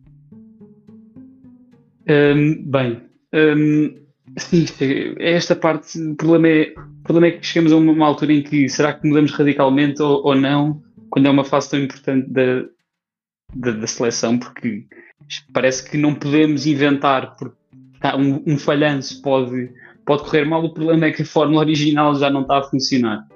Um, 2.06 2.70
bem, 2.70 3.00
um, 3.32 3.96
sim, 4.36 4.66
é 5.18 5.32
esta 5.32 5.56
parte. 5.56 5.98
O 5.98 6.16
problema 6.16 6.48
é, 6.48 6.74
o 6.76 7.02
problema 7.02 7.28
é 7.28 7.38
que 7.38 7.46
chegamos 7.46 7.72
a 7.72 7.76
uma, 7.76 7.92
uma 7.92 8.06
altura 8.06 8.34
em 8.34 8.42
que 8.42 8.68
será 8.68 8.92
que 8.92 9.08
mudamos 9.08 9.32
radicalmente 9.32 10.02
ou, 10.02 10.22
ou 10.22 10.34
não, 10.34 10.82
quando 11.08 11.26
é 11.26 11.30
uma 11.30 11.44
fase 11.44 11.70
tão 11.70 11.80
importante 11.80 12.28
da, 12.28 12.64
da, 13.54 13.70
da, 13.72 13.86
seleção, 13.86 14.38
porque 14.38 14.84
parece 15.52 15.88
que 15.88 15.96
não 15.96 16.14
podemos 16.14 16.66
inventar, 16.66 17.36
porque 17.36 17.56
um, 18.18 18.52
um 18.52 18.58
falhanço 18.58 19.22
pode, 19.22 19.72
pode 20.10 20.24
correr 20.24 20.44
mal. 20.44 20.64
O 20.64 20.74
problema 20.74 21.06
é 21.06 21.12
que 21.12 21.22
a 21.22 21.24
fórmula 21.24 21.60
original 21.60 22.12
já 22.16 22.28
não 22.28 22.42
está 22.42 22.58
a 22.58 22.62
funcionar. 22.64 23.28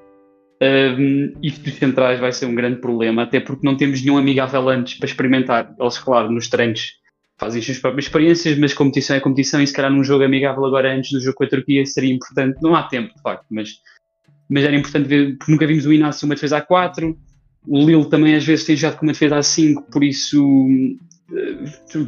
Isto 1.40 1.62
dos 1.62 1.74
centrais 1.74 2.18
vai 2.18 2.32
ser 2.32 2.46
um 2.46 2.54
grande 2.54 2.80
problema, 2.80 3.22
até 3.22 3.38
porque 3.38 3.64
não 3.64 3.76
temos 3.76 4.02
nenhum 4.02 4.18
amigável 4.18 4.68
antes 4.68 4.94
para 4.94 5.06
experimentar. 5.06 5.72
Eles, 5.78 5.98
claro, 5.98 6.32
nos 6.32 6.48
treinos 6.48 6.94
fazem 7.38 7.60
as 7.60 7.64
suas 7.64 7.78
próprias 7.78 8.06
experiências, 8.06 8.58
mas 8.58 8.74
competição 8.74 9.14
é 9.14 9.20
competição 9.20 9.62
e 9.62 9.66
se 9.68 9.72
calhar 9.72 9.92
num 9.92 10.02
jogo 10.02 10.24
amigável 10.24 10.64
agora 10.64 10.92
antes 10.92 11.12
do 11.12 11.20
jogo 11.20 11.36
com 11.36 11.44
a 11.44 11.48
Turquia 11.48 11.86
seria 11.86 12.12
importante. 12.12 12.58
Não 12.60 12.74
há 12.74 12.82
tempo, 12.82 13.14
de 13.14 13.22
facto, 13.22 13.46
mas, 13.50 13.74
mas 14.48 14.64
era 14.64 14.74
importante 14.74 15.06
ver, 15.06 15.38
porque 15.38 15.52
nunca 15.52 15.68
vimos 15.68 15.86
o 15.86 15.92
Inácio 15.92 16.26
uma 16.26 16.34
defesa 16.34 16.56
a 16.56 16.60
4. 16.60 17.16
O 17.68 17.86
Lille 17.86 18.10
também 18.10 18.34
às 18.34 18.44
vezes 18.44 18.64
tem 18.64 18.74
jogado 18.74 18.98
com 18.98 19.06
uma 19.06 19.12
defesa 19.12 19.36
a 19.36 19.42
5, 19.44 19.90
por 19.92 20.02
isso 20.02 20.44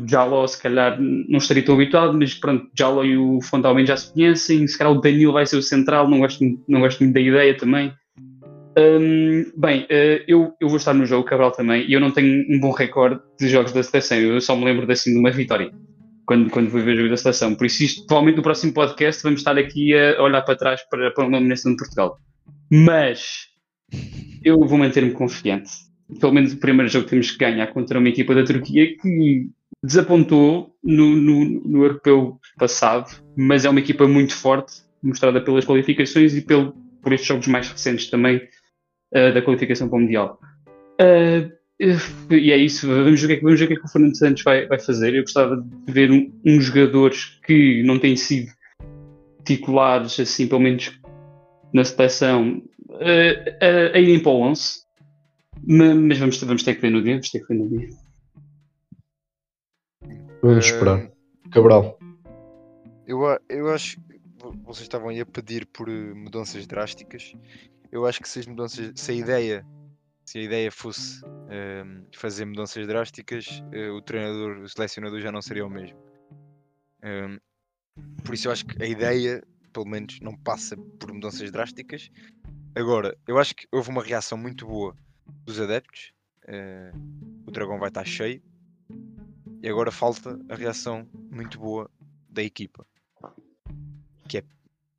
Jaló 0.07 0.47
se 0.47 0.63
calhar 0.63 1.01
não 1.01 1.39
estaria 1.39 1.65
tão 1.65 1.75
habituado, 1.75 2.17
mas 2.19 2.35
pronto, 2.35 2.69
Jaló 2.77 3.05
e 3.05 3.17
o 3.17 3.41
Fontalmen 3.41 3.87
já 3.87 3.97
se 3.97 4.13
conhecem, 4.13 4.67
se 4.67 4.77
calhar 4.77 4.93
o 4.93 5.01
Danilo 5.01 5.33
vai 5.33 5.47
ser 5.47 5.57
o 5.57 5.63
central, 5.63 6.09
não 6.09 6.19
gosto, 6.19 6.45
não 6.69 6.81
gosto 6.81 7.01
muito 7.01 7.15
da 7.15 7.21
ideia 7.21 7.57
também. 7.57 7.93
Um, 8.79 9.51
bem, 9.57 9.85
uh, 9.85 10.23
eu, 10.29 10.53
eu 10.61 10.69
vou 10.69 10.77
estar 10.77 10.93
no 10.93 11.07
jogo, 11.07 11.27
Cabral 11.27 11.51
também, 11.51 11.89
e 11.89 11.95
eu 11.95 12.01
não 12.01 12.11
tenho 12.11 12.45
um 12.55 12.61
bom 12.61 12.73
recorde 12.73 13.21
de 13.41 13.49
jogos 13.49 13.73
da 13.73 13.83
seleção, 13.83 14.19
eu 14.19 14.41
só 14.41 14.55
me 14.55 14.67
lembro 14.67 14.91
assim 14.93 15.13
de 15.13 15.19
uma 15.19 15.31
vitória 15.31 15.73
quando, 16.27 16.51
quando 16.51 16.69
vou 16.69 16.83
ver 16.83 16.95
o 16.95 16.97
jogo 16.97 17.11
da 17.11 17.17
seleção. 17.17 17.55
Por 17.55 17.67
isso, 17.67 17.85
isto, 17.85 18.07
provavelmente 18.07 18.37
no 18.37 18.43
próximo 18.43 18.75
podcast 18.75 19.23
vamos 19.23 19.41
estar 19.41 19.57
aqui 19.57 19.95
a 19.95 20.21
olhar 20.23 20.43
para 20.43 20.57
trás 20.57 20.83
para, 20.91 21.11
para 21.13 21.25
uma 21.25 21.37
eliminação 21.39 21.73
de 21.73 21.79
Portugal. 21.79 22.19
Mas 22.71 23.47
eu 24.43 24.59
vou 24.59 24.77
manter-me 24.77 25.13
confiante. 25.13 25.86
Pelo 26.21 26.33
menos 26.33 26.53
o 26.53 26.59
primeiro 26.59 26.90
jogo 26.90 27.07
temos 27.07 27.31
que 27.31 27.38
ganhar 27.38 27.66
contra 27.69 27.99
uma 27.99 28.09
equipa 28.09 28.35
da 28.35 28.45
Turquia 28.45 28.97
que 28.97 29.49
desapontou 29.83 30.75
no, 30.83 31.16
no, 31.16 31.45
no 31.45 31.85
europeu 31.85 32.38
passado, 32.57 33.11
mas 33.37 33.64
é 33.64 33.71
uma 33.71 33.81
equipa 33.81 34.07
muito 34.07 34.35
forte, 34.35 34.83
mostrada 35.03 35.40
pelas 35.40 35.64
qualificações 35.64 36.35
e 36.35 36.42
pelo, 36.42 36.73
por 37.03 37.12
estes 37.12 37.29
jogos 37.29 37.47
mais 37.47 37.69
recentes 37.69 38.09
também 38.09 38.37
uh, 38.37 39.35
da 39.35 39.42
qualificação 39.42 39.88
para 39.88 39.99
o 39.99 40.01
Mundial. 40.01 40.40
Uh, 41.01 41.57
e 42.31 42.51
é 42.51 42.57
isso, 42.57 42.87
vamos 42.87 43.23
ver 43.23 43.35
é, 43.35 43.40
vamos 43.40 43.61
ver 43.61 43.66
o, 43.66 43.69
que, 43.69 43.75
é 43.75 43.77
que 43.77 43.85
o 43.85 43.88
Fernando 43.88 44.16
Santos 44.16 44.42
vai, 44.42 44.66
vai 44.66 44.79
fazer. 44.79 45.14
Eu 45.14 45.23
gostava 45.23 45.57
de 45.57 45.92
ver 45.92 46.11
uns 46.11 46.31
um 46.45 46.61
jogadores 46.61 47.38
que 47.47 47.83
não 47.83 47.99
têm 47.99 48.16
sido 48.16 48.51
titulares, 49.45 50.19
assim, 50.19 50.49
pelo 50.49 50.62
menos 50.62 50.99
na 51.73 51.85
seleção, 51.85 52.62
uh, 52.90 53.92
a 53.95 53.99
irem 53.99 54.21
para 54.21 54.33
o 54.33 54.40
11. 54.42 54.86
Mas 55.64 56.19
vamos, 56.19 56.42
vamos 56.42 56.62
ter 56.62 56.75
que 56.75 56.81
ver 56.81 56.90
no 56.90 57.03
dia. 57.03 57.14
Vamos 57.14 57.31
ter 57.31 57.40
que 57.40 57.49
ver 57.49 57.55
no 57.55 57.69
dia. 57.69 57.88
Vamos 60.42 60.64
esperar. 60.64 61.11
Cabral. 61.51 61.99
Eu, 63.07 63.21
eu 63.49 63.73
acho 63.73 64.01
vocês 64.64 64.83
estavam 64.83 65.09
aí 65.09 65.21
a 65.21 65.27
pedir 65.27 65.66
por 65.66 65.88
mudanças 65.88 66.66
drásticas 66.66 67.35
eu 67.90 68.07
acho 68.07 68.21
que 68.21 68.29
se 68.29 68.40
as 68.40 68.47
mudanças, 68.47 68.92
se 68.95 69.12
a 69.12 69.14
ideia, 69.14 69.66
se 70.25 70.38
a 70.38 70.42
ideia 70.42 70.71
fosse 70.71 71.25
uh, 71.25 72.07
fazer 72.14 72.45
mudanças 72.45 72.87
drásticas, 72.87 73.62
uh, 73.75 73.95
o 73.95 74.03
treinador, 74.03 74.59
o 74.59 74.69
selecionador 74.69 75.21
já 75.21 75.33
não 75.33 75.42
seria 75.42 75.66
o 75.66 75.71
mesmo. 75.71 75.99
Uh, 76.99 77.40
por 78.23 78.35
isso 78.35 78.49
eu 78.49 78.53
acho 78.53 78.66
que 78.66 78.83
a 78.83 78.87
ideia, 78.87 79.42
pelo 79.73 79.87
menos, 79.87 80.21
não 80.21 80.37
passa 80.37 80.77
por 80.77 81.12
mudanças 81.12 81.51
drásticas. 81.51 82.11
Agora, 82.75 83.16
eu 83.27 83.38
acho 83.38 83.55
que 83.55 83.66
houve 83.73 83.88
uma 83.88 84.03
reação 84.03 84.37
muito 84.37 84.66
boa 84.66 84.95
dos 85.45 85.61
adeptos. 85.61 86.12
Eh, 86.49 86.93
o 87.47 87.51
dragão 87.51 87.79
vai 87.79 87.89
estar 87.89 88.05
cheio. 88.05 88.43
E 89.62 89.69
agora 89.69 89.91
falta 89.91 90.39
a 90.49 90.55
reação 90.55 91.09
muito 91.31 91.59
boa 91.59 91.91
da 92.29 92.43
equipa. 92.43 92.87
Que 94.29 94.39
é 94.39 94.45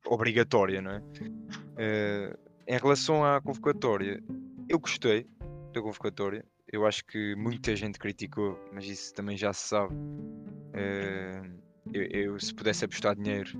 obrigatória, 0.06 0.82
não 0.82 0.90
é? 0.90 0.98
Uh, 0.98 2.38
em 2.66 2.76
relação 2.76 3.24
à 3.24 3.40
convocatória, 3.40 4.22
eu 4.68 4.78
gostei 4.78 5.26
da 5.72 5.80
convocatória. 5.80 6.44
Eu 6.70 6.86
acho 6.86 7.04
que 7.06 7.34
muita 7.36 7.74
gente 7.76 7.98
criticou, 7.98 8.58
mas 8.72 8.86
isso 8.86 9.14
também 9.14 9.36
já 9.36 9.52
se 9.52 9.68
sabe. 9.68 9.94
Uh, 9.94 11.58
eu, 11.92 12.02
eu, 12.02 12.40
se 12.40 12.52
pudesse 12.52 12.84
apostar 12.84 13.16
dinheiro, 13.16 13.50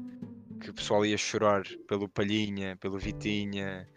que 0.61 0.71
o 0.71 0.75
pessoal 0.75 1.07
ia 1.07 1.17
chorar 1.17 1.63
pelo 1.87 2.09
Palhinha, 2.09 2.77
pelo 2.77 2.99
Vitinha 2.99 3.89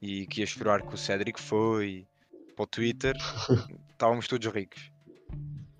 e 0.00 0.26
que 0.26 0.40
ia 0.40 0.46
chorar 0.46 0.82
que 0.82 0.94
o 0.94 0.98
Cédric 0.98 1.40
foi 1.40 2.06
para 2.52 2.62
o 2.64 2.66
Twitter, 2.66 3.16
estávamos 3.90 4.28
todos 4.28 4.52
ricos. 4.52 4.90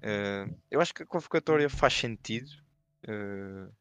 Uh, 0.03 0.53
eu 0.71 0.81
acho 0.81 0.93
que 0.95 1.03
a 1.03 1.07
convocatória 1.07 1.69
faz 1.71 1.93
sentido. 1.95 2.51
Uh, 3.09 3.73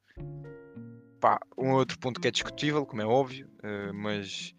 pá, 1.20 1.40
um 1.58 1.72
outro 1.72 1.98
ponto 2.00 2.20
que 2.20 2.28
é 2.28 2.32
discutível, 2.32 2.86
como 2.86 3.02
é 3.02 3.06
óbvio, 3.06 3.48
uh, 3.64 3.94
mas 3.94 4.54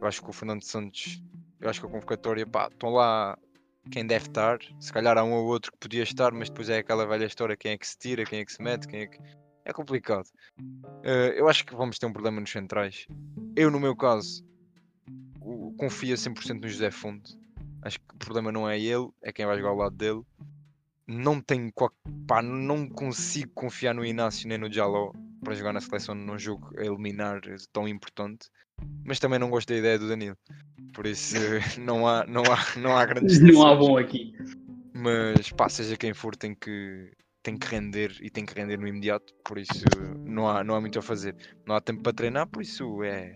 eu 0.00 0.06
acho 0.06 0.22
que 0.22 0.30
o 0.30 0.32
Fernando 0.32 0.62
Santos, 0.62 1.22
eu 1.60 1.68
acho 1.68 1.80
que 1.80 1.86
a 1.86 1.90
convocatória, 1.90 2.46
pá, 2.46 2.68
estão 2.70 2.90
lá 2.90 3.36
quem 3.90 4.06
deve 4.06 4.26
estar. 4.26 4.58
Se 4.78 4.92
calhar 4.92 5.16
há 5.18 5.24
um 5.24 5.32
ou 5.32 5.46
outro 5.46 5.72
que 5.72 5.78
podia 5.78 6.02
estar, 6.02 6.32
mas 6.32 6.48
depois 6.48 6.68
é 6.68 6.78
aquela 6.78 7.06
velha 7.06 7.24
história: 7.24 7.56
quem 7.56 7.72
é 7.72 7.78
que 7.78 7.86
se 7.86 7.98
tira, 7.98 8.24
quem 8.24 8.40
é 8.40 8.44
que 8.44 8.52
se 8.52 8.62
mete, 8.62 8.86
quem 8.86 9.00
é 9.00 9.06
que. 9.06 9.18
É 9.64 9.72
complicado. 9.72 10.26
Uh, 10.58 11.32
eu 11.36 11.46
acho 11.46 11.66
que 11.66 11.74
vamos 11.74 11.98
ter 11.98 12.06
um 12.06 12.12
problema 12.12 12.40
nos 12.40 12.50
centrais. 12.50 13.06
Eu, 13.54 13.70
no 13.70 13.78
meu 13.78 13.94
caso, 13.94 14.42
confio 15.76 16.14
a 16.14 16.16
100% 16.16 16.60
no 16.60 16.68
José 16.68 16.90
Fonte. 16.90 17.36
Acho 17.82 17.98
que 17.98 18.14
o 18.14 18.18
problema 18.18 18.50
não 18.52 18.68
é 18.68 18.78
ele, 18.78 19.08
é 19.22 19.32
quem 19.32 19.46
vai 19.46 19.56
jogar 19.56 19.70
ao 19.70 19.76
lado 19.76 19.96
dele. 19.96 20.22
Não 21.06 21.40
tenho. 21.40 21.72
Pá, 22.26 22.42
não 22.42 22.88
consigo 22.88 23.50
confiar 23.54 23.94
no 23.94 24.04
Inácio 24.04 24.48
nem 24.48 24.58
no 24.58 24.70
Jaló 24.70 25.12
para 25.42 25.54
jogar 25.54 25.72
na 25.72 25.80
seleção 25.80 26.14
num 26.14 26.38
jogo 26.38 26.70
a 26.76 26.84
eliminar 26.84 27.40
tão 27.72 27.88
importante 27.88 28.50
mas 29.04 29.18
também 29.18 29.38
não 29.38 29.50
gosto 29.50 29.68
da 29.68 29.76
ideia 29.76 29.98
do 29.98 30.08
Danilo. 30.08 30.36
Por 30.92 31.06
isso 31.06 31.36
não 31.80 32.06
há, 32.06 32.26
não 32.26 32.42
há, 32.52 32.58
não 32.76 32.96
há 32.96 33.04
grandes 33.04 33.40
Não 33.40 33.66
há 33.66 33.74
bom 33.74 33.96
aqui. 33.98 34.34
Mas 34.92 35.50
pá, 35.52 35.68
seja 35.68 35.96
quem 35.96 36.12
for, 36.12 36.34
tem 36.34 36.54
que, 36.54 37.10
tem 37.42 37.56
que 37.56 37.66
render 37.66 38.16
e 38.20 38.30
tem 38.30 38.44
que 38.44 38.54
render 38.54 38.78
no 38.78 38.86
imediato. 38.86 39.34
Por 39.44 39.58
isso 39.58 39.84
não 40.24 40.48
há, 40.48 40.64
não 40.64 40.74
há 40.74 40.80
muito 40.80 40.98
a 40.98 41.02
fazer. 41.02 41.34
Não 41.66 41.74
há 41.74 41.80
tempo 41.80 42.02
para 42.02 42.12
treinar, 42.12 42.46
por 42.48 42.62
isso 42.62 43.02
é. 43.02 43.34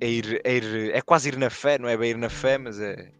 É, 0.00 0.08
ir, 0.08 0.40
é, 0.44 0.56
ir, 0.56 0.94
é 0.94 1.00
quase 1.00 1.28
ir 1.28 1.38
na 1.38 1.48
fé, 1.48 1.78
não 1.78 1.88
é 1.88 1.96
bem 1.96 2.10
ir 2.10 2.18
na 2.18 2.28
fé, 2.28 2.58
mas 2.58 2.78
é, 2.80 3.10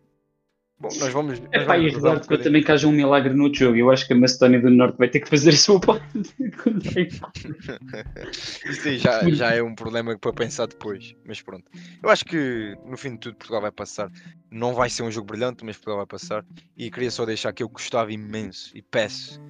Bom, 0.79 0.89
nós 0.99 1.13
vamos. 1.13 1.39
Nós 1.39 1.49
é 1.53 1.65
pá, 1.65 1.79
e 1.79 1.89
rezar 1.89 2.17
um 2.17 2.21
também 2.21 2.63
que 2.63 2.73
haja 2.73 2.89
um 2.89 2.93
milagre 2.93 3.33
no 3.33 3.53
jogo. 3.55 3.77
Eu 3.77 3.91
acho 3.91 4.07
que 4.07 4.13
a 4.13 4.17
Macedónia 4.17 4.61
do 4.61 4.71
Norte 4.71 4.99
vai 4.99 5.09
ter 5.09 5.21
que 5.21 5.29
fazer 5.29 5.51
a 5.51 5.57
sua 5.57 5.81
parte. 5.81 6.05
Isso 8.69 8.89
aí 8.89 8.99
já, 8.99 9.29
já 9.31 9.55
é 9.55 9.63
um 9.63 9.75
problema 9.75 10.19
para 10.19 10.33
pensar 10.33 10.67
depois. 10.67 11.15
Mas 11.25 11.41
pronto. 11.41 11.71
Eu 12.03 12.11
acho 12.11 12.25
que 12.25 12.77
no 12.85 12.97
fim 12.97 13.13
de 13.13 13.19
tudo 13.19 13.37
Portugal 13.37 13.63
vai 13.63 13.71
passar. 13.71 14.11
Não 14.51 14.75
vai 14.75 14.91
ser 14.91 15.05
um 15.05 15.11
jogo 15.11 15.29
brilhante, 15.29 15.65
mas 15.65 15.77
Portugal 15.77 15.99
vai 15.99 16.07
passar. 16.07 16.45
E 16.77 16.91
queria 16.91 17.11
só 17.11 17.25
deixar 17.25 17.53
que 17.53 17.63
eu 17.63 17.69
gostava 17.69 18.13
imenso 18.13 18.77
e 18.77 18.83
peço, 18.83 19.41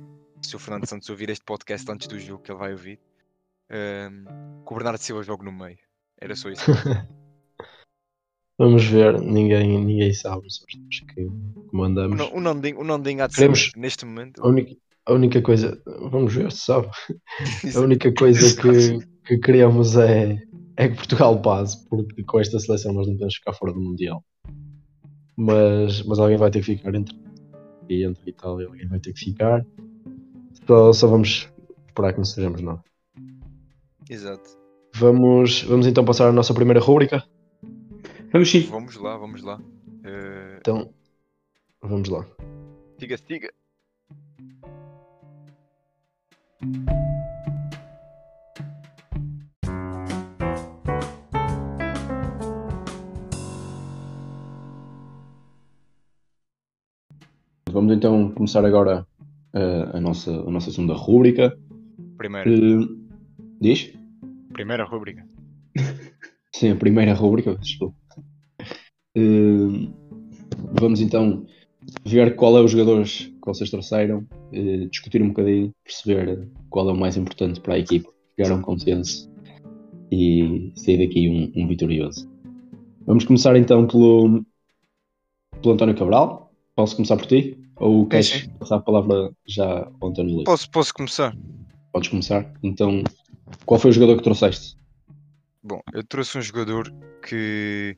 se 0.43 0.55
o 0.55 0.59
Fernando 0.59 0.87
Santos 0.87 1.09
ouvir 1.09 1.31
este 1.31 1.45
podcast 1.45 1.91
antes 1.91 2.07
do 2.07 2.21
jogo, 2.21 2.43
que 2.43 2.51
ele 2.53 2.59
vai 2.59 2.73
ouvir. 2.73 3.01
ehm, 3.71 4.25
que 4.67 4.73
o 4.73 4.77
Bernardo 4.77 4.99
Silva 4.99 5.23
jogue 5.23 5.45
no 5.45 5.53
meio. 5.53 5.79
Era 6.21 6.37
só 6.37 6.51
isso. 6.51 6.65
Vamos 8.59 8.85
ver, 8.85 9.21
ninguém, 9.21 9.85
ninguém 9.85 10.13
sabe, 10.13 10.43
só 10.49 10.65
nós 10.79 11.01
que 11.15 11.25
o, 11.25 11.65
comandamos. 11.69 12.21
o 12.33 12.41
Nondinho, 12.41 12.79
o 12.81 12.85
Nondinho 12.85 13.25
há 13.25 13.27
de 13.27 13.35
Queremos- 13.35 13.71
ser, 13.73 13.79
neste 13.79 14.05
momento. 14.07 14.41
A 14.43 14.49
única, 14.49 14.77
a 15.07 15.13
única 15.13 15.43
coisa, 15.43 15.83
vamos 16.11 16.33
ver 16.35 16.53
se 16.53 16.59
sabe. 16.67 16.89
A 17.77 17.81
única 17.81 18.13
coisa 18.15 18.61
que, 18.63 18.99
que 19.27 19.39
queremos 19.39 19.97
é, 19.97 20.39
é 20.77 20.89
que 20.89 20.95
Portugal 20.95 21.41
passe, 21.43 21.85
porque 21.89 22.23
com 22.23 22.39
esta 22.39 22.59
seleção 22.61 22.93
nós 22.93 23.07
não 23.09 23.15
podemos 23.15 23.35
ficar 23.35 23.53
fora 23.55 23.73
do 23.73 23.81
Mundial. 23.81 24.25
Mas, 25.37 26.03
mas 26.05 26.19
alguém 26.21 26.37
vai 26.37 26.49
ter 26.51 26.61
que 26.61 26.77
ficar 26.77 26.95
entre, 26.95 27.17
e 27.89 28.05
entre 28.05 28.31
Itália, 28.31 28.69
alguém 28.69 28.87
vai 28.87 29.01
ter 29.01 29.13
que 29.13 29.19
ficar. 29.19 29.67
Só, 30.65 30.93
só 30.93 31.09
vamos 31.09 31.49
esperar 31.89 32.13
que 32.13 32.19
não 32.19 32.25
sejamos 32.25 32.61
nós. 32.61 32.79
Exato. 34.09 34.49
Vamos, 34.95 35.63
vamos 35.63 35.89
então 35.89 36.05
passar 36.05 36.29
à 36.29 36.33
nossa 36.33 36.55
primeira 36.55 36.79
rúbrica. 36.79 37.25
Vamos 38.35 38.51
sim. 38.51 38.63
Vamos 38.69 38.97
lá, 38.97 39.17
vamos 39.17 39.43
lá. 39.43 39.61
Eh, 40.05 40.57
Então, 40.59 40.93
vamos 41.81 42.09
lá. 42.09 42.27
siga, 42.99 43.17
siga. 43.17 43.51
Vamos 57.71 57.93
então 57.97 58.31
começar 58.33 58.65
agora 58.65 59.07
eh, 59.55 59.91
a, 59.95 60.01
nossa, 60.01 60.31
a 60.31 60.51
nossa 60.51 60.71
segunda 60.71 60.95
rúbrica. 60.95 61.57
Primeira, 62.17 62.49
Eh, 62.51 62.87
diz? 63.61 63.93
primeira 64.53 64.85
rúbrica. 64.85 65.27
Sim, 66.55 66.71
a 66.73 66.77
primeira 66.77 67.13
rúbrica, 67.15 67.57
desculpa. 67.57 67.97
Eh, 69.15 69.89
vamos 70.73 71.01
então 71.01 71.47
ver 72.05 72.35
qual 72.37 72.57
é 72.59 72.61
os 72.61 72.71
jogadores 72.71 73.27
que 73.27 73.47
vocês 73.47 73.71
trouxeram, 73.71 74.27
eh, 74.53 74.87
discutir 74.91 75.23
um 75.23 75.29
bocadinho, 75.29 75.73
perceber 75.85 76.49
qual 76.71 76.89
é 76.89 76.93
o 76.93 76.97
mais 76.97 77.17
importante 77.17 77.61
para 77.61 77.75
a 77.75 77.79
equipa, 77.79 78.11
chegar 78.37 78.53
a 78.53 78.57
um 78.57 78.63
consenso 78.63 79.31
e 80.11 80.73
sair 80.77 81.07
daqui 81.07 81.29
um, 81.29 81.63
um 81.63 81.69
vitorioso. 81.69 82.29
Vamos 83.07 83.25
começar 83.25 83.57
então 83.57 83.87
pelo, 83.87 84.45
pelo 85.61 85.75
António 85.75 85.97
Cabral. 85.97 86.53
Posso 86.75 86.97
começar 86.97 87.17
por 87.17 87.27
ti? 87.27 87.59
Ou 87.77 88.07
queres 88.07 88.29
sim. 88.29 88.49
passar 88.59 88.77
a 88.77 88.81
palavra 88.81 89.33
já 89.47 89.91
ao 90.01 90.09
António 90.09 90.37
Leite? 90.37 90.47
Posso, 90.47 90.71
posso 90.71 90.95
começar? 90.95 91.37
Podes 91.93 92.09
começar. 92.09 92.53
Então, 92.63 93.05
qual 93.67 93.79
foi 93.79 93.91
o 93.91 93.95
jogador 93.95 94.17
que 94.17 94.23
trouxeste? 94.23 94.77
Bom, 95.63 95.81
eu 95.93 96.05
trouxe 96.05 96.39
um 96.39 96.43
jogador 96.43 96.93
que 97.27 97.97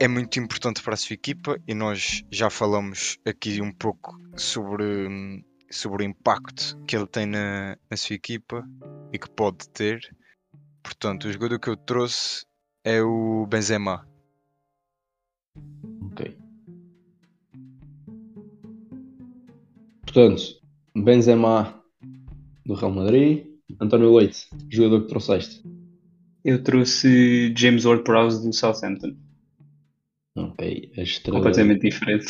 é 0.00 0.08
muito 0.08 0.40
importante 0.40 0.82
para 0.82 0.94
a 0.94 0.96
sua 0.96 1.12
equipa 1.12 1.60
e 1.68 1.74
nós 1.74 2.24
já 2.30 2.48
falamos 2.48 3.18
aqui 3.22 3.60
um 3.60 3.70
pouco 3.70 4.18
sobre, 4.34 5.44
sobre 5.70 6.02
o 6.02 6.06
impacto 6.06 6.82
que 6.86 6.96
ele 6.96 7.06
tem 7.06 7.26
na, 7.26 7.76
na 7.90 7.96
sua 7.98 8.16
equipa 8.16 8.66
e 9.12 9.18
que 9.18 9.28
pode 9.28 9.68
ter. 9.68 10.00
Portanto, 10.82 11.26
o 11.26 11.32
jogador 11.32 11.60
que 11.60 11.68
eu 11.68 11.76
trouxe 11.76 12.46
é 12.82 13.02
o 13.02 13.46
Benzema. 13.46 14.08
Ok. 16.06 16.34
Portanto, 20.00 20.42
Benzema 20.96 21.78
do 22.64 22.72
Real 22.72 22.90
Madrid, 22.90 23.44
António 23.78 24.16
Leite, 24.16 24.48
jogador 24.70 25.02
que 25.02 25.08
trouxeste. 25.08 25.62
Eu 26.42 26.62
trouxe 26.62 27.52
James 27.54 27.84
Ward-Prowse 27.84 28.46
do 28.46 28.50
Southampton. 28.54 29.14
Ok, 30.36 30.92
a 30.96 31.02
estrela, 31.02 31.38
Completamente 31.38 31.88
diferente. 31.88 32.26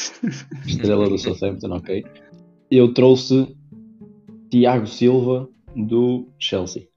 estrela 0.66 1.09
do 1.09 1.18
Southampton, 1.18 1.76
ok. 1.76 2.05
Eu 2.70 2.94
trouxe 2.94 3.55
Tiago 4.51 4.86
Silva 4.86 5.48
do 5.76 6.28
Chelsea. 6.38 6.88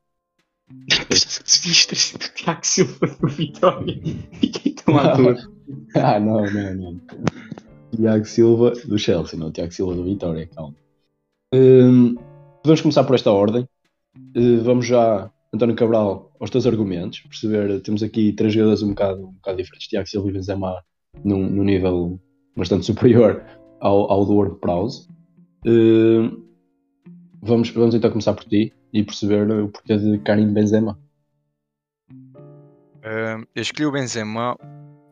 Devias 0.70 1.86
ter 1.86 1.96
sido 1.96 2.24
o 2.24 2.34
Tiago 2.34 2.66
Silva 2.66 3.08
do 3.08 3.28
Vitória. 3.28 4.02
Fiquei 4.40 4.74
tão 4.74 4.98
à 4.98 5.16
toa. 5.16 5.36
ah, 5.96 6.20
não, 6.20 6.46
não, 6.46 6.76
não. 6.76 7.02
Tiago 7.96 8.26
Silva 8.26 8.72
do 8.86 8.98
Chelsea, 8.98 9.38
não, 9.38 9.52
Tiago 9.52 9.72
Silva 9.72 9.96
do 9.96 10.04
Vitória, 10.04 10.48
calma. 10.48 10.76
Hum, 11.54 12.16
vamos 12.66 12.82
começar 12.82 13.04
por 13.04 13.16
esta 13.16 13.32
ordem. 13.32 13.68
Uh, 14.36 14.62
vamos 14.64 14.88
já, 14.88 15.32
António 15.54 15.76
Cabral, 15.76 16.32
aos 16.40 16.50
teus 16.50 16.66
argumentos, 16.66 17.20
perceber, 17.20 17.82
temos 17.82 18.02
aqui 18.02 18.34
três 18.34 18.54
jogadores 18.54 18.82
um 18.82 18.90
bocado, 18.90 19.28
um 19.28 19.34
bocado 19.34 19.58
diferentes, 19.58 19.88
Tiago 19.88 20.08
Silva 20.08 20.30
e 20.30 20.34
Benzema 20.34 20.84
num, 21.24 21.50
num 21.50 21.64
nível 21.64 22.20
bastante 22.56 22.86
superior 22.88 23.44
ao, 23.80 24.12
ao 24.12 24.26
do 24.26 24.36
Ward 24.36 24.60
Prowse. 24.60 25.08
Hum, 25.66 26.46
vamos, 27.42 27.70
vamos 27.72 27.96
então 27.96 28.10
começar 28.10 28.34
por 28.34 28.46
ti 28.46 28.74
e 28.92 29.04
perceber 29.04 29.50
o 29.50 29.70
porquê 29.70 29.98
de 29.98 30.20
Karim 30.20 30.54
Benzema. 30.54 31.00
Hum, 32.10 33.46
eu 33.56 33.62
escolhi 33.62 33.86
o 33.86 33.92
Benzema 33.92 34.58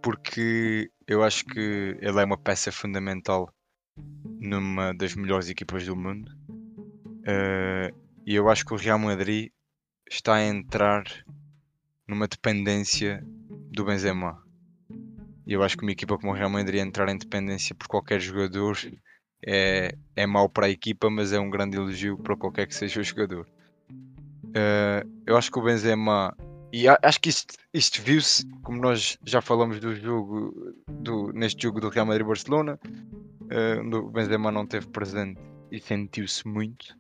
porque 0.02 0.90
eu 1.08 1.24
acho 1.24 1.46
que 1.46 1.98
ele 2.00 2.20
é 2.20 2.26
uma 2.26 2.38
peça 2.38 2.72
fundamental 2.72 3.54
numa 4.40 4.94
das 4.94 5.16
melhores 5.16 5.50
equipas 5.50 5.86
do 5.86 5.96
mundo. 5.96 6.32
Uh, 7.22 7.96
e 8.26 8.36
eu 8.36 8.50
acho 8.50 8.66
que 8.66 8.74
o 8.74 8.78
Real 8.78 8.98
Madrid 8.98 9.50
está 10.10 10.36
a 10.36 10.44
entrar 10.44 11.04
numa 12.08 12.28
dependência 12.28 13.24
do 13.72 13.86
Benzema. 13.86 14.42
Eu 15.54 15.64
acho 15.64 15.78
que 15.78 15.84
uma 15.84 15.92
equipa 15.92 16.18
como 16.18 16.32
o 16.32 16.36
Real 16.36 16.50
Madrid 16.50 16.82
entrar 16.82 17.10
em 17.10 17.18
dependência 17.18 17.76
por 17.76 17.88
qualquer 17.88 18.20
jogador 18.20 18.78
é, 19.46 19.96
é 20.16 20.26
mau 20.26 20.48
para 20.48 20.68
a 20.68 20.70
equipa, 20.70 21.10
mas 21.10 21.34
é 21.34 21.40
um 21.40 21.50
grande 21.50 21.78
elogio 21.78 22.18
para 22.18 22.38
qualquer 22.38 22.68
que 22.68 22.76
seja 22.76 23.02
o 23.02 23.04
jogador. 23.04 23.48
Uh, 23.92 25.10
eu 25.26 25.38
acho 25.38 25.52
que 25.52 25.60
o 25.60 25.64
Benzema 25.64 26.36
e 26.74 26.88
acho 26.88 27.20
que 27.20 27.30
isto, 27.30 27.56
isto 27.74 28.02
viu-se, 28.02 28.48
como 28.64 28.82
nós 28.82 29.18
já 29.26 29.42
falamos 29.42 29.80
do 29.82 29.94
jogo, 29.94 30.74
do, 30.88 31.34
neste 31.34 31.64
jogo 31.64 31.82
do 31.82 31.90
Real 31.90 32.06
Madrid-Barcelona, 32.06 32.80
eh, 33.50 33.78
onde 33.82 33.98
o 33.98 34.10
Benzema 34.10 34.50
não 34.52 34.66
teve 34.66 34.88
presente 34.88 35.38
e 35.70 35.82
sentiu-se 35.82 36.48
muito. 36.48 36.98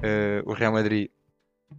Eh, 0.00 0.42
o 0.46 0.52
Real 0.52 0.72
Madrid 0.72 1.10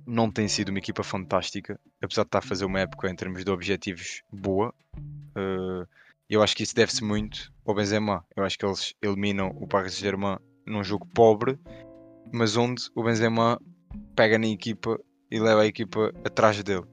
não 0.05 0.29
tem 0.29 0.49
sido 0.49 0.69
uma 0.69 0.79
equipa 0.79 1.03
fantástica, 1.03 1.79
apesar 2.01 2.23
de 2.23 2.27
estar 2.27 2.39
a 2.39 2.41
fazer 2.41 2.65
uma 2.65 2.81
época 2.81 3.09
em 3.09 3.15
termos 3.15 3.45
de 3.45 3.51
objetivos 3.51 4.23
boa. 4.29 4.73
Eh, 5.33 5.87
eu 6.31 6.41
acho 6.41 6.55
que 6.55 6.63
isso 6.63 6.73
deve-se 6.73 7.03
muito 7.03 7.51
ao 7.65 7.75
Benzema. 7.75 8.25
Eu 8.37 8.45
acho 8.45 8.57
que 8.57 8.65
eles 8.65 8.93
eliminam 9.01 9.49
o 9.49 9.67
Paris 9.67 9.95
Saint-Germain 9.95 10.37
num 10.65 10.81
jogo 10.81 11.05
pobre, 11.13 11.59
mas 12.31 12.55
onde 12.55 12.83
o 12.95 13.03
Benzema 13.03 13.59
pega 14.15 14.37
na 14.37 14.47
equipa 14.47 14.97
e 15.29 15.37
leva 15.37 15.63
a 15.63 15.67
equipa 15.67 16.09
atrás 16.23 16.63
dele 16.63 16.85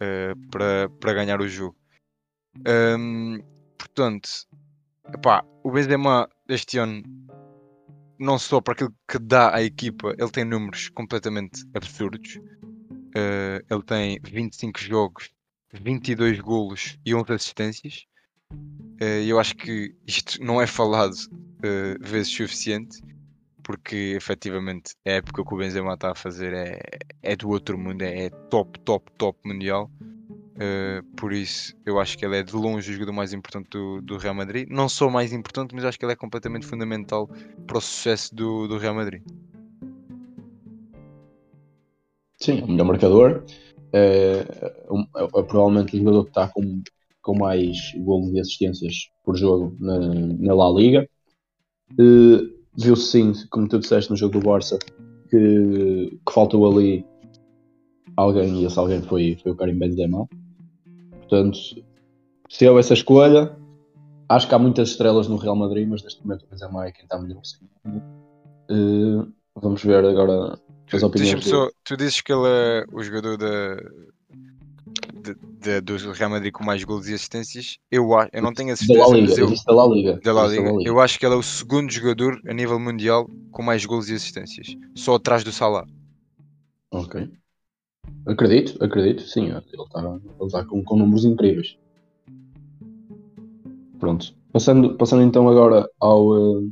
eh, 0.00 0.32
para, 0.50 0.88
para 0.98 1.12
ganhar 1.12 1.42
o 1.42 1.46
jogo. 1.46 1.76
Ahm, 2.66 3.42
portanto, 3.76 4.30
epá, 5.12 5.44
o 5.62 5.70
Benzema 5.70 6.26
este 6.48 6.78
ano, 6.78 7.02
não 8.18 8.38
só 8.38 8.62
para 8.62 8.72
aquilo 8.72 8.94
que 9.06 9.18
dá 9.18 9.54
à 9.54 9.62
equipa, 9.62 10.14
ele 10.18 10.30
tem 10.30 10.46
números 10.46 10.88
completamente 10.88 11.66
absurdos. 11.74 12.40
Eh, 13.14 13.62
ele 13.70 13.82
tem 13.82 14.18
25 14.24 14.80
jogos, 14.80 15.30
22 15.74 16.40
golos 16.40 16.98
e 17.04 17.14
11 17.14 17.32
assistências. 17.34 18.07
Eh, 19.00 19.24
eu 19.26 19.38
acho 19.38 19.54
que 19.56 19.94
isto 20.06 20.42
não 20.42 20.60
é 20.60 20.66
falado 20.66 21.14
eh, 21.62 21.96
vezes 22.00 22.32
suficiente, 22.32 23.00
porque 23.62 24.14
efetivamente 24.16 24.94
a 25.06 25.10
época 25.10 25.44
que 25.44 25.54
o 25.54 25.58
Benzema 25.58 25.94
está 25.94 26.12
a 26.12 26.14
fazer 26.14 26.52
é, 26.54 26.80
é 27.22 27.36
do 27.36 27.48
outro 27.50 27.78
mundo, 27.78 28.02
é, 28.02 28.26
é 28.26 28.30
top, 28.30 28.78
top, 28.80 29.10
top 29.18 29.38
mundial. 29.44 29.90
Uh, 30.58 31.04
por 31.14 31.32
isso, 31.32 31.72
eu 31.86 32.00
acho 32.00 32.18
que 32.18 32.24
ele 32.24 32.36
é 32.36 32.42
de 32.42 32.52
longe 32.56 32.90
o 32.90 32.92
jogador 32.92 33.12
mais 33.12 33.32
importante 33.32 33.68
do, 33.70 34.00
do 34.02 34.16
Real 34.16 34.34
Madrid. 34.34 34.66
Não 34.68 34.88
só 34.88 35.08
mais 35.08 35.32
importante, 35.32 35.72
mas 35.72 35.84
acho 35.84 35.96
que 35.96 36.04
ele 36.04 36.12
é 36.12 36.16
completamente 36.16 36.66
fundamental 36.66 37.28
para 37.64 37.78
o 37.78 37.80
sucesso 37.80 38.34
do, 38.34 38.66
do 38.66 38.76
Real 38.76 38.92
Madrid. 38.92 39.22
Sim, 42.42 42.60
é 42.60 42.64
o 42.64 42.68
melhor 42.68 42.86
marcador. 42.86 43.44
É, 43.92 44.44
um- 44.90 45.06
é- 45.16 45.24
é 45.24 45.42
provavelmente 45.42 45.94
o 45.94 45.98
jogador 46.00 46.24
que 46.24 46.30
está 46.30 46.48
com, 46.48 46.82
com 47.28 47.36
mais 47.36 47.92
golos 47.98 48.32
e 48.32 48.40
assistências 48.40 49.10
por 49.22 49.36
jogo 49.36 49.76
na, 49.78 49.98
na 49.98 50.54
La 50.54 50.70
Liga. 50.70 51.06
Eh, 52.00 52.58
Viu-se 52.74 53.10
sim, 53.10 53.32
como 53.50 53.68
tu 53.68 53.78
disseste 53.78 54.10
no 54.10 54.16
jogo 54.16 54.38
do 54.38 54.46
Barça, 54.46 54.78
que, 55.28 56.18
que 56.26 56.32
faltou 56.32 56.70
ali 56.70 57.04
alguém 58.16 58.62
e 58.62 58.64
esse 58.64 58.78
alguém 58.78 59.02
foi, 59.02 59.36
foi 59.42 59.52
o 59.52 59.56
Karim 59.56 59.78
Benzema. 59.78 60.26
Portanto, 61.10 61.58
se 62.48 62.64
eu 62.64 62.78
essa 62.78 62.94
escolha, 62.94 63.54
acho 64.28 64.48
que 64.48 64.54
há 64.54 64.58
muitas 64.58 64.90
estrelas 64.90 65.28
no 65.28 65.36
Real 65.36 65.56
Madrid, 65.56 65.86
mas 65.86 66.02
neste 66.02 66.24
momento 66.24 66.44
o 66.44 66.50
Benzema 66.50 66.86
é 66.86 66.92
quem 66.92 67.02
está 67.02 67.18
melhor. 67.18 67.42
Eh, 68.70 69.26
vamos 69.54 69.82
ver 69.82 70.02
agora 70.02 70.58
as 70.90 71.00
Tu, 71.00 71.06
opiniões 71.06 71.44
só, 71.44 71.68
tu 71.84 71.94
dizes 71.94 72.22
que 72.22 72.32
ele 72.32 72.46
é 72.46 72.84
o 72.90 73.02
jogador 73.02 73.36
da, 73.36 73.76
de- 75.22 75.36
de- 75.60 75.80
do 75.80 76.12
Real 76.12 76.30
Madrid 76.30 76.52
com 76.52 76.64
mais 76.64 76.82
gols 76.84 77.08
e 77.08 77.14
assistências. 77.14 77.78
Eu, 77.90 78.08
eu 78.32 78.42
não 78.42 78.52
tenho 78.52 78.70
a 78.70 78.72
Da 78.72 78.76
certeza, 78.76 78.98
La 79.06 79.16
Liga, 79.16 79.32
eu 79.40 79.50
da 79.66 79.72
La 79.74 79.86
Liga. 79.94 80.20
da 80.22 80.32
La 80.32 80.46
Liga, 80.46 80.72
eu 80.84 81.00
acho 81.00 81.18
que 81.18 81.26
ele 81.26 81.34
é 81.34 81.38
o 81.38 81.42
segundo 81.42 81.90
jogador 81.90 82.40
a 82.46 82.52
nível 82.54 82.78
mundial 82.78 83.28
com 83.50 83.62
mais 83.62 83.84
gols 83.84 84.08
e 84.08 84.14
assistências, 84.14 84.68
só 84.94 85.14
atrás 85.16 85.42
do 85.44 85.52
Salah. 85.52 85.86
Ok. 86.90 87.28
Acredito, 88.26 88.82
acredito, 88.82 89.22
sim. 89.22 89.46
Ele 89.46 89.58
está 89.58 90.00
ele 90.40 90.50
tá 90.50 90.64
com, 90.64 90.82
com 90.82 90.96
números 90.96 91.24
incríveis. 91.24 91.76
Pronto. 93.98 94.34
Passando, 94.52 94.96
passando 94.96 95.22
então 95.22 95.48
agora 95.48 95.88
ao, 96.00 96.36
eh, 96.36 96.68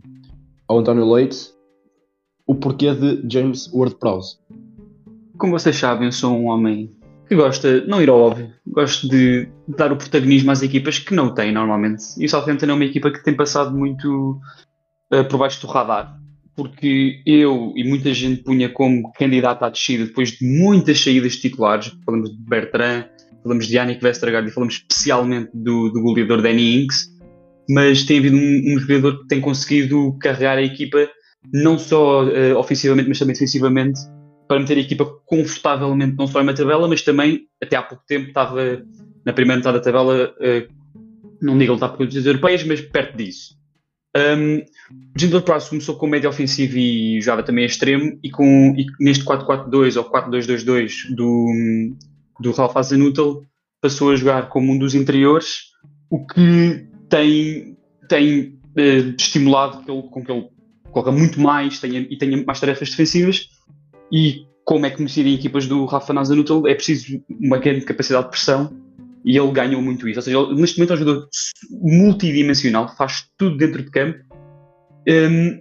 ao 0.69 0.79
António 0.79 1.11
Leite, 1.13 1.53
o 2.47 2.55
porquê 2.55 2.95
de 2.95 3.23
James 3.31 3.71
Ward-Prowse. 3.73 4.39
Como 5.39 5.53
vocês 5.53 5.77
sabem, 5.77 6.07
eu 6.07 6.13
sou 6.13 6.33
um 6.37 6.47
homem 6.47 6.91
que 7.29 7.35
gosta, 7.35 7.85
não 7.87 8.01
ir 8.01 8.09
ao 8.09 8.21
óbvio, 8.21 8.53
gosto 8.67 9.09
de 9.09 9.49
dar 9.69 9.93
o 9.93 9.97
protagonismo 9.97 10.51
às 10.51 10.63
equipas 10.63 10.99
que 10.99 11.15
não 11.15 11.35
têm 11.35 11.53
normalmente. 11.53 12.03
E 12.19 12.27
o 12.27 12.29
Southampton 12.29 12.67
é 12.67 12.73
uma 12.73 12.85
equipa 12.85 13.11
que 13.11 13.23
tem 13.23 13.35
passado 13.35 13.77
muito 13.77 14.41
eh, 15.13 15.25
por 15.25 15.39
baixo 15.39 15.61
do 15.61 15.67
radar, 15.67 16.17
porque 16.55 17.21
eu 17.27 17.73
e 17.77 17.85
muita 17.85 18.15
gente 18.15 18.43
punha 18.43 18.69
como 18.69 19.13
candidato 19.13 19.65
à 19.65 19.69
descida 19.69 20.07
depois 20.07 20.31
de 20.31 20.47
muitas 20.47 21.01
saídas 21.01 21.37
titulares. 21.37 21.93
Falamos 22.05 22.31
de 22.31 22.43
Bertrand, 22.43 23.07
falamos 23.43 23.67
de 23.67 23.77
Yannick 23.77 24.03
Vestergaard 24.03 24.49
e 24.49 24.53
falamos 24.53 24.75
especialmente 24.75 25.51
do, 25.53 25.91
do 25.91 26.01
goleador 26.03 26.41
Danny 26.41 26.83
Ings. 26.83 27.13
Mas 27.69 28.05
tem 28.05 28.19
havido 28.19 28.37
um, 28.37 28.75
um 28.75 28.79
jogador 28.79 29.21
que 29.21 29.27
tem 29.27 29.41
conseguido 29.41 30.17
carregar 30.21 30.59
a 30.59 30.63
equipa 30.63 31.09
não 31.53 31.79
só 31.79 32.29
eh, 32.29 32.55
ofensivamente, 32.55 33.09
mas 33.09 33.19
também 33.19 33.35
defensivamente, 33.35 34.01
para 34.47 34.61
meter 34.61 34.79
a 34.79 34.81
equipa 34.81 35.05
confortavelmente 35.25 36.17
não 36.17 36.27
só 36.27 36.41
em 36.41 36.45
uma 36.45 36.55
tabela, 36.55 36.89
mas 36.89 37.03
também, 37.03 37.47
até 37.63 37.77
há 37.77 37.83
pouco 37.83 38.05
tempo, 38.07 38.29
estava 38.29 38.83
na 39.25 39.33
primeira 39.33 39.59
metade 39.59 39.79
da 39.79 39.83
tabela, 39.83 40.35
eh, 40.41 40.69
não 41.43 41.59
digo 41.59 41.73
lutar 41.73 41.91
por 41.91 41.99
competições 41.99 42.27
europeias, 42.27 42.65
mas 42.65 42.81
perto 42.81 43.17
disso. 43.17 43.57
Um, 44.17 44.59
o 45.15 45.19
Jindal 45.19 45.43
Price 45.43 45.69
começou 45.69 45.97
com 45.97 46.07
médio 46.07 46.31
ofensivo 46.31 46.79
e 46.79 47.21
jogava 47.21 47.43
também 47.43 47.65
a 47.65 47.67
extremo, 47.67 48.19
e, 48.23 48.31
com, 48.31 48.75
e 48.77 48.87
neste 49.01 49.25
4-4-2 49.25 49.97
ou 49.97 50.11
4-2-2-2 50.11 51.15
do, 51.15 51.95
do 52.41 52.53
Ralph 52.53 52.77
Hasenhuttl 52.77 53.43
passou 53.81 54.11
a 54.11 54.17
jogar 54.17 54.49
como 54.49 54.73
um 54.73 54.79
dos 54.79 54.95
interiores, 54.95 55.73
o 56.09 56.25
que 56.27 56.87
tem, 57.11 57.77
tem 58.09 58.59
eh, 58.77 59.15
estimulado 59.19 59.85
que 59.85 59.91
ele, 59.91 60.03
com 60.03 60.25
que 60.25 60.33
ele 60.33 60.49
corra 60.91 61.13
muito 61.13 61.41
mais 61.41 61.79
tenha, 61.79 62.01
e 62.01 62.17
tenha 62.17 62.43
mais 62.45 62.59
tarefas 62.59 62.91
defensivas. 62.91 63.51
E 64.13 64.47
como 64.65 64.85
é 64.85 64.91
conhecido 64.91 65.29
em 65.29 65.35
equipas 65.35 65.67
do 65.67 65.85
Rafa 65.85 66.19
Hasenhuttl, 66.19 66.67
é 66.67 66.75
preciso 66.75 67.23
uma 67.29 67.59
grande 67.59 67.85
capacidade 67.85 68.25
de 68.25 68.31
pressão 68.31 68.87
e 69.25 69.37
ele 69.37 69.51
ganhou 69.53 69.83
muito 69.83 70.09
isso. 70.09 70.19
Ou 70.19 70.23
seja, 70.23 70.39
ele, 70.39 70.61
neste 70.61 70.79
momento 70.79 70.93
é 70.93 70.95
um 70.95 70.99
jogador 70.99 71.29
multidimensional, 71.71 72.89
faz 72.97 73.29
tudo 73.37 73.57
dentro 73.57 73.83
de 73.83 73.91
campo. 73.91 74.19
Um, 75.09 75.61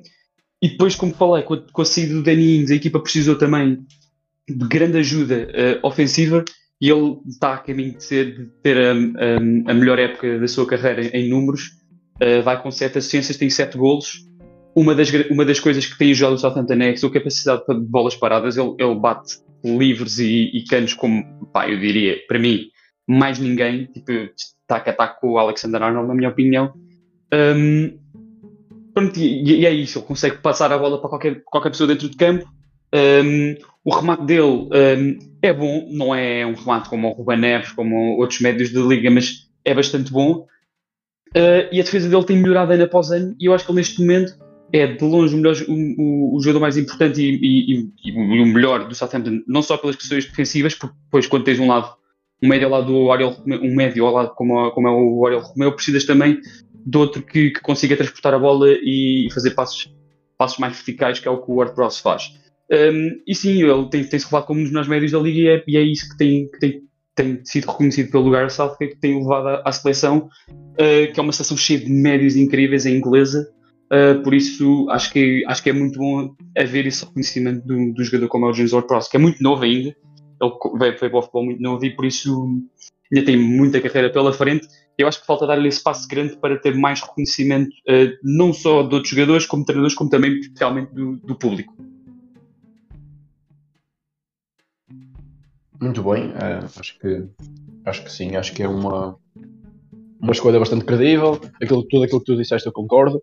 e 0.62 0.70
depois, 0.70 0.96
como 0.96 1.14
falei, 1.14 1.44
com 1.44 1.56
a, 1.56 1.62
com 1.72 1.82
a 1.82 1.86
saída 1.86 2.14
do 2.14 2.24
Danny 2.24 2.58
Ings, 2.58 2.72
a 2.72 2.76
equipa 2.76 3.00
precisou 3.00 3.36
também 3.38 3.86
de 4.48 4.68
grande 4.68 4.98
ajuda 4.98 5.48
uh, 5.48 5.88
ofensiva 5.88 6.46
e 6.80 6.90
ele 6.90 7.18
está 7.28 7.56
a 7.56 7.58
caminho 7.58 7.98
de, 7.98 8.04
ser, 8.04 8.36
de 8.36 8.46
ter 8.62 8.78
a, 8.78 8.92
a, 8.92 9.72
a, 9.72 9.74
melhor 9.74 9.98
época 9.98 10.40
da 10.40 10.48
sua 10.48 10.68
carreira 10.68 11.04
em, 11.04 11.26
em 11.26 11.30
números. 11.30 11.72
Uh, 12.22 12.44
vai 12.44 12.62
com 12.62 12.72
7 12.72 12.98
assistências, 12.98 13.38
tem 13.38 13.50
7 13.50 13.78
golos. 13.78 14.26
Uma 14.76 14.94
das, 14.94 15.10
uma 15.30 15.46
das 15.46 15.60
coisas 15.60 15.86
que 15.86 15.98
tem 15.98 16.12
o 16.12 16.38
Southampton 16.38 16.74
é 16.74 16.90
a 16.90 16.98
sua 16.98 17.10
capacidade 17.10 17.64
de 17.66 17.80
bolas 17.80 18.16
paradas. 18.16 18.58
Ele, 18.58 18.76
ele 18.78 18.96
bate 18.96 19.38
livres 19.64 20.20
e, 20.20 20.52
e 20.54 20.66
canos 20.66 20.94
como, 20.94 21.24
pá, 21.54 21.70
eu 21.70 21.80
diria, 21.80 22.18
para 22.28 22.38
mim, 22.38 22.68
mais 23.08 23.40
ninguém. 23.40 23.86
Tipo, 23.86 24.12
taca 24.68 24.92
a 24.92 24.94
taca 24.94 25.20
com 25.22 25.32
o 25.32 25.38
Alexander 25.38 25.82
Arnold, 25.82 26.10
na 26.10 26.14
minha 26.14 26.30
opinião. 26.30 26.74
Um, 27.34 27.98
pronto, 28.94 29.18
e, 29.18 29.62
e, 29.62 29.66
é 29.66 29.72
isso. 29.72 30.00
Ele 30.00 30.08
consegue 30.08 30.38
passar 30.40 30.72
a 30.74 30.78
bola 30.78 31.00
para 31.00 31.10
qualquer, 31.10 31.42
qualquer 31.46 31.70
pessoa 31.70 31.88
dentro 31.88 32.10
de 32.10 32.18
campo. 32.18 32.46
Um, 32.94 33.56
o 33.84 33.94
remate 33.94 34.26
dele 34.26 34.42
um, 34.42 35.20
é 35.42 35.54
bom, 35.54 35.88
não 35.92 36.14
é 36.14 36.46
um 36.46 36.54
remate 36.54 36.90
como 36.90 37.08
o 37.08 37.12
Ruben 37.12 37.38
Neves, 37.38 37.72
como 37.72 38.18
outros 38.18 38.42
médios 38.42 38.72
da 38.74 38.82
liga, 38.82 39.10
mas 39.10 39.48
é 39.64 39.74
bastante 39.74 40.12
bom. 40.12 40.48
Uh, 41.30 41.68
e 41.72 41.80
a 41.80 41.84
defesa 41.84 42.10
dele 42.10 42.24
tem 42.24 42.38
melhorado 42.38 42.72
ano 42.72 42.84
após 42.84 43.12
ano, 43.12 43.36
e 43.40 43.46
eu 43.46 43.54
acho 43.54 43.66
que 43.66 43.72
ele 43.72 43.78
neste 43.78 44.00
momento 44.00 44.38
é 44.72 44.88
de 44.88 45.04
longe 45.04 45.34
o, 45.34 45.38
melhor, 45.38 45.56
o, 45.68 46.36
o, 46.36 46.42
jogador 46.42 46.60
mais 46.60 46.78
importante 46.78 47.22
e, 47.22 47.80
e, 47.80 47.90
e, 48.04 48.42
o 48.42 48.46
melhor 48.46 48.88
do 48.88 48.96
Southampton, 48.96 49.42
não 49.48 49.62
só 49.62 49.78
pelas 49.78 49.96
questões 49.96 50.26
defensivas, 50.26 50.76
porque 50.76 50.96
depois 51.06 51.28
quando 51.28 51.44
tens 51.44 51.60
um 51.60 51.68
lado, 51.68 51.96
um 52.42 52.48
médio 52.48 52.68
ao 52.68 52.72
lado 52.72 52.88
do 52.88 53.12
Ariel 53.12 53.36
um 53.46 53.76
médio 53.76 54.06
ao 54.06 54.14
lado 54.14 54.34
como, 54.36 54.72
como 54.72 54.88
é 54.88 54.92
o 54.92 55.26
Ariel 55.26 55.42
Romeu, 55.42 55.72
precisas 55.72 56.06
também 56.06 56.40
de 56.86 56.98
outro 56.98 57.22
que, 57.22 57.52
que, 57.52 57.62
consiga 57.62 57.96
transportar 57.96 58.34
a 58.34 58.40
bola 58.40 58.68
e 58.70 59.28
fazer 59.34 59.52
passos, 59.52 59.92
passos 60.38 60.60
mais 60.60 60.74
verticais, 60.74 61.20
que 61.20 61.28
é 61.28 61.32
o 61.32 61.42
que 61.42 61.50
o 61.50 61.56
Ward 61.56 61.74
Prowse 61.74 62.02
faz. 62.02 62.32
Um, 62.72 63.22
e 63.28 63.36
sim, 63.36 63.64
ele 63.64 63.90
tem, 63.90 64.04
tem 64.04 64.20
se 64.20 64.26
revelado 64.26 64.48
como 64.48 64.60
um 64.60 64.64
dos 64.64 64.72
melhores 64.72 64.90
médios 64.90 65.12
da 65.12 65.20
liga 65.20 65.40
e 65.40 65.48
é, 65.48 65.64
e 65.68 65.78
é 65.78 65.82
isso 65.82 66.10
que 66.10 66.18
tem, 66.18 66.50
que 66.50 66.60
tem, 66.60 66.82
tem 67.16 67.46
sido 67.46 67.68
reconhecido 67.68 68.12
pelo 68.12 68.24
lugar 68.24 68.50
Southgate, 68.50 68.96
que 68.96 69.00
tem 69.00 69.18
levado 69.18 69.48
à, 69.48 69.62
à 69.66 69.72
seleção, 69.72 70.30
uh, 70.50 71.14
que 71.14 71.20
é 71.20 71.24
uma 71.24 71.32
seleção 71.32 71.58
cheia 71.58 71.80
de 71.80 71.90
médios 71.90 72.36
incríveis, 72.36 72.86
em 72.86 72.98
inglesa. 72.98 73.48
Uh, 73.96 74.22
por 74.24 74.34
isso 74.34 74.90
acho 74.90 75.14
que, 75.14 75.46
acho 75.48 75.64
que 75.64 75.70
é 75.70 75.74
muito 75.74 75.98
bom 75.98 76.36
haver 76.58 76.86
esse 76.86 77.06
reconhecimento 77.06 77.66
do, 77.66 77.94
do 77.94 78.04
jogador 78.04 78.28
como 78.28 78.46
é 78.46 78.50
o 78.50 78.54
James 78.54 78.74
Ward-Prowse, 78.74 79.10
que 79.10 79.16
é 79.16 79.20
muito 79.20 79.42
novo 79.42 79.64
ainda, 79.64 79.96
ele 80.42 80.52
veio, 80.78 80.98
veio 81.00 81.12
para 81.12 81.20
o 81.20 81.22
futebol 81.22 81.46
muito 81.46 81.62
novo 81.62 81.86
e 81.86 81.96
por 81.96 82.04
isso 82.04 82.62
ainda 83.12 83.26
tem 83.26 83.38
muita 83.38 83.80
carreira 83.80 84.12
pela 84.12 84.34
frente. 84.34 84.68
Eu 84.98 85.08
acho 85.08 85.22
que 85.22 85.28
falta 85.28 85.48
dar-lhe 85.48 85.68
esse 85.68 85.82
passo 85.82 86.08
grande 86.08 86.36
para 86.38 86.58
ter 86.58 86.76
mais 86.76 87.02
reconhecimento, 87.02 87.70
uh, 87.88 88.18
não 88.22 88.52
só 88.52 88.84
de 88.84 88.96
outros 88.96 89.10
jogadores, 89.12 89.46
como 89.46 89.64
treinadores, 89.64 89.96
como 89.96 90.10
também 90.10 90.40
especialmente 90.40 90.94
do, 90.94 91.18
do 91.18 91.36
público. 91.36 91.74
Muito 95.80 96.02
bem, 96.04 96.32
é, 96.32 96.66
acho, 96.80 97.00
que, 97.00 97.26
acho 97.86 98.04
que 98.04 98.12
sim, 98.12 98.36
acho 98.36 98.54
que 98.54 98.64
é 98.64 98.68
uma, 98.68 99.16
uma 100.20 100.32
escolha 100.32 100.60
bastante 100.60 100.86
credível. 100.86 101.40
Aquilo, 101.62 101.86
tudo 101.88 102.04
aquilo 102.04 102.20
que 102.20 102.26
tu 102.26 102.38
disseste 102.38 102.68
eu 102.68 102.74
concordo. 102.74 103.22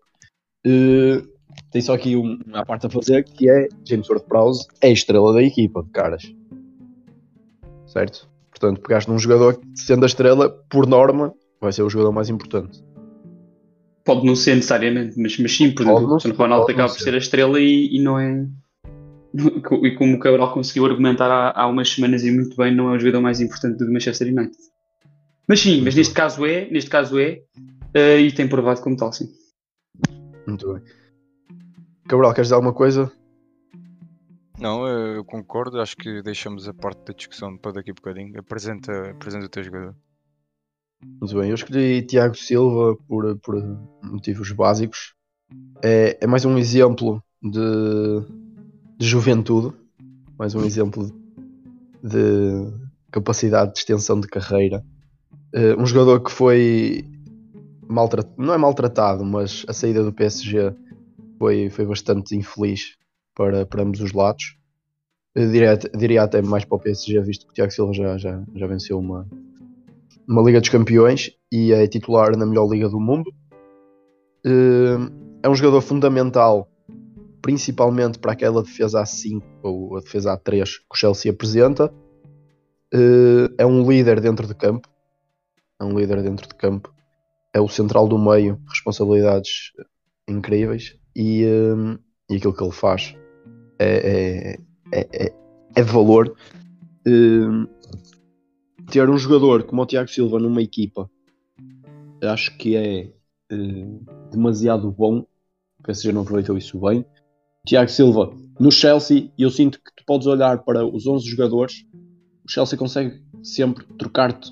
Uh, 0.65 1.27
tem 1.71 1.81
só 1.81 1.93
aqui 1.93 2.15
um, 2.15 2.39
uma 2.45 2.65
parte 2.65 2.85
a 2.85 2.89
fazer 2.89 3.23
que 3.23 3.49
é 3.49 3.67
James 3.87 4.09
Ward-Prowse 4.09 4.67
é 4.81 4.87
a 4.87 4.91
estrela 4.91 5.33
da 5.33 5.43
equipa 5.43 5.83
de 5.83 5.89
caras. 5.89 6.23
Certo? 7.87 8.29
Portanto, 8.49 8.81
pegaste 8.81 9.09
num 9.09 9.19
jogador 9.19 9.57
que, 9.57 9.67
sendo 9.75 10.03
a 10.03 10.05
estrela, 10.05 10.49
por 10.69 10.87
norma, 10.87 11.33
vai 11.59 11.73
ser 11.73 11.83
o 11.83 11.89
jogador 11.89 12.11
mais 12.11 12.29
importante. 12.29 12.83
Pode 14.05 14.25
não 14.25 14.35
ser 14.35 14.55
necessariamente, 14.55 15.19
mas, 15.19 15.37
mas 15.37 15.55
sim, 15.55 15.71
por 15.71 15.83
exemplo, 15.83 16.15
o 16.15 16.35
Ronaldo 16.35 16.71
acaba 16.71 16.89
por 16.89 16.99
ser 16.99 17.13
a 17.13 17.17
estrela 17.17 17.59
e, 17.59 17.95
e 17.95 18.01
não 18.01 18.19
é. 18.19 18.45
E 19.83 19.91
como 19.95 20.15
o 20.15 20.19
Cabral 20.19 20.53
conseguiu 20.53 20.85
argumentar 20.85 21.31
há, 21.31 21.59
há 21.59 21.67
umas 21.67 21.89
semanas 21.89 22.23
e 22.23 22.31
muito 22.31 22.55
bem, 22.55 22.73
não 22.75 22.93
é 22.93 22.97
o 22.97 22.99
jogador 22.99 23.21
mais 23.21 23.41
importante 23.41 23.79
do 23.79 23.91
Manchester 23.91 24.27
United. 24.27 24.55
Mas 25.47 25.59
sim, 25.59 25.81
mas 25.81 25.95
neste 25.95 26.13
caso 26.13 26.45
é, 26.45 26.69
neste 26.69 26.89
caso 26.89 27.19
é, 27.19 27.41
uh, 27.95 28.19
e 28.19 28.31
tem 28.31 28.47
provado 28.47 28.81
como 28.81 28.95
tal, 28.95 29.11
sim. 29.11 29.27
Muito 30.47 30.73
bem. 30.73 30.83
Cabral, 32.07 32.33
queres 32.33 32.47
dizer 32.47 32.55
alguma 32.55 32.73
coisa? 32.73 33.11
Não, 34.59 34.87
eu 34.87 35.23
concordo. 35.25 35.79
Acho 35.79 35.95
que 35.95 36.21
deixamos 36.21 36.67
a 36.67 36.73
parte 36.73 37.05
da 37.05 37.13
discussão 37.13 37.57
para 37.57 37.73
daqui 37.73 37.91
a 37.91 37.93
bocadinho. 37.93 38.39
Apresenta, 38.39 39.11
apresenta 39.11 39.45
o 39.45 39.49
teu 39.49 39.63
jogador. 39.63 39.95
Muito 41.01 41.37
bem. 41.37 41.49
Eu 41.49 41.55
escolhi 41.55 42.01
Tiago 42.01 42.35
Silva 42.35 42.95
por, 43.07 43.37
por 43.39 43.55
motivos 44.03 44.51
básicos. 44.51 45.15
É, 45.83 46.17
é 46.21 46.27
mais 46.27 46.45
um 46.45 46.57
exemplo 46.57 47.23
de, 47.41 47.59
de 48.97 49.07
juventude. 49.07 49.75
Mais 50.37 50.55
um 50.55 50.63
exemplo 50.65 51.09
de 52.03 52.71
capacidade 53.11 53.73
de 53.73 53.79
extensão 53.79 54.19
de 54.19 54.27
carreira. 54.27 54.83
Uh, 55.53 55.79
um 55.79 55.85
jogador 55.85 56.21
que 56.21 56.31
foi 56.31 57.05
maltratado, 57.87 58.33
não 58.37 58.53
é 58.53 58.57
maltratado, 58.57 59.25
mas 59.25 59.65
a 59.67 59.73
saída 59.73 60.03
do 60.03 60.13
PSG 60.13 60.73
foi, 61.37 61.69
foi 61.69 61.85
bastante 61.85 62.35
infeliz 62.35 62.95
para, 63.35 63.65
para 63.65 63.83
ambos 63.83 63.99
os 64.01 64.13
lados. 64.13 64.57
Diria, 65.35 65.77
diria 65.97 66.23
até 66.23 66.41
mais 66.41 66.63
para 66.63 66.75
o 66.75 66.79
PSG, 66.79 67.19
visto 67.21 67.45
que 67.45 67.51
o 67.51 67.53
Tiago 67.55 67.71
Silva 67.71 67.93
já, 67.93 68.17
já, 68.17 68.43
já 68.53 68.67
venceu 68.67 68.99
uma, 68.99 69.27
uma 70.27 70.41
Liga 70.43 70.59
dos 70.59 70.69
Campeões 70.69 71.31
e 71.51 71.71
é 71.71 71.87
titular 71.87 72.37
na 72.37 72.45
melhor 72.45 72.69
Liga 72.69 72.87
do 72.87 72.99
mundo. 72.99 73.31
É 75.41 75.49
um 75.49 75.55
jogador 75.55 75.81
fundamental, 75.81 76.69
principalmente 77.41 78.19
para 78.19 78.33
aquela 78.33 78.61
defesa 78.61 79.01
A5 79.01 79.41
ou 79.63 79.97
a 79.97 79.99
defesa 80.01 80.37
A3 80.37 80.65
que 80.65 80.93
o 80.93 80.95
Chelsea 80.95 81.31
apresenta. 81.31 81.93
É 83.57 83.65
um 83.65 83.89
líder 83.89 84.21
dentro 84.21 84.47
de 84.47 84.53
campo. 84.53 84.87
É 85.79 85.83
um 85.83 85.97
líder 85.97 86.21
dentro 86.21 86.47
de 86.47 86.55
campo. 86.55 86.93
É 87.53 87.61
o 87.61 87.67
central 87.67 88.07
do 88.07 88.17
meio, 88.17 88.59
responsabilidades 88.67 89.71
incríveis. 90.27 90.97
E, 91.15 91.43
e 92.29 92.35
aquilo 92.35 92.55
que 92.55 92.63
ele 92.63 92.71
faz 92.71 93.15
é, 93.79 94.57
é, 94.91 94.99
é, 94.99 95.25
é, 95.25 95.33
é 95.75 95.83
valor. 95.83 96.35
Uh, 97.07 97.67
ter 98.89 99.09
um 99.09 99.17
jogador 99.17 99.63
como 99.63 99.81
o 99.81 99.85
Tiago 99.85 100.09
Silva 100.09 100.39
numa 100.39 100.61
equipa, 100.61 101.09
acho 102.21 102.57
que 102.57 102.75
é 102.75 103.11
uh, 103.51 104.29
demasiado 104.31 104.91
bom. 104.91 105.25
O 105.79 105.83
PSG 105.83 106.11
não 106.11 106.21
aproveitou 106.21 106.57
isso 106.57 106.79
bem. 106.79 107.05
Tiago 107.65 107.89
Silva 107.89 108.33
no 108.59 108.71
Chelsea, 108.71 109.31
eu 109.37 109.49
sinto 109.49 109.79
que 109.79 109.91
tu 109.95 110.03
podes 110.05 110.27
olhar 110.27 110.63
para 110.63 110.85
os 110.85 111.07
11 111.07 111.27
jogadores, 111.27 111.85
o 112.45 112.51
Chelsea 112.51 112.77
consegue 112.77 113.21
sempre 113.41 113.85
trocar-te 113.97 114.51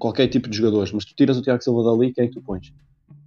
qualquer 0.00 0.26
tipo 0.28 0.48
de 0.48 0.56
jogadores, 0.56 0.90
mas 0.92 1.04
tu 1.04 1.14
tiras 1.14 1.36
o 1.36 1.42
Tiago 1.42 1.62
Silva 1.62 1.84
dali, 1.84 2.12
quem 2.12 2.24
é 2.24 2.26
que 2.26 2.32
tu 2.32 2.40
pões? 2.40 2.72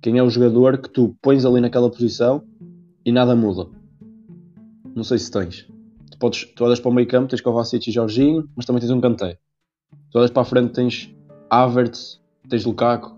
Quem 0.01 0.17
é 0.17 0.23
o 0.23 0.29
jogador 0.29 0.79
que 0.79 0.89
tu 0.89 1.15
pões 1.21 1.45
ali 1.45 1.61
naquela 1.61 1.89
posição 1.89 2.43
e 3.05 3.11
nada 3.11 3.35
muda? 3.35 3.69
Não 4.95 5.03
sei 5.03 5.19
se 5.19 5.31
tens. 5.31 5.67
Tu, 6.11 6.17
podes, 6.17 6.45
tu 6.55 6.65
olhas 6.65 6.79
para 6.79 6.89
o 6.89 6.93
meio 6.93 7.07
campo, 7.07 7.29
tens 7.29 7.41
Kovacic 7.41 7.87
e 7.87 7.93
Jorginho, 7.93 8.49
mas 8.55 8.65
também 8.65 8.81
tens 8.81 8.89
um 8.89 8.99
Kanté. 8.99 9.37
Tu 10.11 10.17
olhas 10.17 10.31
para 10.31 10.41
a 10.41 10.45
frente, 10.45 10.73
tens 10.73 11.15
Havertz, 11.49 12.19
tens 12.49 12.65
Lukaku, 12.65 13.17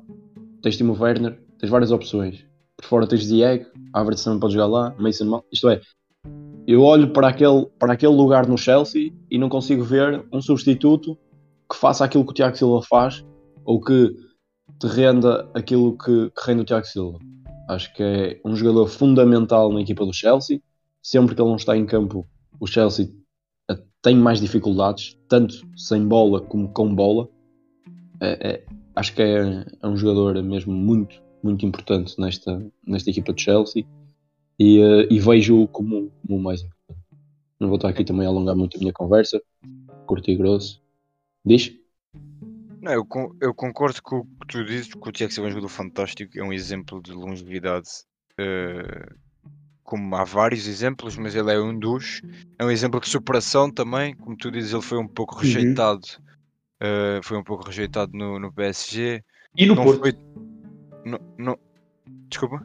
tens 0.62 0.76
Timo 0.76 0.95
Werner, 0.99 1.39
tens 1.58 1.70
várias 1.70 1.91
opções. 1.91 2.45
Por 2.76 2.86
fora 2.86 3.08
tens 3.08 3.26
Diego, 3.26 3.66
Havertz 3.93 4.24
também 4.24 4.39
pode 4.39 4.53
jogar 4.53 4.68
lá, 4.68 4.95
Mason 4.99 5.26
Mount. 5.26 5.45
Isto 5.51 5.70
é, 5.70 5.80
eu 6.68 6.82
olho 6.82 7.14
para 7.14 7.30
aquele, 7.30 7.68
para 7.80 7.93
aquele 7.93 8.14
lugar 8.14 8.47
no 8.47 8.58
Chelsea 8.58 9.14
e 9.32 9.38
não 9.38 9.47
consigo 9.47 9.82
ver 9.82 10.26
um 10.32 10.41
substituto 10.41 11.18
que 11.70 11.78
faça 11.78 12.03
aquilo 12.03 12.26
que 12.26 12.32
o 12.32 12.34
Tiago 12.34 12.58
Silva 12.58 12.82
faz 12.82 13.24
ou 13.66 13.82
que 13.82 14.16
te 14.80 14.88
renda 14.88 15.49
aquilo 15.53 15.97
que, 15.97 16.30
que 16.30 16.45
rende 16.45 16.61
o 16.61 16.66
Tiago 16.66 16.86
Silva. 16.86 17.20
Acho 17.68 17.93
que 17.93 18.03
é 18.03 18.41
um 18.45 18.55
jogador 18.55 18.88
fundamental 18.88 19.72
na 19.74 19.82
equipa 19.82 20.05
do 20.05 20.13
Chelsea. 20.13 20.61
Sempre 21.01 21.36
que 21.36 21.41
ele 21.41 21.49
não 21.49 21.55
está 21.55 21.76
em 21.76 21.86
campo, 21.86 22.28
o 22.59 22.68
Chelsea 22.68 23.11
eh, 23.70 23.78
tem 24.01 24.16
mais 24.16 24.39
dificuldades, 24.39 25.18
tanto 25.28 25.55
sem 25.76 26.07
bola 26.07 26.41
como 26.41 26.70
com 26.70 26.93
bola. 26.93 27.28
É, 28.20 28.49
é, 28.49 28.66
acho 28.95 29.13
que 29.13 29.22
é, 29.22 29.66
é, 29.82 29.88
um 29.88 29.97
jogador 29.97 30.41
mesmo 30.43 30.74
muito, 30.74 31.22
muito 31.43 31.66
importante 31.66 32.20
nesta, 32.20 32.66
nesta 32.86 33.09
equipa 33.09 33.34
do 33.34 33.41
Chelsea 33.41 33.86
e, 34.57 34.80
uh, 34.80 35.07
e 35.11 35.20
vejo 35.20 35.68
como, 35.68 36.11
como 36.26 36.39
o 36.39 36.41
mais 36.41 36.61
importante. 36.61 36.99
Não 37.59 37.68
vou 37.68 37.76
estar 37.76 37.89
aqui 37.89 38.03
também 38.03 38.26
a 38.26 38.30
alongar 38.30 38.55
muito 38.55 38.78
a 38.78 38.80
minha 38.80 38.93
conversa, 38.93 39.41
curto 40.05 40.30
e 40.30 40.36
grosso. 40.36 40.82
Diz? 41.43 41.72
Não, 42.86 42.91
eu, 42.91 43.07
eu 43.41 43.51
concordo 43.51 43.99
com 44.03 44.17
o 44.17 44.25
que 44.25 44.47
tu 44.47 44.63
dizes, 44.63 44.93
que 44.93 45.09
o 45.09 45.11
Tiago 45.11 45.33
Silva 45.33 45.47
é 45.47 45.49
um 45.49 45.53
jogador 45.53 45.69
fantástico, 45.69 46.38
é 46.38 46.43
um 46.43 46.53
exemplo 46.53 47.01
de 47.01 47.13
longevidade. 47.13 47.89
Uh, 48.39 49.15
como 49.83 50.15
há 50.15 50.23
vários 50.23 50.67
exemplos, 50.67 51.17
mas 51.17 51.33
ele 51.33 51.51
é 51.51 51.59
um 51.59 51.77
dos. 51.79 52.21
É 52.59 52.63
um 52.63 52.69
exemplo 52.69 52.99
de 52.99 53.09
superação 53.09 53.71
também, 53.71 54.15
como 54.15 54.38
tu 54.38 54.51
dizes, 54.51 54.71
ele 54.71 54.83
foi 54.83 54.99
um 54.99 55.07
pouco 55.07 55.33
uhum. 55.33 55.41
rejeitado. 55.41 56.03
Uhum. 56.79 57.19
Uh, 57.19 57.23
foi 57.23 57.38
um 57.39 57.43
pouco 57.43 57.65
rejeitado 57.65 58.11
no, 58.13 58.38
no 58.38 58.53
PSG. 58.53 59.23
E 59.57 59.65
no 59.65 59.73
não 59.73 59.83
Porto? 59.83 60.01
Foi... 60.01 60.13
No... 61.39 61.59
Desculpa? 62.29 62.61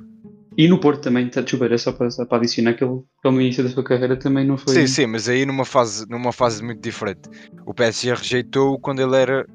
E 0.54 0.68
no 0.68 0.78
Porto 0.78 1.00
também, 1.00 1.30
tá, 1.30 1.40
desculpa, 1.40 1.64
era 1.64 1.78
só 1.78 1.92
para, 1.92 2.08
para 2.26 2.36
adicionar 2.36 2.74
que 2.74 2.84
ele, 2.84 3.02
ele 3.24 3.34
no 3.34 3.40
início 3.40 3.64
da 3.64 3.70
sua 3.70 3.84
carreira 3.84 4.18
também 4.18 4.46
não 4.46 4.58
foi. 4.58 4.74
Sim, 4.74 4.86
sim, 4.86 5.06
mas 5.06 5.30
aí 5.30 5.46
numa 5.46 5.64
fase, 5.64 6.06
numa 6.10 6.32
fase 6.32 6.62
muito 6.62 6.82
diferente. 6.82 7.22
O 7.64 7.72
PSG 7.72 8.12
rejeitou 8.12 8.78
quando 8.78 9.00
ele 9.00 9.16
era 9.16 9.46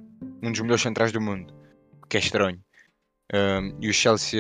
um 0.46 0.52
dos 0.52 0.62
melhores 0.62 0.82
centrais 0.82 1.12
do 1.12 1.22
mundo, 1.22 1.54
que 2.10 2.18
é 2.18 2.20
estranho. 2.20 2.60
Um, 3.34 3.78
e 3.82 3.90
o 3.90 3.94
Chelsea 3.94 4.40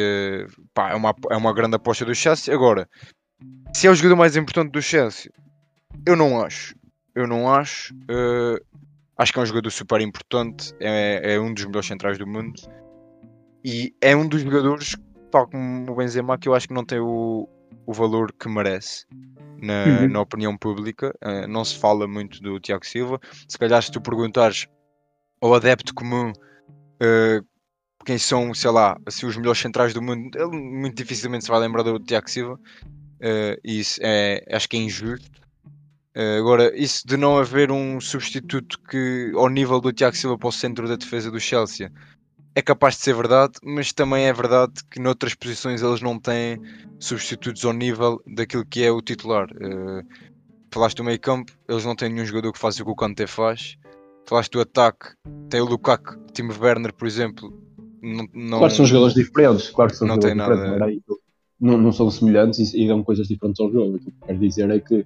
pá, 0.73 0.91
é, 0.91 0.95
uma, 0.95 1.13
é 1.31 1.35
uma 1.35 1.53
grande 1.53 1.75
aposta 1.75 2.05
do 2.05 2.13
Chelsea. 2.13 2.53
Agora, 2.53 2.87
se 3.73 3.87
é 3.87 3.89
o 3.89 3.95
jogador 3.95 4.15
mais 4.15 4.35
importante 4.35 4.71
do 4.71 4.81
Chelsea, 4.81 5.31
eu 6.05 6.15
não 6.15 6.41
acho. 6.41 6.75
Eu 7.15 7.27
não 7.27 7.51
acho. 7.51 7.93
Uh, 8.03 8.63
acho 9.17 9.33
que 9.33 9.39
é 9.39 9.41
um 9.41 9.45
jogador 9.45 9.71
super 9.71 10.01
importante. 10.01 10.73
É, 10.79 11.33
é 11.33 11.39
um 11.39 11.53
dos 11.53 11.65
melhores 11.65 11.87
centrais 11.87 12.17
do 12.17 12.27
mundo. 12.27 12.61
E 13.63 13.95
é 14.01 14.15
um 14.15 14.27
dos 14.27 14.41
jogadores 14.41 14.95
tal 15.31 15.47
como 15.47 15.91
o 15.91 15.95
Benzema, 15.95 16.37
que 16.37 16.47
eu 16.47 16.53
acho 16.53 16.67
que 16.67 16.73
não 16.73 16.85
tem 16.85 16.99
o, 16.99 17.49
o 17.85 17.93
valor 17.93 18.31
que 18.31 18.47
merece 18.47 19.05
na, 19.61 20.01
uhum. 20.01 20.09
na 20.09 20.21
opinião 20.21 20.55
pública. 20.55 21.13
Uh, 21.23 21.47
não 21.47 21.65
se 21.65 21.77
fala 21.77 22.07
muito 22.07 22.41
do 22.41 22.59
Tiago 22.59 22.85
Silva. 22.85 23.19
Se 23.47 23.57
calhar, 23.57 23.81
se 23.81 23.91
tu 23.91 23.99
perguntares 23.99 24.67
ao 25.45 25.53
adepto 25.53 25.93
comum 25.93 26.31
uh, 26.31 27.45
quem 28.03 28.17
são, 28.17 28.53
sei 28.53 28.71
lá, 28.71 28.97
assim, 29.05 29.25
os 29.25 29.37
melhores 29.37 29.59
centrais 29.61 29.93
do 29.93 30.01
mundo, 30.01 30.35
ele 30.35 30.59
muito 30.59 30.95
dificilmente 30.95 31.45
se 31.45 31.51
vai 31.51 31.59
lembrar 31.59 31.83
do 31.83 31.99
Tiago 31.99 32.29
Silva. 32.29 32.59
Uh, 33.19 33.59
isso 33.63 33.99
é, 34.01 34.43
acho 34.51 34.67
que 34.67 34.77
é 34.77 34.79
injusto. 34.79 35.41
Uh, 36.15 36.39
agora, 36.39 36.75
isso 36.75 37.07
de 37.07 37.15
não 37.15 37.37
haver 37.37 37.71
um 37.71 38.01
substituto 38.01 38.79
que 38.89 39.31
ao 39.35 39.49
nível 39.49 39.79
do 39.79 39.93
Tiago 39.93 40.15
Silva 40.15 40.37
para 40.37 40.49
o 40.49 40.51
centro 40.51 40.87
da 40.87 40.95
defesa 40.95 41.29
do 41.29 41.39
Chelsea 41.39 41.91
é 42.55 42.61
capaz 42.61 42.95
de 42.95 43.01
ser 43.01 43.13
verdade, 43.13 43.53
mas 43.63 43.91
também 43.91 44.25
é 44.25 44.33
verdade 44.33 44.73
que 44.89 44.99
noutras 44.99 45.35
posições 45.35 45.81
eles 45.81 46.01
não 46.01 46.17
têm 46.17 46.59
substitutos 46.99 47.65
ao 47.65 47.73
nível 47.73 48.21
daquilo 48.25 48.65
que 48.65 48.83
é 48.83 48.91
o 48.91 49.01
titular. 49.01 49.47
Uh, 49.51 50.07
falaste 50.71 50.97
do 50.97 51.03
meio 51.03 51.19
campo, 51.19 51.51
eles 51.67 51.85
não 51.85 51.95
têm 51.95 52.09
nenhum 52.09 52.25
jogador 52.25 52.51
que 52.53 52.59
faça 52.59 52.81
o 52.81 52.85
que 52.85 52.91
o 52.91 52.95
Kanté 52.95 53.27
faz. 53.27 53.77
Falaste 54.27 54.51
do 54.53 54.61
ataque, 54.61 55.09
tem 55.49 55.61
o 55.61 55.65
Lukaku, 55.65 56.17
Timo 56.33 56.51
Werner, 56.59 56.93
por 56.93 57.07
exemplo. 57.07 57.53
Não, 58.01 58.27
não, 58.33 58.57
claro 58.57 58.71
que 58.71 58.77
são 58.77 58.85
jogadores 58.85 59.15
diferentes, 59.15 59.69
claro 59.69 59.91
que 59.91 59.97
são 59.97 60.07
não 60.07 60.15
jogadores 60.15 60.59
diferentes, 60.59 60.79
nada... 60.79 61.21
não, 61.59 61.77
não, 61.77 61.91
são 61.91 62.09
semelhantes 62.09 62.73
e, 62.73 62.83
e 62.83 62.87
dão 62.87 63.03
coisas 63.03 63.27
diferentes 63.27 63.59
ao 63.59 63.71
jogo. 63.71 63.95
O 63.95 63.99
que 63.99 64.11
quero 64.25 64.39
dizer 64.39 64.69
é 64.69 64.79
que 64.79 65.05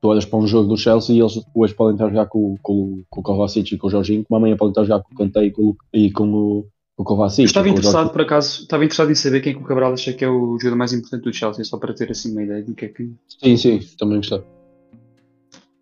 tu 0.00 0.08
olhas 0.08 0.24
para 0.24 0.38
um 0.38 0.46
jogo 0.46 0.68
do 0.68 0.76
Chelsea 0.76 1.16
e 1.16 1.20
eles 1.20 1.40
hoje 1.54 1.74
podem 1.74 1.94
estar 1.94 2.06
a 2.06 2.08
jogar 2.08 2.26
com, 2.26 2.56
com, 2.62 3.04
com 3.08 3.20
o 3.20 3.22
Kovacic 3.22 3.72
e 3.72 3.78
com 3.78 3.86
o 3.86 3.90
Jorginho, 3.90 4.24
como 4.24 4.38
amanhã 4.38 4.56
podem 4.56 4.70
estar 4.70 4.82
a 4.82 4.84
jogar 4.84 5.02
com 5.02 5.14
o 5.14 5.16
Kanté 5.16 5.44
e 5.44 5.50
com, 5.50 5.76
e 5.92 6.12
com 6.12 6.32
o, 6.32 6.66
o 6.96 7.04
Kovacic. 7.04 7.46
estava 7.46 7.68
interessado, 7.68 8.10
por 8.10 8.20
acaso, 8.20 8.62
estava 8.62 8.84
interessado 8.84 9.10
em 9.10 9.14
saber 9.14 9.40
quem 9.40 9.52
é 9.52 9.54
que 9.54 9.62
o 9.62 9.66
Cabral 9.66 9.92
acha 9.92 10.12
que 10.12 10.24
é 10.24 10.28
o 10.28 10.58
jogador 10.58 10.76
mais 10.76 10.92
importante 10.92 11.22
do 11.22 11.32
Chelsea, 11.32 11.64
só 11.64 11.78
para 11.78 11.94
ter 11.94 12.10
assim 12.10 12.32
uma 12.32 12.42
ideia 12.42 12.62
do 12.62 12.74
que 12.74 12.84
é 12.84 12.88
que. 12.88 13.12
Sim, 13.42 13.56
sim, 13.56 13.80
também 13.98 14.18
gostava. 14.18 14.44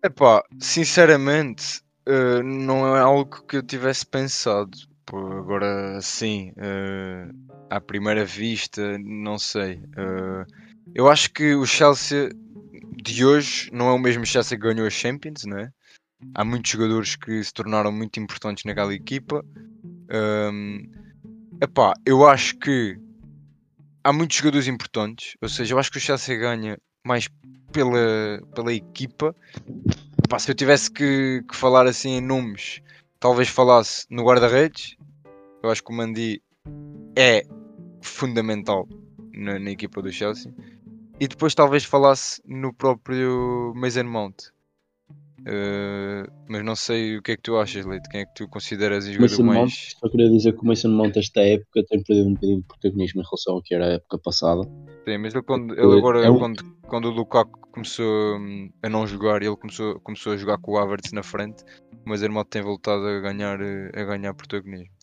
Epá, 0.03 0.43
sinceramente, 0.59 1.84
uh, 2.07 2.43
não 2.43 2.95
é 2.95 2.99
algo 2.99 3.45
que 3.45 3.57
eu 3.57 3.63
tivesse 3.63 4.05
pensado. 4.05 4.77
Agora, 5.07 5.99
sim, 6.01 6.51
uh, 6.51 7.33
à 7.69 7.79
primeira 7.79 8.25
vista, 8.25 8.97
não 8.99 9.37
sei. 9.37 9.75
Uh, 9.97 10.45
eu 10.93 11.07
acho 11.07 11.31
que 11.31 11.53
o 11.53 11.65
Chelsea 11.65 12.29
de 13.03 13.25
hoje 13.25 13.69
não 13.71 13.89
é 13.89 13.91
o 13.93 13.99
mesmo 13.99 14.25
Chelsea 14.25 14.57
que 14.57 14.63
ganhou 14.63 14.87
a 14.87 14.89
Champions, 14.89 15.43
não 15.45 15.59
é? 15.59 15.69
Há 16.33 16.43
muitos 16.43 16.71
jogadores 16.71 17.15
que 17.15 17.43
se 17.43 17.53
tornaram 17.53 17.91
muito 17.91 18.19
importantes 18.19 18.63
naquela 18.63 18.93
equipa. 18.93 19.43
Um, 20.11 20.89
Epá, 21.61 21.93
eu 22.05 22.27
acho 22.27 22.57
que 22.57 22.97
há 24.03 24.11
muitos 24.11 24.37
jogadores 24.37 24.67
importantes, 24.67 25.35
ou 25.41 25.47
seja, 25.47 25.73
eu 25.73 25.79
acho 25.79 25.91
que 25.91 25.97
o 25.97 26.01
Chelsea 26.01 26.37
ganha 26.37 26.77
mais 27.05 27.29
pela, 27.71 28.41
pela 28.53 28.73
equipa. 28.73 29.35
Epá, 30.25 30.39
se 30.39 30.49
eu 30.49 30.55
tivesse 30.55 30.89
que, 30.89 31.43
que, 31.47 31.55
falar 31.55 31.85
assim 31.85 32.13
em 32.13 32.21
nomes, 32.21 32.81
talvez 33.19 33.47
falasse 33.47 34.07
no 34.09 34.23
guarda-redes. 34.23 34.97
Eu 35.61 35.69
acho 35.69 35.83
que 35.83 35.93
o 35.93 35.95
Mandi 35.95 36.41
é 37.15 37.43
fundamental 38.01 38.89
na, 39.31 39.59
na, 39.59 39.69
equipa 39.69 40.01
do 40.01 40.11
Chelsea. 40.11 40.51
E 41.19 41.27
depois 41.27 41.53
talvez 41.53 41.85
falasse 41.85 42.41
no 42.43 42.73
próprio 42.73 43.71
Mason 43.75 44.05
Mount. 44.05 44.45
Uh, 45.47 46.31
mas 46.49 46.65
não 46.65 46.75
sei 46.75 47.17
o 47.17 47.21
que 47.21 47.33
é 47.33 47.35
que 47.35 47.43
tu 47.43 47.55
achas, 47.55 47.85
Leite. 47.85 48.09
Quem 48.09 48.21
é 48.21 48.25
que 48.25 48.33
tu 48.33 48.47
consideras 48.47 49.05
o 49.05 49.13
jogador 49.13 49.43
mais. 49.43 49.59
Mount, 49.59 49.71
só 49.99 50.09
queria 50.09 50.29
dizer 50.29 50.53
que 50.53 50.63
o 50.63 50.65
Mason 50.65 50.89
Mount, 50.89 51.15
esta 51.17 51.41
época, 51.41 51.83
tem 51.87 52.01
perdido 52.01 52.29
um 52.29 52.33
bocadinho 52.33 52.61
de 52.61 52.67
protagonismo 52.67 53.21
em 53.21 53.23
relação 53.23 53.53
ao 53.53 53.61
que 53.61 53.75
era 53.75 53.85
a 53.85 53.93
época 53.93 54.17
passada. 54.17 54.63
Sim, 55.07 55.19
mas 55.19 55.35
ele, 55.35 55.43
quando, 55.43 55.73
ele 55.73 55.97
agora, 55.99 56.25
é 56.25 56.31
um... 56.31 56.39
quando, 56.39 56.63
quando 56.87 57.05
o 57.05 57.11
Lukaku 57.11 57.59
começou 57.71 58.37
hum, 58.39 58.71
a 58.81 58.89
não 58.89 59.05
jogar, 59.05 59.43
ele 59.43 59.55
começou, 59.55 59.99
começou 59.99 60.33
a 60.33 60.37
jogar 60.37 60.57
com 60.57 60.71
o 60.71 60.77
Havertz 60.79 61.11
na 61.11 61.21
frente, 61.21 61.63
mas 62.03 62.23
o 62.23 62.31
Mount 62.31 62.47
tem 62.47 62.63
voltado 62.63 63.05
a 63.05 63.19
ganhar, 63.19 63.59
a 63.61 64.03
ganhar 64.03 64.33
protagonismo. 64.33 64.95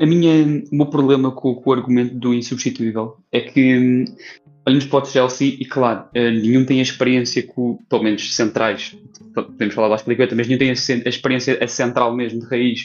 A 0.00 0.06
minha, 0.06 0.64
o 0.70 0.76
meu 0.76 0.86
problema 0.86 1.32
com, 1.32 1.56
com 1.56 1.70
o 1.70 1.72
argumento 1.72 2.14
do 2.14 2.32
insubstituível 2.32 3.16
é 3.32 3.40
que 3.40 4.04
olhamos 4.66 4.86
para 4.86 5.02
o 5.02 5.04
Chelsea 5.04 5.56
e, 5.58 5.64
claro, 5.64 6.04
eh, 6.14 6.30
nenhum 6.30 6.64
tem 6.64 6.78
a 6.78 6.82
experiência 6.82 7.42
com, 7.42 7.78
pelo 7.88 8.02
menos 8.02 8.34
centrais, 8.34 8.96
podemos 9.34 9.74
falar 9.74 9.88
das 9.88 10.06
Liga, 10.06 10.28
mas 10.34 10.46
nenhum 10.46 10.58
tem 10.58 10.70
a, 10.70 10.72
experiência 10.72 11.58
a 11.62 11.66
central 11.66 12.14
mesmo, 12.14 12.40
de 12.40 12.46
raiz, 12.46 12.80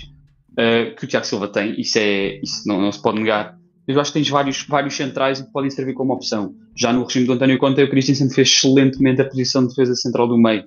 uh, 0.53 0.95
que 0.95 1.03
o 1.03 1.07
Tiago 1.07 1.25
Silva 1.25 1.47
tem. 1.47 1.79
Isso, 1.79 1.97
é, 1.99 2.39
isso 2.41 2.67
não, 2.67 2.81
não, 2.81 2.91
se 2.91 3.01
pode 3.01 3.19
negar. 3.19 3.57
Eu 3.87 3.99
acho 4.01 4.11
que 4.11 4.19
tens 4.19 4.29
vários, 4.29 4.65
vários 4.67 4.95
centrais 4.95 5.41
que 5.41 5.51
podem 5.51 5.69
servir 5.69 5.93
como 5.93 6.13
opção. 6.13 6.53
Já 6.75 6.91
no 6.91 7.03
regime 7.03 7.25
do 7.25 7.33
António 7.33 7.57
Conte, 7.57 7.81
o 7.81 7.89
Christensen 7.89 8.29
fez 8.29 8.49
excelentemente 8.49 9.21
a 9.21 9.25
posição 9.25 9.61
de 9.61 9.69
defesa 9.69 9.95
central 9.95 10.27
do 10.27 10.37
meio. 10.37 10.63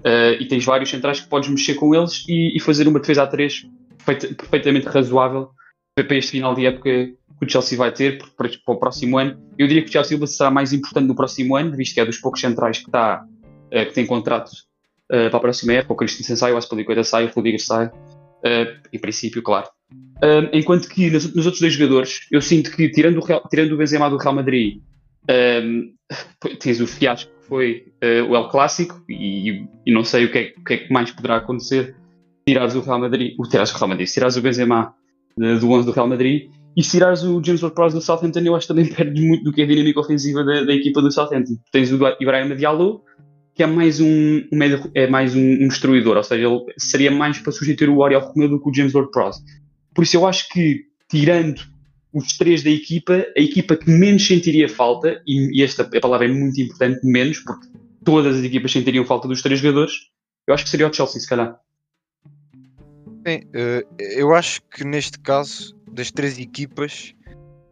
Uh, 0.00 0.40
e 0.40 0.46
tens 0.46 0.64
vários 0.64 0.90
centrais 0.90 1.20
que 1.20 1.28
podes 1.28 1.48
mexer 1.48 1.74
com 1.74 1.94
eles 1.94 2.24
e, 2.28 2.56
e 2.56 2.60
fazer 2.60 2.86
uma 2.86 3.00
defesa 3.00 3.22
a 3.22 3.26
três 3.26 3.66
perfeitamente 4.04 4.86
razoável 4.86 5.48
para 5.94 6.16
este 6.16 6.32
final 6.32 6.54
de 6.54 6.66
época 6.66 6.90
que 7.44 7.50
o 7.50 7.52
Chelsea 7.52 7.78
vai 7.78 7.92
ter 7.92 8.18
para, 8.36 8.48
para 8.48 8.74
o 8.74 8.76
próximo 8.76 9.18
ano. 9.18 9.38
Eu 9.58 9.66
diria 9.66 9.82
que 9.82 9.88
o 9.88 9.92
Chelsea 9.92 10.26
será 10.26 10.50
mais 10.50 10.72
importante 10.72 11.06
no 11.06 11.14
próximo 11.14 11.56
ano, 11.56 11.76
visto 11.76 11.94
que 11.94 12.00
é 12.00 12.04
dos 12.04 12.18
poucos 12.18 12.40
centrais 12.40 12.78
que, 12.78 12.86
está, 12.86 13.24
uh, 13.24 13.86
que 13.86 13.92
tem 13.92 14.06
contrato 14.06 14.50
uh, 14.50 15.30
para 15.30 15.36
a 15.36 15.40
próxima 15.40 15.74
época. 15.74 15.94
O 15.94 15.96
Christensen 15.96 16.36
sai, 16.36 16.52
o 16.52 16.56
Aspilicueta 16.56 17.04
sai, 17.04 17.26
o 17.26 17.30
Rudiger 17.30 17.60
sai. 17.62 17.86
Uh, 17.86 18.80
em 18.92 18.98
princípio, 18.98 19.42
claro. 19.42 19.68
Enquanto 20.52 20.88
que 20.88 21.10
nos, 21.10 21.24
outros 21.36 21.60
dois 21.60 21.72
jogadores, 21.72 22.20
eu 22.30 22.40
sinto 22.40 22.70
que, 22.74 22.88
tirando 22.88 23.18
o, 23.18 23.24
Real, 23.24 23.46
tirando 23.48 23.72
o 23.72 23.76
Benzema 23.76 24.08
do 24.08 24.16
Real 24.16 24.34
Madrid, 24.34 24.80
tens 26.60 26.80
o 26.80 26.86
fiasco 26.86 27.30
que 27.40 27.46
foi 27.46 27.92
o 28.26 28.34
El 28.34 28.48
Clássico 28.48 29.02
e, 29.08 29.66
e, 29.84 29.92
não 29.92 30.02
sei 30.02 30.24
o 30.24 30.32
que, 30.32 30.38
é, 30.38 30.54
o 30.56 30.64
que, 30.64 30.74
é, 30.74 30.76
que 30.78 30.92
mais 30.92 31.10
poderá 31.10 31.36
acontecer 31.36 31.94
tirares 32.46 32.74
o 32.74 32.80
Real 32.80 33.00
Madrid, 33.00 33.34
o 33.38 33.42
tirares 33.46 33.72
o 33.72 33.76
Real 33.76 33.88
Madrid, 33.88 34.08
tirares 34.08 34.36
o 34.36 34.42
Benzema 34.42 34.94
do 35.36 35.70
11 35.70 35.86
do 35.86 35.92
Real 35.92 36.08
Madrid 36.08 36.50
e 36.76 36.82
se 36.82 36.90
tirares 36.92 37.22
o 37.22 37.42
James 37.42 37.62
Ward-Prowse 37.62 37.94
do 37.94 38.00
Southampton, 38.00 38.40
eu 38.40 38.56
acho 38.56 38.66
que 38.66 38.74
também 38.74 38.92
perdes 38.92 39.24
muito 39.24 39.44
do 39.44 39.52
que 39.52 39.60
é 39.60 39.64
a 39.64 39.68
dinâmica 39.68 40.00
ofensiva 40.00 40.42
da, 40.42 40.64
da 40.64 40.74
equipa 40.74 41.00
do 41.00 41.10
Southampton. 41.10 41.56
Tens 41.70 41.92
o 41.92 41.98
Ibrahim 42.20 42.54
Diallo, 42.56 43.02
que 43.54 43.62
é 43.62 43.66
mais 43.66 44.00
um, 44.00 44.42
um 44.52 44.56
médio, 44.56 44.90
é 44.94 45.06
mais 45.06 45.36
um, 45.36 45.40
um, 45.40 45.68
destruidor, 45.68 46.16
ou 46.16 46.24
seja, 46.24 46.48
ele 46.48 46.64
seria 46.76 47.10
mais 47.10 47.38
para 47.38 47.52
substituir 47.52 47.88
o 47.88 48.02
Ariel 48.02 48.20
Romeu 48.20 48.48
do 48.48 48.60
que 48.60 48.68
o 48.68 48.74
James 48.74 48.92
Ward-Prowse. 48.92 49.40
Por 49.94 50.02
isso 50.02 50.16
eu 50.16 50.26
acho 50.26 50.48
que, 50.48 50.82
tirando 51.08 51.60
os 52.12 52.36
três 52.36 52.62
da 52.62 52.70
equipa, 52.70 53.24
a 53.36 53.40
equipa 53.40 53.76
que 53.76 53.90
menos 53.90 54.26
sentiria 54.26 54.68
falta, 54.68 55.22
e, 55.26 55.60
e 55.60 55.62
esta 55.62 55.84
palavra 55.84 56.26
é 56.26 56.32
muito 56.32 56.60
importante, 56.60 57.00
menos, 57.04 57.38
porque 57.38 57.68
todas 58.04 58.36
as 58.36 58.44
equipas 58.44 58.72
sentiriam 58.72 59.04
falta 59.04 59.28
dos 59.28 59.40
três 59.40 59.60
jogadores, 59.60 59.92
eu 60.46 60.54
acho 60.54 60.64
que 60.64 60.70
seria 60.70 60.88
o 60.88 60.92
Chelsea, 60.92 61.20
se 61.20 61.28
calhar. 61.28 61.56
Bem, 63.22 63.48
uh, 63.54 63.86
eu 63.98 64.34
acho 64.34 64.60
que 64.62 64.84
neste 64.84 65.18
caso, 65.18 65.74
das 65.94 66.10
três 66.10 66.38
equipas, 66.38 67.14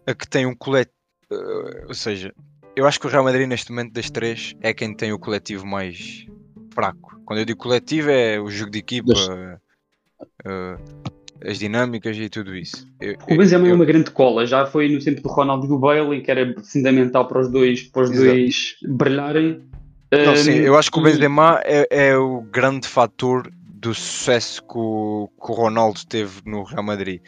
a 0.06 0.14
que 0.14 0.28
tem 0.28 0.46
um 0.46 0.54
coletivo. 0.54 0.94
Uh, 1.30 1.88
ou 1.88 1.94
seja, 1.94 2.32
eu 2.76 2.86
acho 2.86 3.00
que 3.00 3.06
o 3.06 3.10
Real 3.10 3.24
Madrid, 3.24 3.48
neste 3.48 3.70
momento, 3.70 3.92
das 3.92 4.10
três, 4.10 4.54
é 4.60 4.72
quem 4.72 4.94
tem 4.94 5.12
o 5.12 5.18
coletivo 5.18 5.66
mais 5.66 6.26
fraco. 6.72 7.20
Quando 7.24 7.40
eu 7.40 7.44
digo 7.44 7.58
coletivo, 7.58 8.10
é 8.10 8.40
o 8.40 8.50
jogo 8.50 8.70
de 8.70 8.78
equipa, 8.78 9.12
uh, 10.46 11.02
as 11.44 11.58
dinâmicas 11.58 12.16
e 12.16 12.28
tudo 12.28 12.54
isso. 12.54 12.86
Eu, 13.00 13.16
o 13.28 13.36
Benzema 13.36 13.68
é 13.68 13.72
uma 13.72 13.84
grande 13.84 14.10
cola. 14.10 14.46
Já 14.46 14.66
foi 14.66 14.88
no 14.88 15.00
tempo 15.00 15.22
do 15.22 15.28
Ronaldo 15.28 15.66
e 15.66 15.68
do 15.68 15.78
Bale, 15.78 16.20
que 16.22 16.30
era 16.30 16.54
fundamental 16.62 17.26
para 17.26 17.40
os 17.40 17.50
dois, 17.50 17.82
para 17.82 18.02
os 18.02 18.10
dois 18.10 18.76
brilharem. 18.82 19.64
Não, 20.12 20.36
sim, 20.36 20.52
eu 20.52 20.76
acho 20.76 20.90
que 20.90 20.98
o 20.98 21.02
Benzema 21.02 21.60
é, 21.64 21.86
é 21.90 22.16
o 22.16 22.42
grande 22.42 22.86
fator 22.86 23.50
do 23.82 23.94
sucesso 23.94 24.62
que 24.62 24.76
o, 24.76 25.28
que 25.42 25.50
o 25.50 25.54
Ronaldo 25.54 26.00
teve 26.06 26.42
no 26.44 26.62
Real 26.62 26.82
Madrid. 26.82 27.20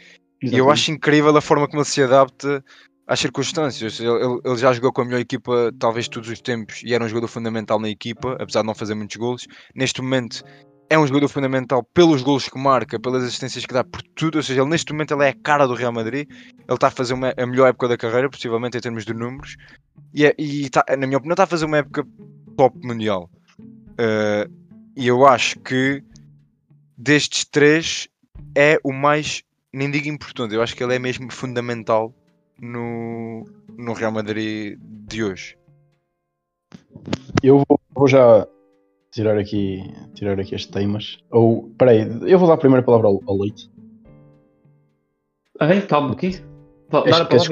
Exatamente. 0.45 0.55
E 0.55 0.57
eu 0.57 0.69
acho 0.69 0.91
incrível 0.91 1.35
a 1.35 1.41
forma 1.41 1.67
como 1.67 1.81
ele 1.81 1.89
se 1.89 2.01
adapta 2.03 2.63
às 3.07 3.19
circunstâncias. 3.19 3.99
Ele, 3.99 4.09
ele, 4.43 4.57
já 4.57 4.73
jogou 4.73 4.91
com 4.91 5.01
a 5.01 5.05
melhor 5.05 5.19
equipa, 5.19 5.71
talvez 5.79 6.07
todos 6.07 6.29
os 6.29 6.41
tempos, 6.41 6.81
e 6.83 6.93
era 6.93 7.03
um 7.03 7.07
jogador 7.07 7.27
fundamental 7.27 7.79
na 7.79 7.89
equipa, 7.89 8.37
apesar 8.39 8.61
de 8.61 8.67
não 8.67 8.75
fazer 8.75 8.95
muitos 8.95 9.15
gols. 9.15 9.47
Neste 9.75 10.01
momento 10.01 10.43
é 10.89 10.97
um 10.99 11.07
jogador 11.07 11.27
fundamental 11.27 11.83
pelos 11.93 12.21
gols 12.21 12.47
que 12.47 12.59
marca, 12.59 12.99
pelas 12.99 13.23
assistências 13.23 13.65
que 13.65 13.73
dá, 13.73 13.83
por 13.83 14.01
tudo. 14.15 14.37
Ou 14.37 14.43
seja, 14.43 14.61
ele 14.61 14.69
neste 14.69 14.91
momento 14.91 15.13
ele 15.13 15.25
é 15.25 15.29
a 15.29 15.35
cara 15.35 15.67
do 15.67 15.73
Real 15.73 15.91
Madrid. 15.91 16.27
Ele 16.29 16.63
está 16.69 16.87
a 16.87 16.91
fazer 16.91 17.13
uma, 17.13 17.33
a 17.35 17.45
melhor 17.45 17.67
época 17.67 17.87
da 17.87 17.97
carreira, 17.97 18.29
possivelmente 18.29 18.77
em 18.77 18.81
termos 18.81 19.05
de 19.05 19.13
números. 19.13 19.55
E, 20.13 20.25
é, 20.25 20.35
e 20.37 20.69
tá, 20.69 20.85
na 20.89 21.07
minha 21.07 21.17
opinião, 21.17 21.33
está 21.33 21.43
a 21.43 21.47
fazer 21.47 21.65
uma 21.65 21.77
época 21.77 22.05
top 22.55 22.77
mundial. 22.85 23.29
Uh, 23.59 24.51
e 24.95 25.07
eu 25.07 25.25
acho 25.25 25.59
que 25.59 26.03
destes 26.97 27.45
três 27.45 28.07
é 28.55 28.79
o 28.83 28.93
mais, 28.93 29.43
nem 29.75 29.91
digo 29.91 30.07
importante, 30.07 30.55
eu 30.55 30.61
acho 30.61 30.73
que 30.73 30.83
ele 30.83 30.95
é 30.95 30.99
mesmo 30.99 31.29
fundamental 31.29 32.13
no, 32.59 33.45
no 33.77 33.93
Real 33.93 34.11
Madrid 34.11 34.79
de 34.81 35.23
hoje. 35.23 35.57
Eu 37.43 37.61
vou, 37.67 37.79
vou 37.93 38.07
já 38.07 38.47
tirar 39.11 39.37
aqui, 39.37 39.83
tirar 40.13 40.39
aqui 40.39 40.55
as 40.55 40.65
temas. 40.65 41.19
Ou, 41.29 41.69
peraí, 41.77 42.07
eu 42.25 42.39
vou 42.39 42.47
dar 42.47 42.53
a 42.53 42.57
primeira 42.57 42.83
palavra 42.83 43.07
ao, 43.07 43.21
ao 43.27 43.37
Leite. 43.37 43.69
Ah, 45.59 45.81
calma 45.81 46.13
aqui. 46.13 46.41
Dar 46.89 46.99
a 46.99 47.25
palavra. 47.25 47.49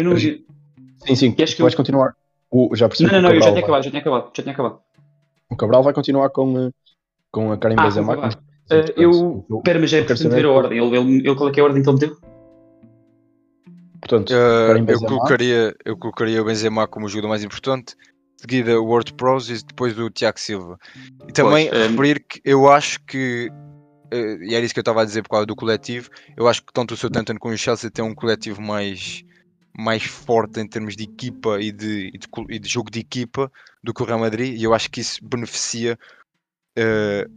Sim, 1.06 1.16
sim, 1.16 1.32
Queres 1.34 1.54
que 1.54 1.62
vais 1.62 1.74
eu... 1.74 1.78
continuar. 1.78 2.16
O, 2.50 2.74
já 2.74 2.88
percebi 2.88 3.12
não, 3.12 3.22
não, 3.22 3.30
não, 3.30 3.36
eu 3.36 3.42
já 3.42 3.50
tinha 3.50 3.64
acabado, 3.64 3.84
já 3.84 3.90
tinha 3.90 4.02
acabado, 4.02 4.32
já 4.34 4.44
tinha 4.44 4.54
acabado. 4.54 4.80
O 5.50 5.56
Cabral 5.58 5.84
vai 5.84 5.94
continuar 5.94 6.30
com, 6.30 6.72
com 7.32 7.52
a 7.52 7.58
Karim 7.58 7.76
ah, 7.80 7.84
Benzema. 7.84 8.30
Uh, 8.72 8.94
eu. 8.96 9.46
Espera, 9.58 9.80
mas 9.80 9.94
é 9.94 10.04
preciso 10.04 10.30
ver 10.30 10.46
a 10.46 10.52
ordem. 10.52 10.78
Ele, 10.78 10.98
ele, 10.98 11.18
ele, 11.28 11.36
qual 11.36 11.50
é, 11.50 11.52
que 11.52 11.60
é 11.60 11.64
a 11.64 11.66
ordem 11.66 11.84
que 11.84 11.90
ele 11.90 12.00
meteu? 12.00 12.18
Portanto, 14.00 14.32
uh, 14.32 14.92
eu, 14.92 15.00
colocaria, 15.00 15.76
eu 15.86 15.98
colocaria 15.98 16.42
o 16.42 16.46
Benzema 16.46 16.88
como 16.88 17.06
o 17.06 17.10
jogador 17.10 17.30
mais 17.30 17.44
importante, 17.44 17.96
seguida 18.38 18.80
o 18.80 18.86
Word 18.86 19.14
Pros 19.14 19.50
e 19.50 19.64
depois 19.64 19.98
o 19.98 20.10
Tiago 20.10 20.40
Silva. 20.40 20.78
E 21.28 21.32
também 21.32 21.70
pois, 21.70 21.88
referir 21.90 22.18
um... 22.18 22.26
que 22.28 22.42
eu 22.44 22.70
acho 22.70 23.00
que, 23.06 23.50
uh, 24.14 24.44
e 24.44 24.54
era 24.54 24.66
isso 24.66 24.74
que 24.74 24.80
eu 24.80 24.84
estava 24.84 25.02
a 25.02 25.06
dizer 25.06 25.24
por 25.24 25.30
causa 25.30 25.46
do 25.46 25.56
coletivo, 25.56 26.10
eu 26.36 26.48
acho 26.48 26.62
que 26.66 26.74
tanto 26.74 26.94
o 26.94 26.98
Southampton 26.98 27.38
como 27.38 27.54
o 27.54 27.58
Chelsea 27.58 27.90
têm 27.90 28.04
um 28.04 28.14
coletivo 28.14 28.62
mais, 28.62 29.24
mais 29.78 30.04
forte 30.04 30.60
em 30.60 30.68
termos 30.68 30.98
de 30.98 31.04
equipa 31.04 31.62
e 31.62 31.72
de, 31.72 32.12
e 32.14 32.18
de, 32.18 32.28
e 32.50 32.60
de 32.60 32.70
jogo 32.70 32.92
de 32.92 33.00
equipa 33.00 33.50
do 33.82 33.94
que 33.94 34.04
o 34.04 34.06
Real 34.06 34.20
Madrid, 34.20 34.60
e 34.60 34.64
eu 34.64 34.74
acho 34.74 34.92
que 34.92 35.00
isso 35.00 35.20
beneficia 35.24 35.98
Uh, 36.78 37.30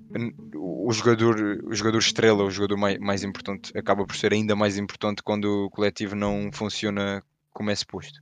o, 0.57 0.93
jogador, 0.93 1.61
o 1.65 1.75
jogador 1.75 1.99
estrela, 1.99 2.43
o 2.43 2.51
jogador 2.51 2.77
mais, 2.79 2.99
mais 2.99 3.23
importante, 3.23 3.77
acaba 3.77 4.07
por 4.07 4.17
ser 4.17 4.33
ainda 4.33 4.57
mais 4.57 4.79
importante 4.79 5.23
quando 5.23 5.67
o 5.67 5.71
coletivo 5.71 6.15
não 6.15 6.51
funciona 6.53 7.23
como 7.53 7.71
é 7.71 7.75
suposto. 7.75 8.21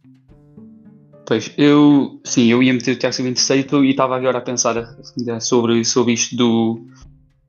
Pois, 1.27 1.53
eu 1.57 2.21
sim, 2.25 2.51
eu 2.51 2.63
ia 2.63 2.73
meter 2.73 2.97
o 2.97 2.99
Tiago 2.99 3.15
Silva 3.15 3.31
em 3.31 3.35
terceiro 3.35 3.85
e 3.85 3.91
estava 3.91 4.17
agora 4.17 4.39
a 4.39 4.43
pensar 4.43 4.75
sobre, 5.41 5.85
sobre 5.85 6.13
isto 6.13 6.37
do 6.37 6.87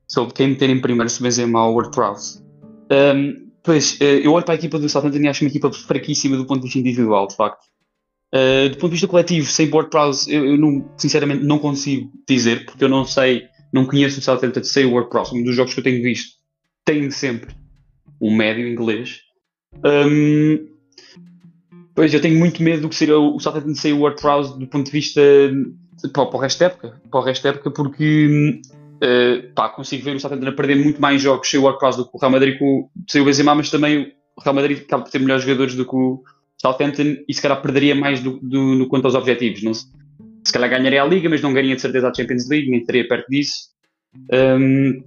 sobre 0.08 0.32
quem 0.32 0.48
meter 0.48 0.70
em 0.70 0.80
primeiro 0.80 1.10
se 1.10 1.22
Benzema 1.22 1.66
ou 1.66 1.74
Ward 1.74 1.90
Prowse. 1.90 2.40
Um, 2.90 3.50
pois, 3.62 4.00
eh, 4.00 4.20
eu 4.24 4.32
olho 4.32 4.44
para 4.44 4.54
a 4.54 4.56
equipa 4.56 4.78
do 4.78 4.88
Southampton 4.88 5.18
e 5.18 5.28
acho 5.28 5.44
uma 5.44 5.50
equipa 5.50 5.70
fraquíssima 5.72 6.36
do 6.36 6.46
ponto 6.46 6.60
de 6.60 6.64
vista 6.64 6.78
individual, 6.78 7.26
de 7.26 7.34
facto. 7.34 7.64
Uh, 8.34 8.68
do 8.70 8.76
ponto 8.76 8.90
de 8.90 8.94
vista 8.94 9.08
coletivo, 9.08 9.48
sem 9.48 9.68
Ward 9.70 9.90
Prowse, 9.90 10.32
eu, 10.32 10.46
eu 10.46 10.56
não, 10.58 10.88
sinceramente 10.96 11.44
não 11.44 11.58
consigo 11.58 12.10
dizer, 12.28 12.64
porque 12.64 12.84
eu 12.84 12.88
não 12.88 13.04
sei 13.04 13.48
não 13.72 13.84
conheço 13.84 14.18
o 14.18 14.22
Southampton, 14.22 14.64
sei 14.64 14.84
o 14.84 14.92
World 14.92 15.10
próximo 15.10 15.44
dos 15.44 15.54
jogos 15.54 15.74
que 15.74 15.80
eu 15.80 15.84
tenho 15.84 16.02
visto. 16.02 16.36
Tenho 16.84 17.10
sempre 17.10 17.54
o 18.20 18.30
médio 18.30 18.66
inglês. 18.66 19.20
Um, 19.84 20.66
pois 21.94 22.12
eu 22.14 22.20
tenho 22.20 22.38
muito 22.38 22.62
medo 22.62 22.82
do 22.82 22.88
que 22.88 22.94
seria 22.94 23.18
o 23.18 23.38
Southampton 23.38 23.74
sem 23.74 23.92
o 23.92 24.00
World 24.00 24.20
Prowse 24.20 24.58
do 24.58 24.66
ponto 24.66 24.86
de 24.86 24.92
vista 24.92 25.20
para, 26.12 26.22
o 26.22 26.38
resto 26.38 26.60
da 26.60 26.66
época. 26.66 27.00
Para 27.10 27.20
o 27.20 27.22
resto 27.22 27.42
da 27.42 27.48
época, 27.50 27.70
porque 27.70 28.60
uh, 28.96 29.54
pá, 29.54 29.68
consigo 29.68 30.04
ver 30.04 30.16
o 30.16 30.20
Southampton 30.20 30.48
a 30.48 30.52
perder 30.52 30.76
muito 30.76 31.00
mais 31.00 31.20
jogos 31.20 31.48
sem 31.48 31.58
o 31.58 31.62
World 31.62 31.78
Prowse 31.78 31.98
do 31.98 32.04
que 32.04 32.16
o 32.16 32.18
Real 32.18 32.32
Madrid 32.32 32.58
com, 32.58 32.88
sem 33.08 33.20
o 33.20 33.24
Benzema, 33.24 33.54
mas 33.54 33.70
também 33.70 34.12
o 34.36 34.42
Real 34.42 34.54
Madrid 34.54 34.82
acaba 34.82 35.02
por 35.02 35.10
ter 35.10 35.18
melhores 35.18 35.44
jogadores 35.44 35.74
do 35.74 35.84
que 35.84 35.96
o 35.96 36.22
Southampton 36.60 37.16
e 37.28 37.34
se 37.34 37.42
calhar 37.42 37.60
perderia 37.60 37.94
mais 37.94 38.20
do, 38.20 38.38
do, 38.40 38.74
no 38.74 38.88
quanto 38.88 39.06
aos 39.06 39.14
objetivos. 39.14 39.62
Não 39.62 39.74
se, 39.74 39.86
se 39.86 39.88
calhar 40.56 40.70
ganharia 40.70 41.02
a 41.02 41.06
Liga, 41.06 41.28
mas 41.28 41.42
não 41.42 41.52
ganharia 41.52 41.76
de 41.76 41.82
certeza 41.82 42.08
a 42.08 42.14
Champions 42.14 42.48
League, 42.48 42.70
nem 42.70 42.80
estaria 42.80 43.06
perto 43.06 43.28
disso. 43.28 43.68
Um, 44.32 45.04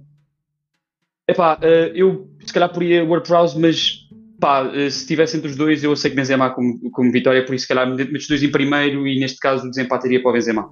epá, 1.28 1.58
uh, 1.58 1.92
eu 1.94 2.30
se 2.44 2.52
calhar 2.52 2.72
poria 2.72 3.04
WordPress, 3.04 3.58
mas 3.58 4.08
pá, 4.38 4.62
uh, 4.62 4.90
se 4.90 5.06
tivesse 5.06 5.36
entre 5.36 5.50
os 5.50 5.56
dois, 5.56 5.82
eu 5.82 5.94
sei 5.96 6.10
que 6.10 6.16
Benzema 6.16 6.50
como, 6.50 6.90
como 6.90 7.12
vitória, 7.12 7.44
por 7.44 7.54
isso 7.54 7.62
se 7.62 7.68
calhar 7.68 7.88
meto 7.88 8.16
os 8.16 8.28
dois 8.28 8.42
em 8.42 8.50
primeiro 8.50 9.06
e 9.06 9.18
neste 9.18 9.38
caso 9.38 9.66
o 9.66 9.70
desempate 9.70 10.18
para 10.20 10.30
o 10.30 10.32
Benzema. 10.32 10.70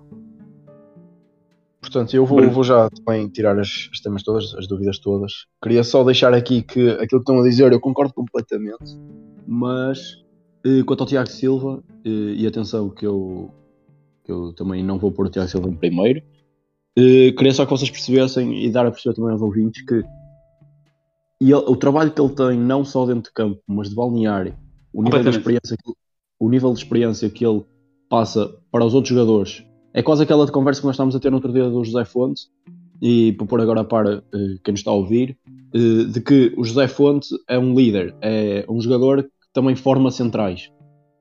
Portanto, 1.81 2.15
eu 2.15 2.27
vou, 2.27 2.51
vou, 2.51 2.65
já 2.65 2.91
também 2.91 3.29
tirar 3.29 3.59
as, 3.59 3.89
as 3.93 4.01
temas 4.01 4.23
todas, 4.23 4.55
as 4.55 4.67
dúvidas 4.67 4.99
todas. 4.99 5.47
Queria 5.63 5.83
só 5.83 6.05
deixar 6.05 6.35
aqui 6.35 6.63
que 6.63 6.91
aquilo 6.91 7.21
que 7.23 7.31
estão 7.31 7.41
a 7.41 7.43
dizer 7.43 7.73
eu 7.73 7.81
concordo 7.81 8.13
completamente, 8.13 8.99
mas 9.47 9.99
eh, 10.67 10.83
quanto 10.85 11.03
ao 11.03 11.07
Tiago 11.07 11.31
Silva, 11.31 11.83
e 12.05 12.47
atenção 12.47 12.91
que 12.91 13.07
eu 13.07 13.55
eu 14.31 14.53
também 14.53 14.83
não 14.85 14.99
vou 14.99 15.11
pôr 15.11 15.27
o 15.27 15.31
Tiago 15.31 15.49
Silva 15.49 15.69
em 15.69 15.77
primeiro. 15.77 16.23
Uh, 16.99 17.35
queria 17.37 17.53
só 17.53 17.65
que 17.65 17.71
vocês 17.71 17.91
percebessem 17.91 18.65
e 18.65 18.71
dar 18.71 18.87
a 18.87 18.91
perceber 18.91 19.15
também 19.15 19.33
aos 19.33 19.43
ouvintes 19.43 19.85
que 19.85 20.03
ele, 21.41 21.55
o 21.55 21.77
trabalho 21.77 22.11
que 22.11 22.21
ele 22.21 22.35
tem, 22.35 22.59
não 22.59 22.85
só 22.85 23.07
dentro 23.07 23.23
de 23.23 23.33
campo, 23.33 23.61
mas 23.67 23.89
de 23.89 23.95
balneário, 23.95 24.57
o 24.93 25.03
nível 25.03 25.23
de 25.23 25.31
experiência 25.31 25.77
que, 25.77 25.93
o 26.41 26.49
nível 26.49 26.73
de 26.73 26.81
experiência 26.81 27.31
que 27.31 27.47
ele 27.47 27.65
passa 28.09 28.53
para 28.73 28.85
os 28.85 28.95
outros 28.95 29.15
jogadores, 29.15 29.65
é 29.95 30.03
quase 30.03 30.25
aquela 30.25 30.45
de 30.45 30.53
conversa 30.53 30.81
que 30.81 30.87
nós 30.87 30.95
estávamos 30.95 31.15
a 31.15 31.21
ter 31.21 31.31
no 31.31 31.37
outro 31.37 31.53
dia 31.53 31.69
do 31.69 31.85
José 31.85 32.05
Fonte, 32.05 32.43
e 33.01 33.33
para 33.33 33.47
pôr 33.47 33.61
agora 33.61 33.85
para 33.85 34.19
uh, 34.19 34.61
quem 34.65 34.73
nos 34.73 34.81
está 34.81 34.91
a 34.91 34.95
ouvir, 34.95 35.39
uh, 35.75 36.05
de 36.07 36.21
que 36.21 36.53
o 36.57 36.65
José 36.65 36.89
Fonte 36.89 37.29
é 37.49 37.59
um 37.59 37.75
líder, 37.75 38.15
é 38.21 38.67
um 38.69 38.81
jogador 38.81 39.23
que 39.23 39.31
também 39.53 39.77
forma 39.77 40.11
centrais. 40.11 40.73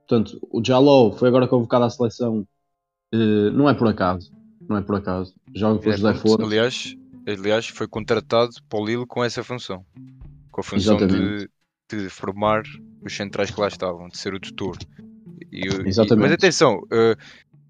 Portanto, 0.08 0.40
o 0.52 0.64
Jalou 0.64 1.12
foi 1.12 1.28
agora 1.28 1.48
convocado 1.48 1.86
à 1.86 1.90
seleção 1.90 2.48
Uh, 3.14 3.52
não 3.52 3.70
é 3.70 3.74
por 3.74 3.88
acaso. 3.88 4.32
Não 4.68 4.78
é 4.78 4.82
por 4.82 4.96
acaso. 4.96 5.34
Joga 5.56 5.82
com 5.82 5.90
o 5.90 5.94
é, 5.94 5.98
José 5.98 6.14
Flores. 6.16 6.46
Aliás, 6.46 6.96
aliás, 7.28 7.68
foi 7.68 7.88
contratado 7.88 8.52
para 8.68 8.80
o 8.80 8.86
Lille 8.86 9.06
com 9.06 9.24
essa 9.24 9.44
função. 9.44 9.86
Com 10.52 10.62
a 10.62 10.64
função 10.64 10.98
de, 10.98 11.50
de, 11.90 12.10
formar 12.10 12.64
os 13.02 13.16
centrais 13.16 13.52
que 13.52 13.60
lá 13.60 13.68
estavam, 13.68 14.10
de 14.10 14.18
ser 14.18 14.34
o 14.34 14.40
tutor. 14.40 14.78
E, 15.52 15.68
Exatamente. 15.88 16.14
E, 16.14 16.16
mas 16.18 16.32
atenção, 16.32 16.80
uh, 16.80 17.16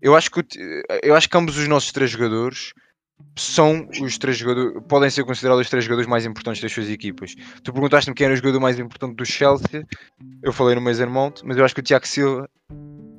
eu, 0.01 0.15
acho 0.15 0.31
que, 0.31 0.43
eu 1.03 1.15
acho 1.15 1.29
que 1.29 1.38
ambos 1.38 1.57
os 1.57 1.67
nossos 1.67 1.91
três 1.91 2.09
jogadores 2.09 2.73
são 3.35 3.88
os 4.01 4.17
três 4.17 4.38
jogadores, 4.38 4.81
podem 4.88 5.09
ser 5.09 5.23
considerados 5.23 5.65
os 5.65 5.69
três 5.69 5.83
jogadores 5.83 6.09
mais 6.09 6.25
importantes 6.25 6.61
das 6.61 6.71
suas 6.71 6.89
equipas. 6.89 7.35
Tu 7.63 7.71
perguntaste-me 7.71 8.15
quem 8.15 8.25
era 8.25 8.33
o 8.33 8.38
jogador 8.38 8.59
mais 8.59 8.79
importante 8.79 9.15
do 9.15 9.25
Chelsea, 9.25 9.85
eu 10.41 10.51
falei 10.51 10.75
no 10.75 10.81
Mason 10.81 11.07
Mount, 11.07 11.41
mas 11.43 11.57
eu 11.57 11.65
acho 11.65 11.73
que 11.73 11.81
o 11.81 11.83
Tiago 11.83 12.07
Silva 12.07 12.49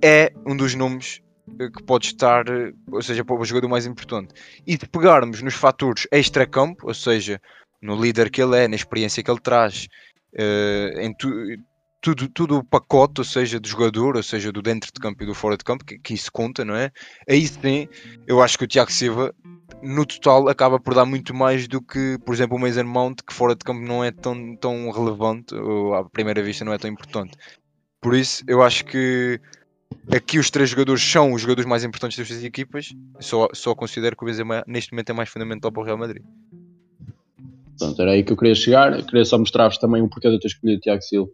é 0.03 0.33
um 0.47 0.57
dos 0.57 0.75
nomes 0.75 1.21
eh, 1.21 1.28
que 1.49 1.83
pode 1.83 2.07
estar, 2.07 2.45
ou 2.91 3.03
seja, 3.03 3.25
para 3.25 3.37
o 3.37 3.45
jogador 3.45 3.69
mais 3.69 3.87
importante. 3.87 4.35
E 4.67 4.77
de 4.77 4.87
pegarmos 4.89 5.43
nos 5.43 5.55
fatores 5.55 6.07
extra-campo, 6.11 6.87
ou 6.87 6.95
seja, 6.95 7.41
no 7.81 8.01
líder 8.01 8.31
que 8.31 8.43
ele 8.43 8.57
é, 8.57 8.69
na 8.69 8.77
experiência 8.77 9.23
que 9.23 9.31
ele 9.31 9.41
traz, 9.41 9.89
uh, 10.35 11.01
em 11.01 11.15
tu, 11.15 11.29
tudo, 12.01 12.29
tudo 12.29 12.59
o 12.59 12.65
pacote, 12.65 13.21
ou 13.21 13.25
seja, 13.25 13.59
do 13.59 13.69
jogador, 13.69 14.17
ou 14.17 14.23
seja, 14.23 14.53
do 14.53 14.63
dentro 14.63 14.91
de 14.93 15.01
campo 15.01 15.23
e 15.23 15.27
do 15.27 15.35
fora 15.35 15.57
de 15.57 15.65
campo, 15.65 15.85
que, 15.85 15.99
que 15.99 16.15
isso 16.15 16.31
conta, 16.31 16.65
não 16.65 16.77
é? 16.77 16.91
Aí 17.29 17.47
sim, 17.47 17.89
eu 18.27 18.41
acho 18.41 18.57
que 18.57 18.65
o 18.65 18.69
Tiago 18.69 18.93
Silva, 18.93 19.35
no 19.83 20.07
total, 20.07 20.49
acaba 20.49 20.79
por 20.79 20.95
dar 20.95 21.05
muito 21.05 21.35
mais 21.35 21.67
do 21.67 21.81
que, 21.81 22.19
por 22.25 22.35
exemplo, 22.35 22.57
o 22.57 22.61
Mason 22.61 22.85
Mount, 22.85 23.21
que 23.27 23.35
fora 23.35 23.55
de 23.55 23.65
campo 23.65 23.81
não 23.81 24.03
é 24.05 24.11
tão, 24.11 24.57
tão 24.57 24.91
relevante, 24.91 25.55
ou 25.55 25.95
à 25.95 26.09
primeira 26.09 26.43
vista 26.43 26.65
não 26.65 26.73
é 26.73 26.79
tão 26.79 26.91
importante. 26.91 27.37
Por 28.01 28.15
isso, 28.15 28.45
eu 28.47 28.63
acho 28.63 28.85
que 28.85 29.41
aqui 30.15 30.39
os 30.39 30.51
três 30.51 30.71
jogadores 30.71 31.03
são 31.03 31.33
os 31.33 31.43
jogadores 31.43 31.69
mais 31.69 31.85
importantes 31.85 32.19
das 32.19 32.27
suas 32.27 32.45
equipas. 32.45 32.95
Só, 33.21 33.49
só 33.53 33.75
considero 33.75 34.17
que 34.17 34.25
o 34.25 34.27
Benzema 34.27 34.65
neste 34.67 34.93
momento 34.93 35.11
é 35.11 35.13
mais 35.13 35.29
fundamental 35.29 35.71
para 35.71 35.83
o 35.83 35.85
Real 35.85 35.99
Madrid. 35.99 36.23
Pronto, 37.79 38.03
era 38.03 38.13
aí 38.13 38.25
que 38.25 38.33
eu 38.33 38.37
queria 38.37 38.55
chegar. 38.55 38.99
Eu 38.99 39.05
queria 39.05 39.25
só 39.25 39.39
mostrar-vos 39.39 39.79
também 39.79 40.03
o 40.03 40.09
porquê 40.09 40.29
de 40.29 40.35
eu 40.35 40.41
ter 40.41 40.49
escolhido 40.49 40.79
o 40.79 40.81
Tiago 40.81 41.03
Silva. 41.03 41.31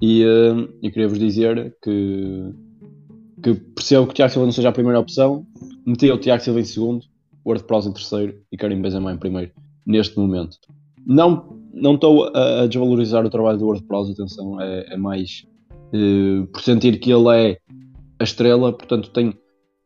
E 0.00 0.24
uh, 0.24 0.72
eu 0.82 0.90
queria 0.90 1.08
vos 1.08 1.18
dizer 1.18 1.76
que, 1.82 2.54
que 3.42 3.54
percebo 3.54 4.06
que 4.06 4.12
o 4.12 4.14
Tiago 4.14 4.32
Silva 4.32 4.46
não 4.46 4.52
seja 4.52 4.68
a 4.68 4.72
primeira 4.72 5.00
opção. 5.00 5.46
Meti 5.84 6.10
o 6.10 6.18
Tiago 6.18 6.42
Silva 6.42 6.60
em 6.60 6.64
segundo, 6.64 7.04
o 7.44 7.50
Word 7.50 7.64
Prowse 7.64 7.88
em 7.88 7.92
terceiro 7.92 8.40
e 8.50 8.56
Karim 8.56 8.80
Benzema 8.80 9.12
em 9.12 9.18
primeiro, 9.18 9.52
neste 9.84 10.16
momento. 10.18 10.56
Não 11.04 11.56
não 11.76 11.94
estou 11.94 12.34
a, 12.34 12.62
a, 12.62 12.66
desvalorizar 12.66 13.24
o 13.26 13.28
trabalho 13.28 13.58
do 13.58 13.66
Word 13.66 13.84
Prowse, 13.84 14.12
atenção, 14.12 14.58
é, 14.58 14.94
é 14.94 14.96
mais 14.96 15.46
uh, 15.92 16.46
por 16.48 16.60
sentir 16.60 16.98
que 16.98 17.12
ele 17.12 17.28
é 17.36 17.58
a 18.18 18.24
estrela, 18.24 18.72
portanto 18.72 19.10
tem 19.10 19.36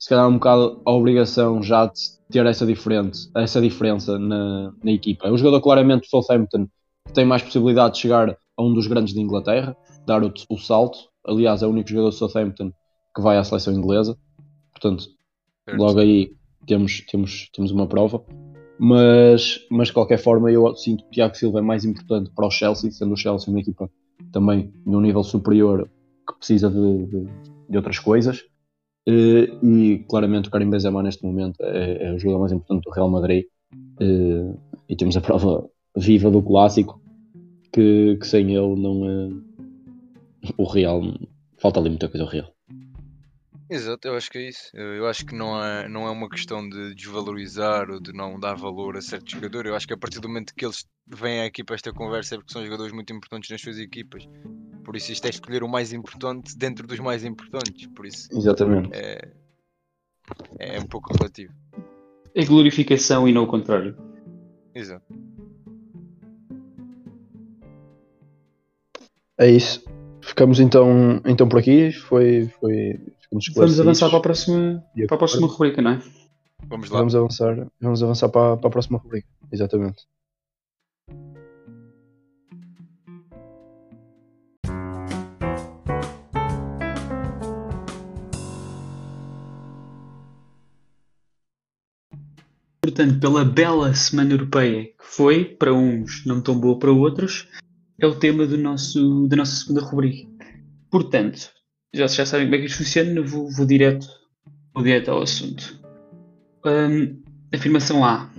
se 0.01 0.09
calhar 0.09 0.27
um 0.27 0.35
bocado 0.35 0.81
a 0.87 0.93
obrigação 0.93 1.63
já 1.63 1.85
de 1.87 2.01
ter 2.31 2.47
essa, 2.47 2.65
diferente, 2.65 3.31
essa 3.37 3.61
diferença 3.61 4.19
na, 4.19 4.73
na 4.83 4.93
equipa. 4.93 5.29
É 5.29 5.31
um 5.33 5.37
jogador 5.37 5.61
claramente 5.61 6.03
do 6.03 6.07
Southampton 6.07 6.67
que 7.07 7.13
tem 7.13 7.27
mais 7.27 7.43
possibilidade 7.43 7.95
de 7.95 8.01
chegar 8.01 8.31
a 8.31 8.63
um 8.63 8.73
dos 8.73 8.87
grandes 8.87 9.13
de 9.13 9.21
Inglaterra, 9.21 9.77
dar 10.07 10.25
o, 10.25 10.33
o 10.49 10.57
salto. 10.57 10.99
Aliás, 11.27 11.63
é 11.63 11.67
o 11.67 11.71
único 11.71 11.91
jogador 11.91 12.09
do 12.09 12.15
Southampton 12.15 12.73
que 13.15 13.21
vai 13.21 13.37
à 13.37 13.45
seleção 13.45 13.75
inglesa. 13.75 14.17
Portanto, 14.73 15.05
certo. 15.69 15.79
logo 15.79 15.99
aí 15.99 16.33
temos, 16.67 17.01
temos, 17.03 17.51
temos 17.53 17.71
uma 17.71 17.87
prova. 17.87 18.25
Mas, 18.79 19.61
mas 19.71 19.89
de 19.89 19.95
qualquer 19.95 20.19
forma, 20.19 20.51
eu 20.51 20.75
sinto 20.75 21.03
que 21.05 21.09
o 21.09 21.13
Tiago 21.13 21.37
Silva 21.37 21.59
é 21.59 21.63
mais 21.63 21.85
importante 21.85 22.31
para 22.35 22.47
o 22.47 22.51
Chelsea, 22.51 22.91
sendo 22.91 23.13
o 23.13 23.17
Chelsea 23.17 23.53
uma 23.53 23.61
equipa 23.61 23.91
também 24.33 24.73
num 24.87 25.01
nível 25.01 25.23
superior 25.23 25.89
que 26.27 26.37
precisa 26.37 26.71
de, 26.71 27.07
de, 27.07 27.27
de 27.69 27.77
outras 27.77 27.99
coisas. 27.99 28.43
E, 29.07 29.53
e, 29.63 29.99
claramente 30.09 30.49
o 30.49 30.53
Karim 30.53 30.71
Benzema 30.71 31.03
neste 31.03 31.25
momento 31.25 31.57
é, 31.61 32.09
é 32.09 32.13
o 32.13 32.19
jogador 32.19 32.41
mais 32.41 32.53
importante 32.53 32.85
do 32.85 32.91
Real 32.91 33.11
Madrid. 33.11 33.45
E, 34.01 34.53
e 34.89 34.97
temos 34.97 35.17
a 35.17 35.21
prova 35.21 35.69
viva 35.97 36.31
do 36.31 36.43
clássico 36.43 37.01
que, 37.73 38.17
que 38.17 38.27
sem 38.27 38.55
ele 38.55 38.81
não 38.81 39.09
é. 39.09 39.31
O 40.57 40.65
Real. 40.65 41.03
Falta 41.59 41.79
ali 41.79 41.91
muita 41.91 42.09
coisa 42.09 42.25
ao 42.25 42.31
Real. 42.31 42.49
Exato, 43.71 44.09
eu 44.09 44.17
acho 44.17 44.29
que 44.29 44.39
é 44.39 44.49
isso. 44.49 44.69
Eu 44.75 45.07
acho 45.07 45.25
que 45.25 45.33
não 45.33 45.65
é, 45.65 45.89
não 45.89 46.05
é 46.05 46.11
uma 46.11 46.29
questão 46.29 46.69
de 46.69 46.93
desvalorizar 46.97 47.89
ou 47.89 48.01
de 48.01 48.13
não 48.13 48.39
dar 48.39 48.55
valor 48.55 48.97
a 48.97 49.01
certo 49.01 49.31
jogador. 49.31 49.65
Eu 49.65 49.77
acho 49.77 49.87
que 49.87 49.95
a 49.95 49.97
partir 49.97 50.19
do 50.19 50.27
momento 50.27 50.53
que 50.57 50.65
eles 50.65 50.85
vêm 51.07 51.43
aqui 51.43 51.63
para 51.63 51.77
esta 51.77 51.93
conversa 51.93 52.35
é 52.35 52.39
porque 52.39 52.53
são 52.53 52.65
jogadores 52.65 52.93
muito 52.93 53.13
importantes 53.13 53.49
nas 53.49 53.61
suas 53.61 53.79
equipas. 53.79 54.29
Por 54.85 54.97
isso 54.97 55.13
isto 55.13 55.25
é 55.25 55.31
escolher 55.31 55.63
o 55.63 55.69
mais 55.69 55.93
importante 55.93 56.59
dentro 56.59 56.85
dos 56.85 56.99
mais 56.99 57.25
importantes. 57.25 57.87
Por 57.95 58.07
isso 58.07 58.29
Exatamente. 58.33 58.91
É, 58.93 59.33
é 60.59 60.81
um 60.81 60.87
pouco 60.87 61.13
relativo. 61.17 61.55
É 62.35 62.45
glorificação 62.45 63.29
e 63.29 63.33
não 63.33 63.45
o 63.45 63.47
contrário. 63.47 63.97
Exato. 64.75 65.07
É 69.39 69.49
isso. 69.49 69.85
Ficamos 70.21 70.59
então, 70.59 71.23
então 71.25 71.49
por 71.49 71.61
aqui. 71.61 71.93
Foi, 71.93 72.49
foi, 72.61 72.99
Vamos 73.33 73.79
avançar 73.79 74.09
para 74.09 74.19
a 74.19 74.23
próxima, 74.23 74.85
para 75.07 75.15
a 75.15 75.19
próxima 75.19 75.47
rubrica, 75.47 75.81
não 75.81 75.93
é? 75.93 76.03
Vamos 76.67 76.91
lá. 76.91 76.99
Vamos 76.99 77.15
avançar, 77.15 77.67
vamos 77.81 78.03
avançar 78.03 78.29
para, 78.29 78.57
para 78.57 78.69
a 78.69 78.71
próxima 78.71 78.99
rubrica. 78.99 79.29
Exatamente. 79.53 80.07
Portanto, 92.83 93.21
pela 93.21 93.45
bela 93.45 93.95
Semana 93.95 94.33
Europeia 94.33 94.87
que 94.87 94.95
foi, 94.99 95.45
para 95.45 95.73
uns 95.73 96.27
não 96.27 96.43
tão 96.43 96.59
boa 96.59 96.79
para 96.79 96.91
outros, 96.91 97.49
é 97.99 98.07
o 98.07 98.19
tema 98.19 98.47
do 98.47 98.59
nosso, 98.59 99.29
da 99.29 99.37
nossa 99.37 99.55
segunda 99.55 99.83
rubrica. 99.83 100.29
Portanto, 100.91 101.53
já, 101.95 102.07
já 102.07 102.25
sabem 102.25 102.47
como 102.47 102.57
é 102.57 102.59
que 102.59 102.67
isto 102.67 102.79
funciona, 102.79 103.21
vou, 103.23 103.51
vou, 103.51 103.67
direto, 103.67 104.07
vou 104.75 104.83
direto 104.83 105.11
ao 105.11 105.23
assunto. 105.23 105.79
Um, 106.65 107.21
afirmação 107.53 108.05
A. 108.05 108.31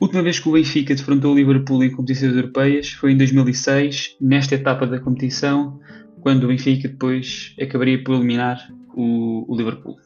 Última 0.00 0.22
vez 0.22 0.38
que 0.38 0.48
o 0.48 0.52
Benfica 0.52 0.94
defrontou 0.94 1.32
o 1.32 1.36
Liverpool 1.36 1.82
em 1.82 1.90
competições 1.90 2.34
europeias 2.34 2.90
foi 2.90 3.12
em 3.12 3.16
2006, 3.16 4.16
nesta 4.20 4.54
etapa 4.54 4.86
da 4.86 5.00
competição, 5.00 5.80
quando 6.20 6.44
o 6.44 6.48
Benfica 6.48 6.88
depois 6.88 7.54
acabaria 7.60 8.02
por 8.02 8.14
eliminar 8.14 8.68
o, 8.94 9.44
o 9.52 9.56
Liverpool. 9.56 9.96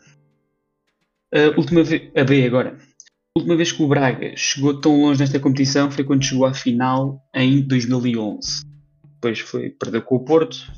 Uh, 1.34 1.58
última 1.58 1.80
a 1.80 2.24
B 2.24 2.46
agora. 2.46 2.78
A 3.34 3.38
última 3.38 3.56
vez 3.56 3.72
que 3.72 3.82
o 3.82 3.88
Braga 3.88 4.34
chegou 4.36 4.78
tão 4.80 5.00
longe 5.00 5.20
nesta 5.20 5.40
competição 5.40 5.90
foi 5.90 6.04
quando 6.04 6.24
chegou 6.24 6.44
à 6.44 6.52
final 6.52 7.22
em 7.34 7.62
2011. 7.62 8.62
Depois 9.14 9.40
foi 9.40 9.70
perder 9.70 10.02
com 10.02 10.16
o 10.16 10.24
Porto, 10.24 10.70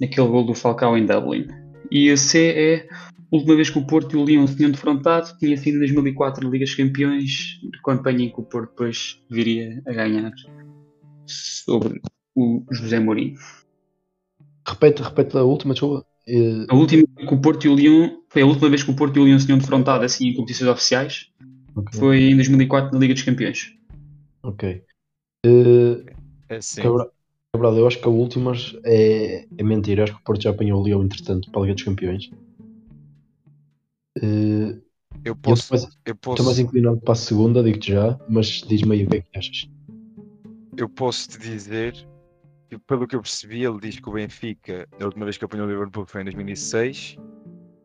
naquele 0.00 0.28
gol 0.28 0.44
do 0.44 0.54
Falcao 0.54 0.96
em 0.96 1.06
Dublin. 1.06 1.46
E 1.90 2.10
a 2.10 2.16
C 2.16 2.52
é 2.56 2.88
a 3.32 3.36
última 3.36 3.56
vez 3.56 3.70
que 3.70 3.78
o 3.78 3.86
Porto 3.86 4.16
e 4.16 4.20
o 4.20 4.24
Lyon 4.24 4.46
se 4.46 4.56
tinham 4.56 4.70
defrontado 4.70 5.36
tinha 5.38 5.56
sido 5.56 5.76
em 5.76 5.80
2004 5.80 6.44
na 6.44 6.50
Liga 6.50 6.64
dos 6.64 6.74
Campeões, 6.74 7.60
campanha 7.84 8.24
em 8.24 8.32
que 8.32 8.40
o 8.40 8.44
Porto 8.44 8.70
depois 8.70 9.20
viria 9.30 9.82
a 9.86 9.92
ganhar 9.92 10.32
sobre 11.26 12.00
o 12.34 12.62
José 12.70 13.00
Mourinho. 13.00 13.36
Repete, 14.66 15.02
repete 15.02 15.36
a 15.36 15.42
última, 15.42 15.74
desculpa. 15.74 16.06
A 16.68 16.74
última 16.74 17.04
que 17.16 17.34
o 17.34 17.40
Porto 17.40 17.66
e 17.66 17.68
o 17.68 17.74
Lyon 17.74 18.18
foi 18.28 18.42
a 18.42 18.46
última 18.46 18.68
vez 18.68 18.82
que 18.82 18.90
o 18.90 18.96
Porto 18.96 19.16
e 19.16 19.20
o 19.20 19.24
Lyon 19.24 19.38
se 19.38 19.46
tinham 19.46 19.58
defrontado 19.58 20.04
assim 20.04 20.28
em 20.28 20.34
competições 20.34 20.70
oficiais. 20.70 21.30
Okay. 21.74 22.00
Foi 22.00 22.18
em 22.30 22.34
2004 22.34 22.92
na 22.92 22.98
Liga 22.98 23.14
dos 23.14 23.22
Campeões. 23.22 23.74
Ok. 24.42 24.82
Uh, 25.44 26.04
é 26.48 26.60
sim. 26.60 26.82
Cabral, 26.82 27.12
Cabral, 27.56 27.76
eu 27.76 27.86
acho 27.86 27.98
que 27.98 28.06
a 28.06 28.10
última 28.10 28.52
é, 28.84 29.46
é 29.56 29.62
mentira. 29.62 30.00
Eu 30.00 30.04
acho 30.04 30.14
que 30.14 30.20
o 30.20 30.24
Porto 30.24 30.42
já 30.42 30.50
apanhou 30.50 30.80
o 30.80 30.84
Lyon, 30.84 31.04
entretanto, 31.04 31.50
para 31.50 31.60
a 31.60 31.62
Liga 31.62 31.74
dos 31.74 31.84
Campeões. 31.84 32.30
Uh, 34.18 34.80
eu 35.24 35.34
posso. 35.34 35.74
Eu 35.74 35.76
estou 35.76 35.88
mais, 36.06 36.16
posso... 36.20 36.44
mais 36.44 36.58
inclinado 36.58 37.00
para 37.00 37.12
a 37.12 37.16
segunda, 37.16 37.62
digo-te 37.62 37.92
já, 37.92 38.18
mas 38.28 38.62
diz-me 38.66 38.94
aí 38.94 39.04
o 39.04 39.08
que 39.08 39.16
é 39.16 39.20
que 39.20 39.38
achas. 39.38 39.68
Eu 40.76 40.88
posso 40.88 41.28
te 41.30 41.38
dizer 41.38 41.94
que, 42.68 42.78
pelo 42.78 43.06
que 43.06 43.16
eu 43.16 43.22
percebi, 43.22 43.64
ele 43.64 43.80
diz 43.80 43.98
que 43.98 44.08
o 44.08 44.12
Benfica, 44.12 44.86
a 45.00 45.04
última 45.04 45.24
vez 45.24 45.36
que 45.36 45.44
apanhou 45.44 45.66
o 45.66 45.70
Liverpool 45.70 46.06
foi 46.06 46.20
em 46.20 46.24
2006, 46.24 47.16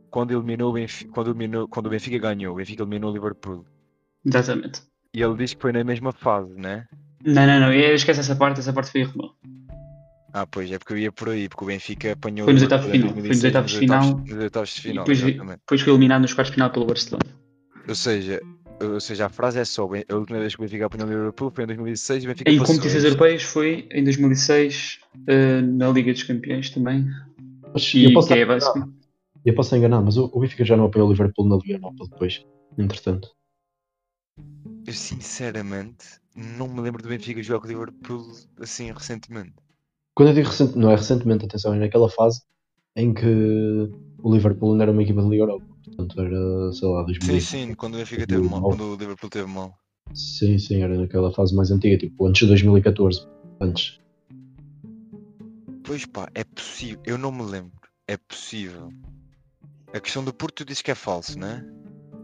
quando, 0.10 0.32
eliminou 0.32 0.72
o 0.72 0.74
Benfica, 0.74 1.12
quando, 1.12 1.30
eliminou, 1.30 1.68
quando 1.68 1.88
o 1.88 1.90
Benfica 1.90 2.18
ganhou. 2.18 2.54
O 2.54 2.58
Benfica 2.58 2.84
eliminou 2.84 3.12
o 3.12 3.14
Liverpool. 3.14 3.66
Exatamente. 4.26 4.82
E 5.14 5.22
ele 5.22 5.36
diz 5.36 5.54
que 5.54 5.62
foi 5.62 5.72
na 5.72 5.84
mesma 5.84 6.12
fase, 6.12 6.54
né? 6.56 6.86
Não, 7.24 7.46
não, 7.46 7.60
não, 7.60 7.74
eu 7.74 7.96
esquece 7.96 8.20
essa 8.20 8.36
parte, 8.36 8.60
essa 8.60 8.74
parte 8.74 8.92
foi 8.92 9.02
erro 9.02 9.36
Ah, 10.34 10.48
pois, 10.48 10.72
é 10.72 10.78
porque 10.78 10.94
eu 10.94 10.98
ia 10.98 11.12
por 11.12 11.30
aí, 11.30 11.50
porque 11.50 11.64
o 11.64 11.68
Benfica 11.68 12.14
apanhou. 12.14 12.46
Foi 12.46 12.54
nos 12.54 12.62
oitavos 12.62 12.86
de 12.86 12.92
final. 12.92 13.14
Foi 13.14 13.28
nos 13.30 13.44
oitavos 13.44 13.72
de 13.72 13.78
final. 13.78 14.18
Nos 14.18 14.38
oitavos 14.38 14.70
de 14.70 14.82
final. 14.82 15.06
E 15.06 15.16
depois, 15.16 15.36
depois 15.50 15.82
foi 15.82 15.94
eliminado 15.94 16.22
nos 16.22 16.34
quartos 16.34 16.52
de 16.52 16.56
final 16.56 16.70
pelo 16.70 16.86
Barcelona. 16.86 17.26
Ou 17.88 17.96
seja, 17.96 18.40
ou 18.82 19.00
seja, 19.00 19.26
a 19.26 19.30
frase 19.30 19.60
é 19.60 19.66
só: 19.66 19.84
a 19.84 20.16
última 20.16 20.40
vez 20.40 20.56
que 20.56 20.62
o 20.62 20.64
Benfica 20.64 20.86
apanhou 20.86 21.08
o 21.08 21.12
Liverpool 21.12 21.52
foi 21.52 21.64
em 21.66 21.68
2006 21.68 22.24
e 22.24 22.28
o 22.28 22.30
Benfica 22.30 22.52
Em 22.52 22.58
competições 22.58 23.04
europeias 23.04 23.44
foi 23.44 23.88
em 23.92 24.04
2006, 24.04 25.00
uh, 25.16 25.62
na 25.62 25.90
Liga 25.90 26.14
dos 26.14 26.24
Campeões 26.24 26.70
também. 26.70 27.06
Mas, 27.74 27.94
e 27.94 28.06
eu 28.06 28.14
posso, 28.14 28.28
que 28.28 28.34
é 28.34 28.46
básico. 28.46 28.90
Eu 29.46 29.56
posso 29.56 29.76
enganar, 29.76 30.02
mas 30.02 30.18
o, 30.18 30.30
o 30.34 30.40
Benfica 30.40 30.64
já 30.64 30.78
não 30.78 30.86
apanhou 30.86 31.08
o 31.08 31.12
Liverpool 31.12 31.48
na 31.48 31.58
Liga 31.58 31.74
Europa 31.74 32.06
depois, 32.10 32.46
entretanto. 32.78 33.30
Eu 34.86 34.94
sinceramente 34.94 36.06
não 36.36 36.68
me 36.68 36.82
lembro 36.82 37.04
do 37.04 37.10
Benfica 37.10 37.42
jogar 37.44 37.60
com 37.60 37.68
o 37.68 37.70
Liverpool 37.70 38.26
assim 38.60 38.92
recentemente. 38.92 39.54
Quando 40.16 40.30
eu 40.30 40.36
digo 40.36 40.48
recente, 40.50 40.78
não 40.78 40.92
é 40.92 40.96
recentemente, 40.96 41.46
atenção, 41.46 41.74
é 41.74 41.80
naquela 41.80 42.10
fase 42.10 42.42
em 42.96 43.14
que 43.14 43.26
o 44.22 44.34
Liverpool 44.34 44.76
não 44.76 44.82
era 44.82 44.92
uma 44.92 45.02
equipa 45.02 45.22
de 45.22 45.30
Liga 45.30 45.44
Europa. 45.44 45.66
Portanto, 45.86 46.22
era, 46.22 46.72
sei 46.74 46.88
lá, 46.90 47.04
2000. 47.04 47.34
Sim, 47.34 47.40
sim, 47.40 47.74
quando 47.74 47.96
o 47.96 47.98
Benfica 47.98 48.28
teve 48.28 48.42
mal, 48.42 48.62
quando 48.62 48.84
o 48.84 48.96
Liverpool 48.96 49.30
teve 49.30 49.48
mal. 49.48 49.74
Sim, 50.14 50.58
sim, 50.58 50.82
era 50.84 50.98
naquela 50.98 51.32
fase 51.34 51.56
mais 51.56 51.72
antiga, 51.72 51.98
tipo 51.98 52.28
antes 52.28 52.42
de 52.42 52.48
2014. 52.48 53.26
Antes. 53.62 54.00
Pois 55.84 56.06
pá, 56.06 56.30
é 56.36 56.44
possível. 56.44 57.00
Eu 57.06 57.18
não 57.18 57.32
me 57.32 57.44
lembro. 57.44 57.72
É 58.08 58.18
possível. 58.18 58.90
A 59.94 60.00
questão 60.00 60.24
do 60.24 60.34
Porto 60.34 60.66
diz 60.66 60.82
que 60.82 60.92
é 60.92 60.96
falso, 60.96 61.40
não 61.40 61.48
é? 61.48 61.66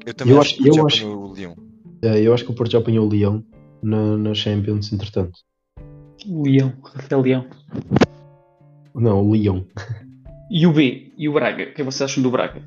Eu 0.06 0.14
também 0.14 0.34
Eu 0.36 0.42
acho, 0.42 0.54
acho- 0.54 0.64
que 0.64 0.70
o 0.70 0.74
Porto 0.76 0.88
acho- 0.88 0.98
já 0.98 1.04
apanhou 1.06 1.24
o 1.30 1.34
Leão. 1.34 1.56
Eh, 2.04 2.22
Eu 2.28 2.34
acho 2.34 2.46
que 2.46 2.52
o 2.52 2.56
Porto 2.56 2.72
já 2.72 2.80
apanhou 2.80 3.06
o 3.06 3.10
Leão 3.10 3.44
na, 3.82 4.18
na 4.18 4.34
Champions, 4.34 4.92
entretanto. 4.94 5.40
Leão, 6.28 6.74
Rafael 6.84 7.22
Leão. 7.22 7.46
Não, 8.96 9.26
o 9.28 9.32
Leão. 9.32 9.66
E 10.50 10.66
o 10.66 10.74
B, 10.74 11.12
e 11.18 11.30
o 11.30 11.34
Braga. 11.34 11.64
O 11.64 11.74
que 11.74 11.82
é 11.82 11.86
vocês 11.86 12.02
acham 12.10 12.24
do 12.24 12.32
Braga? 12.32 12.62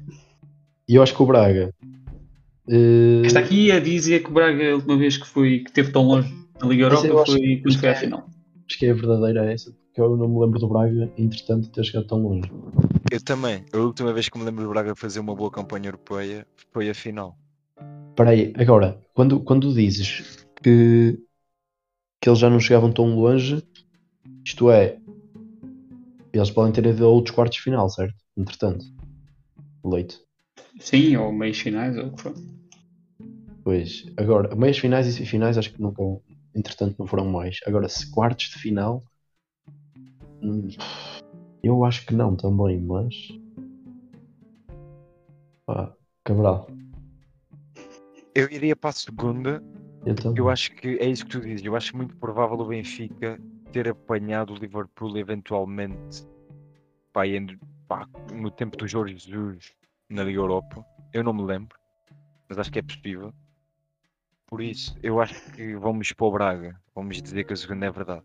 Eu 0.88 1.02
acho 1.02 1.14
que 1.14 1.22
o 1.22 1.26
Braga. 1.26 1.72
eh, 2.68 3.22
Está 3.24 3.40
aqui 3.40 3.70
a 3.72 3.80
dizer 3.80 4.22
que 4.22 4.30
o 4.30 4.32
Braga, 4.32 4.70
a 4.70 4.74
última 4.74 4.96
vez 4.96 5.16
que 5.16 5.26
foi 5.26 5.60
que 5.60 5.70
esteve 5.70 5.90
tão 5.92 6.04
longe 6.04 6.32
na 6.60 6.68
Liga 6.68 6.84
eu 6.84 6.88
Europa, 6.88 7.22
acho- 7.22 7.32
foi 7.32 7.56
quando 7.62 7.78
foi 7.78 7.88
à 7.88 7.92
é- 7.92 7.96
final. 7.96 8.26
Acho 8.68 8.78
que 8.78 8.86
é 8.86 8.90
a 8.90 8.94
verdadeira 8.94 9.52
essa, 9.52 9.72
porque 9.72 10.00
eu 10.00 10.16
não 10.16 10.28
me 10.28 10.38
lembro 10.40 10.58
do 10.60 10.68
Braga, 10.68 11.10
entretanto, 11.18 11.68
ter 11.70 11.84
chegado 11.84 12.06
tão 12.06 12.22
longe. 12.22 12.50
Eu 13.10 13.20
também. 13.20 13.64
A 13.72 13.78
última 13.78 14.12
vez 14.12 14.28
que 14.28 14.38
me 14.38 14.44
lembro 14.44 14.62
do 14.62 14.70
Braga 14.70 14.94
fazer 14.94 15.18
uma 15.18 15.34
boa 15.34 15.50
campanha 15.50 15.88
europeia 15.88 16.46
foi 16.72 16.88
a 16.88 16.94
final. 16.94 17.36
Espera 18.10 18.30
aí, 18.30 18.52
agora, 18.56 19.00
quando, 19.14 19.40
quando 19.40 19.72
dizes 19.74 20.44
que, 20.62 21.18
que 22.20 22.28
eles 22.28 22.38
já 22.38 22.50
não 22.50 22.60
chegavam 22.60 22.92
tão 22.92 23.14
longe, 23.16 23.62
isto 24.44 24.70
é, 24.70 24.98
eles 26.32 26.50
podem 26.50 26.72
ter 26.72 26.86
ido 26.86 27.04
a 27.04 27.08
outros 27.08 27.34
quartos 27.34 27.56
de 27.56 27.64
final, 27.64 27.88
certo? 27.88 28.14
Entretanto, 28.36 28.84
leite. 29.84 30.20
Sim, 30.78 31.16
ou 31.16 31.32
meios 31.32 31.58
finais, 31.58 31.96
ou 31.96 32.06
o 32.06 32.12
que 32.12 32.22
for. 32.22 32.34
Pois, 33.64 34.06
agora, 34.16 34.54
meias 34.54 34.78
finais 34.78 35.18
e 35.18 35.26
finais 35.26 35.56
acho 35.58 35.72
que 35.72 35.80
nunca, 35.80 36.02
entretanto, 36.54 36.96
não 36.98 37.06
foram 37.06 37.26
mais. 37.26 37.58
Agora, 37.66 37.88
se 37.88 38.10
quartos 38.10 38.50
de 38.50 38.58
final, 38.58 39.02
hum, 40.42 40.68
eu 41.62 41.84
acho 41.84 42.06
que 42.06 42.14
não 42.14 42.36
também, 42.36 42.80
mas. 42.80 43.14
Pá, 45.66 45.94
Cabral, 46.24 46.68
Eu 48.34 48.48
iria 48.50 48.76
para 48.76 48.90
a 48.90 48.92
segunda. 48.92 49.62
Eu 50.06 50.14
também. 50.14 50.38
Eu 50.38 50.48
acho 50.48 50.72
que 50.76 50.88
é 50.98 51.06
isso 51.06 51.24
que 51.24 51.30
tu 51.32 51.40
dizes. 51.40 51.64
Eu 51.64 51.76
acho 51.76 51.96
muito 51.96 52.16
provável 52.16 52.58
o 52.58 52.64
Benfica 52.66 53.38
ter 53.72 53.88
apanhado 53.88 54.52
o 54.52 54.56
Liverpool 54.56 55.16
eventualmente 55.16 56.26
pá, 57.12 57.26
em- 57.26 57.58
pá, 57.88 58.06
no 58.32 58.50
tempo 58.50 58.76
do 58.76 58.86
Jorge 58.86 59.16
Jesus 59.18 59.72
na 60.08 60.24
Liga 60.24 60.38
Europa. 60.40 60.84
Eu 61.12 61.22
não 61.24 61.32
me 61.32 61.42
lembro, 61.42 61.76
mas 62.48 62.58
acho 62.58 62.70
que 62.72 62.78
é 62.78 62.82
possível. 62.82 63.32
Por 64.46 64.60
isso, 64.60 64.96
eu 65.02 65.20
acho 65.20 65.52
que 65.52 65.76
vamos 65.76 66.12
para 66.12 66.26
o 66.26 66.32
Braga. 66.32 66.80
Vamos 66.94 67.22
dizer 67.22 67.44
que 67.44 67.52
a 67.52 67.56
segunda 67.56 67.86
é 67.86 67.90
verdade. 67.90 68.22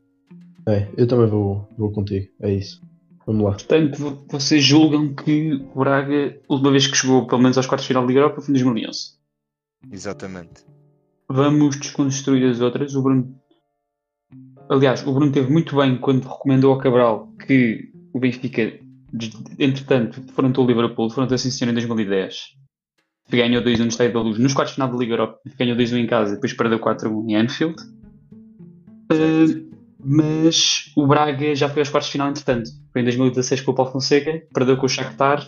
É, 0.67 0.89
eu 0.97 1.07
também 1.07 1.27
vou, 1.27 1.67
vou 1.77 1.91
contigo, 1.91 2.31
é 2.41 2.51
isso. 2.51 2.81
Vamos 3.27 3.43
lá. 3.43 3.51
Portanto, 3.51 3.97
vo- 3.97 4.25
vocês 4.29 4.63
julgam 4.63 5.13
que 5.13 5.53
o 5.75 5.79
Braga, 5.79 6.39
a 6.49 6.53
última 6.53 6.71
vez 6.71 6.87
que 6.87 6.97
chegou 6.97 7.27
pelo 7.27 7.41
menos 7.41 7.57
aos 7.57 7.67
quartos 7.67 7.83
de 7.83 7.89
final 7.89 8.01
da 8.03 8.07
Liga 8.07 8.21
Europa 8.21 8.41
foi 8.41 8.49
em 8.49 8.53
2011. 8.53 9.19
Exatamente. 9.91 10.65
Vamos 11.29 11.79
desconstruir 11.79 12.49
as 12.49 12.61
outras. 12.61 12.95
O 12.95 13.01
Bruno. 13.01 13.35
Aliás, 14.69 15.05
o 15.05 15.13
Bruno 15.13 15.31
teve 15.31 15.51
muito 15.51 15.75
bem 15.75 15.97
quando 15.97 16.27
recomendou 16.27 16.73
ao 16.73 16.79
Cabral 16.79 17.31
que 17.45 17.91
o 18.13 18.19
Benfica, 18.19 18.79
entretanto, 19.59 20.21
defrontou 20.21 20.63
o 20.63 20.67
Liverpool, 20.67 21.07
defrontou 21.07 21.35
assim 21.35 21.51
senhor 21.51 21.71
em 21.71 21.75
2010. 21.75 22.55
Ganhou 23.29 23.63
2-1 23.63 23.79
no 23.79 23.87
Estádio 23.87 24.13
da 24.13 24.21
Luz 24.21 24.37
nos 24.37 24.53
quartos 24.53 24.71
de 24.71 24.75
final 24.75 24.91
da 24.91 24.97
Liga 24.97 25.13
Europa. 25.13 25.39
Ganhou 25.57 25.75
2-1 25.75 25.97
em 25.97 26.07
casa, 26.07 26.35
depois 26.35 26.53
perdeu 26.53 26.79
4-1 26.79 27.29
em 27.29 27.35
Anfield. 27.35 27.75
Uh, 29.11 29.75
mas 29.99 30.91
o 30.95 31.07
Braga 31.07 31.55
já 31.55 31.67
foi 31.67 31.81
aos 31.81 31.89
quartos 31.89 32.07
de 32.07 32.11
final, 32.13 32.29
entretanto. 32.29 32.69
Foi 32.93 33.01
em 33.01 33.05
2016 33.05 33.61
com 33.61 33.71
o 33.71 33.75
Paulo 33.75 33.91
Fonseca, 33.91 34.43
perdeu 34.53 34.77
com 34.77 34.85
o 34.85 34.89
Shakhtar. 34.89 35.45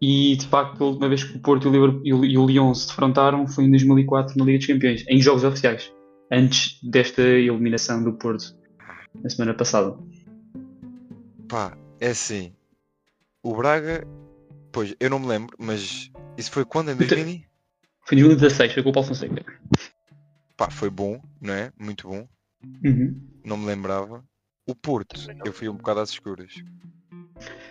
E 0.00 0.34
de 0.36 0.46
facto, 0.46 0.82
a 0.82 0.86
última 0.86 1.08
vez 1.08 1.24
que 1.24 1.36
o 1.36 1.40
Porto 1.40 1.68
e 1.68 2.12
o, 2.12 2.24
e 2.24 2.38
o, 2.38 2.46
Lyon 2.46 2.72
se 2.74 2.88
defrontaram 2.88 3.46
foi 3.46 3.64
em 3.64 3.70
2004 3.70 4.34
na 4.38 4.44
Liga 4.44 4.58
dos 4.58 4.66
Campeões, 4.66 5.04
em 5.08 5.20
jogos 5.20 5.44
oficiais, 5.44 5.92
antes 6.32 6.78
desta 6.82 7.20
eliminação 7.22 8.02
do 8.02 8.14
Porto 8.14 8.56
na 9.22 9.28
semana 9.28 9.52
passada. 9.54 9.94
Pá, 11.48 11.76
é 12.00 12.08
assim. 12.10 12.54
O 13.42 13.54
Braga, 13.54 14.06
pois 14.72 14.94
eu 14.98 15.10
não 15.10 15.18
me 15.18 15.26
lembro, 15.26 15.54
mas 15.58 16.10
isso 16.38 16.50
foi 16.50 16.64
quando? 16.64 16.88
Em 16.90 16.94
Então- 16.94 17.06
2000? 17.08 17.34
e- 17.34 17.46
Foi 18.06 18.16
em 18.18 18.22
2016, 18.22 18.72
foi 18.72 18.82
com 18.82 18.90
o 18.90 18.92
Paulo 18.92 19.08
Fonseca. 19.08 19.44
Pá, 20.56 20.70
foi 20.70 20.88
bom, 20.90 21.20
não 21.40 21.52
é? 21.52 21.70
Muito 21.78 22.08
bom. 22.08 22.26
Uhum. 22.84 23.20
Não 23.44 23.56
me 23.56 23.66
lembrava. 23.66 24.24
O 24.66 24.74
Porto, 24.74 25.16
eu 25.44 25.52
fui 25.52 25.68
um 25.68 25.76
bocado 25.76 26.00
às 26.00 26.10
escuras. 26.10 26.54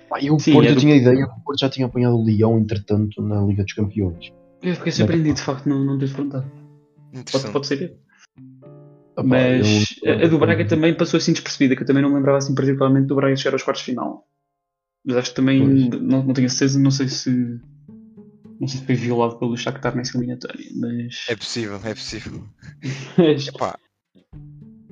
Pá, 0.10 0.20
e 0.20 0.32
o 0.32 0.40
Sim, 0.40 0.54
Porto, 0.54 0.68
é 0.68 0.72
eu 0.72 0.76
do- 0.76 0.82
tinha 0.82 0.96
ideia 0.96 1.16
que 1.28 1.40
o 1.40 1.44
Porto 1.44 1.60
já 1.60 1.70
tinha 1.70 1.86
apanhado 1.86 2.16
o 2.16 2.24
Leão, 2.24 2.58
entretanto, 2.60 3.22
na 3.22 3.42
Liga 3.42 3.64
dos 3.64 3.74
Campeões. 3.74 4.32
Eu 4.62 4.76
fiquei 4.76 4.92
surpreendido 4.92 5.36
de 5.36 5.42
facto 5.42 5.68
não, 5.70 5.84
não 5.86 5.98
ter 5.98 6.08
defrontado. 6.08 6.50
Pode, 7.32 7.52
pode 7.52 7.68
ser. 7.68 7.98
Opá, 9.16 9.24
Mas 9.24 9.96
eu- 10.02 10.14
a, 10.14 10.26
a 10.26 10.28
do 10.28 10.40
Braga 10.40 10.66
também 10.66 10.96
passou 10.96 11.18
assim 11.18 11.32
despercebida, 11.34 11.76
que 11.76 11.84
eu 11.84 11.88
também 11.88 12.02
não 12.04 12.14
lembrava 12.14 12.38
assim 12.40 12.54
particularmente 12.56 13.08
do 13.08 13.16
Braga 13.16 13.36
chegar 13.36 13.54
aos 13.54 13.64
quartos 13.64 13.84
de 13.86 13.92
final. 13.92 14.26
Mas 15.06 15.18
acho 15.18 15.30
que 15.30 15.36
também, 15.36 15.90
não, 15.90 16.24
não 16.24 16.34
tenho 16.34 16.50
certeza, 16.50 16.80
não 16.80 16.92
sei 16.92 17.08
se 17.08 17.30
não 18.60 18.68
sei 18.68 18.80
se 18.82 18.86
foi 18.86 18.96
violado 18.96 19.38
pelo 19.40 19.56
Shakhtar 19.56 19.96
nessa 19.96 20.18
eliminatória, 20.18 20.66
mas... 20.76 21.26
É 21.30 21.36
possível, 21.36 21.80
é 21.84 21.94
possível. 21.94 22.44
mas 23.18 23.48
Epá, 23.48 23.78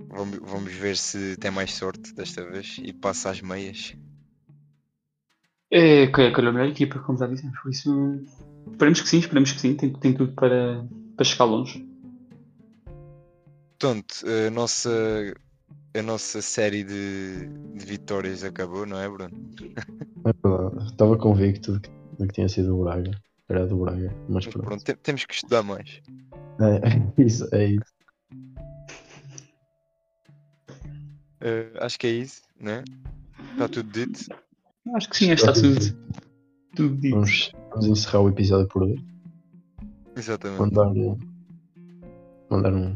vamos, 0.09 0.39
vamos 0.41 0.73
ver 0.73 0.95
se 0.95 1.35
tem 1.37 1.51
mais 1.51 1.73
sorte 1.73 2.13
desta 2.15 2.49
vez 2.49 2.77
e 2.81 2.93
passa 2.93 3.29
às 3.29 3.41
meias. 3.41 3.93
É, 5.71 6.07
que- 6.07 6.31
calhou 6.31 6.49
a 6.49 6.53
melhor 6.53 6.69
equipa, 6.69 6.99
como 6.99 7.17
já 7.17 7.27
dissemos, 7.27 7.59
por 7.59 7.71
isso 7.71 8.21
esperemos 8.71 9.01
que 9.01 9.09
sim, 9.09 9.19
esperemos 9.19 9.51
que 9.51 9.59
sim, 9.59 9.75
tem, 9.75 9.93
tem 9.93 10.13
tudo 10.13 10.31
para, 10.33 10.85
para 11.15 11.25
chegar 11.25 11.45
longe. 11.45 11.85
Portanto, 13.79 14.15
a 14.25 14.49
nossa, 14.49 14.89
a 15.95 16.01
nossa 16.01 16.41
série 16.41 16.83
de, 16.83 17.47
de 17.75 17.85
vitórias 17.85 18.43
acabou, 18.43 18.85
não 18.85 18.99
é, 18.99 19.07
Bruno? 19.07 19.31
Epá, 20.25 20.71
Estava 20.87 21.17
convicto 21.17 21.73
de 21.73 21.81
que, 21.81 21.89
de 22.19 22.27
que 22.27 22.33
tinha 22.33 22.49
sido 22.49 22.75
o 22.79 22.83
Braga. 22.83 23.11
Era 23.49 23.65
do 23.67 23.77
Braga, 23.77 24.13
mas 24.27 24.45
pronto. 24.47 24.65
pronto, 24.65 24.83
te- 24.83 24.95
temos 24.95 25.23
que 25.25 25.33
estudar 25.33 25.63
mais. 25.63 26.01
É, 26.59 27.21
isso, 27.21 27.47
é 27.53 27.65
isso. 27.65 27.93
Eh, 31.39 31.71
acho 31.79 31.99
que 31.99 32.07
é 32.07 32.11
isso, 32.11 32.41
né? 32.59 32.83
Está 33.51 33.69
tudo 33.69 33.89
dito. 33.91 34.19
Acho 34.95 35.09
que 35.09 35.17
sim, 35.17 35.31
está 35.31 35.53
tudo, 35.53 35.79
tudo 36.75 36.95
dito. 36.97 37.15
Vamos, 37.15 37.51
vamos 37.71 37.85
encerrar 37.87 38.21
o 38.21 38.29
episódio 38.29 38.67
por 38.67 38.83
hoje. 38.83 39.03
Exatamente. 40.15 40.59
Mandar, 40.59 40.91
mandar 42.49 42.73
um 42.73 42.95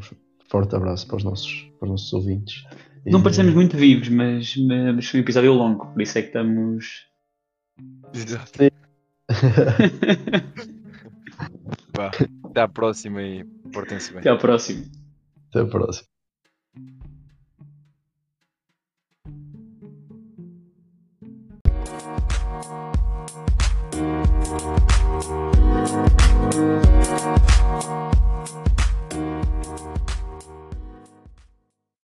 forte 0.50 0.76
abraço 0.76 1.08
para 1.08 1.18
os 1.18 1.24
nossos, 1.24 1.70
para 1.80 1.86
os 1.86 1.92
nossos 1.92 2.14
ouvintes. 2.14 2.64
E- 3.06 3.12
Não 3.12 3.22
parecemos 3.22 3.54
muito 3.54 3.76
vivos, 3.78 4.10
mas, 4.10 4.56
mas 4.58 5.08
foi 5.08 5.20
um 5.20 5.24
episódio 5.24 5.54
longo, 5.54 5.88
por 5.88 6.02
isso 6.02 6.18
é 6.18 6.22
que 6.22 6.28
estamos. 6.28 7.08
Exato. 8.14 8.52
Vá, 11.96 12.12
até 12.46 12.62
à 12.62 12.68
próxima 12.68 13.22
e 13.22 13.44
portem-se 13.74 14.12
bem. 14.12 14.20
Até 14.20 14.30
à 14.30 14.38
próxima. 14.38 14.84
Até 15.50 15.62
a 15.62 15.66
próxima. 15.66 16.08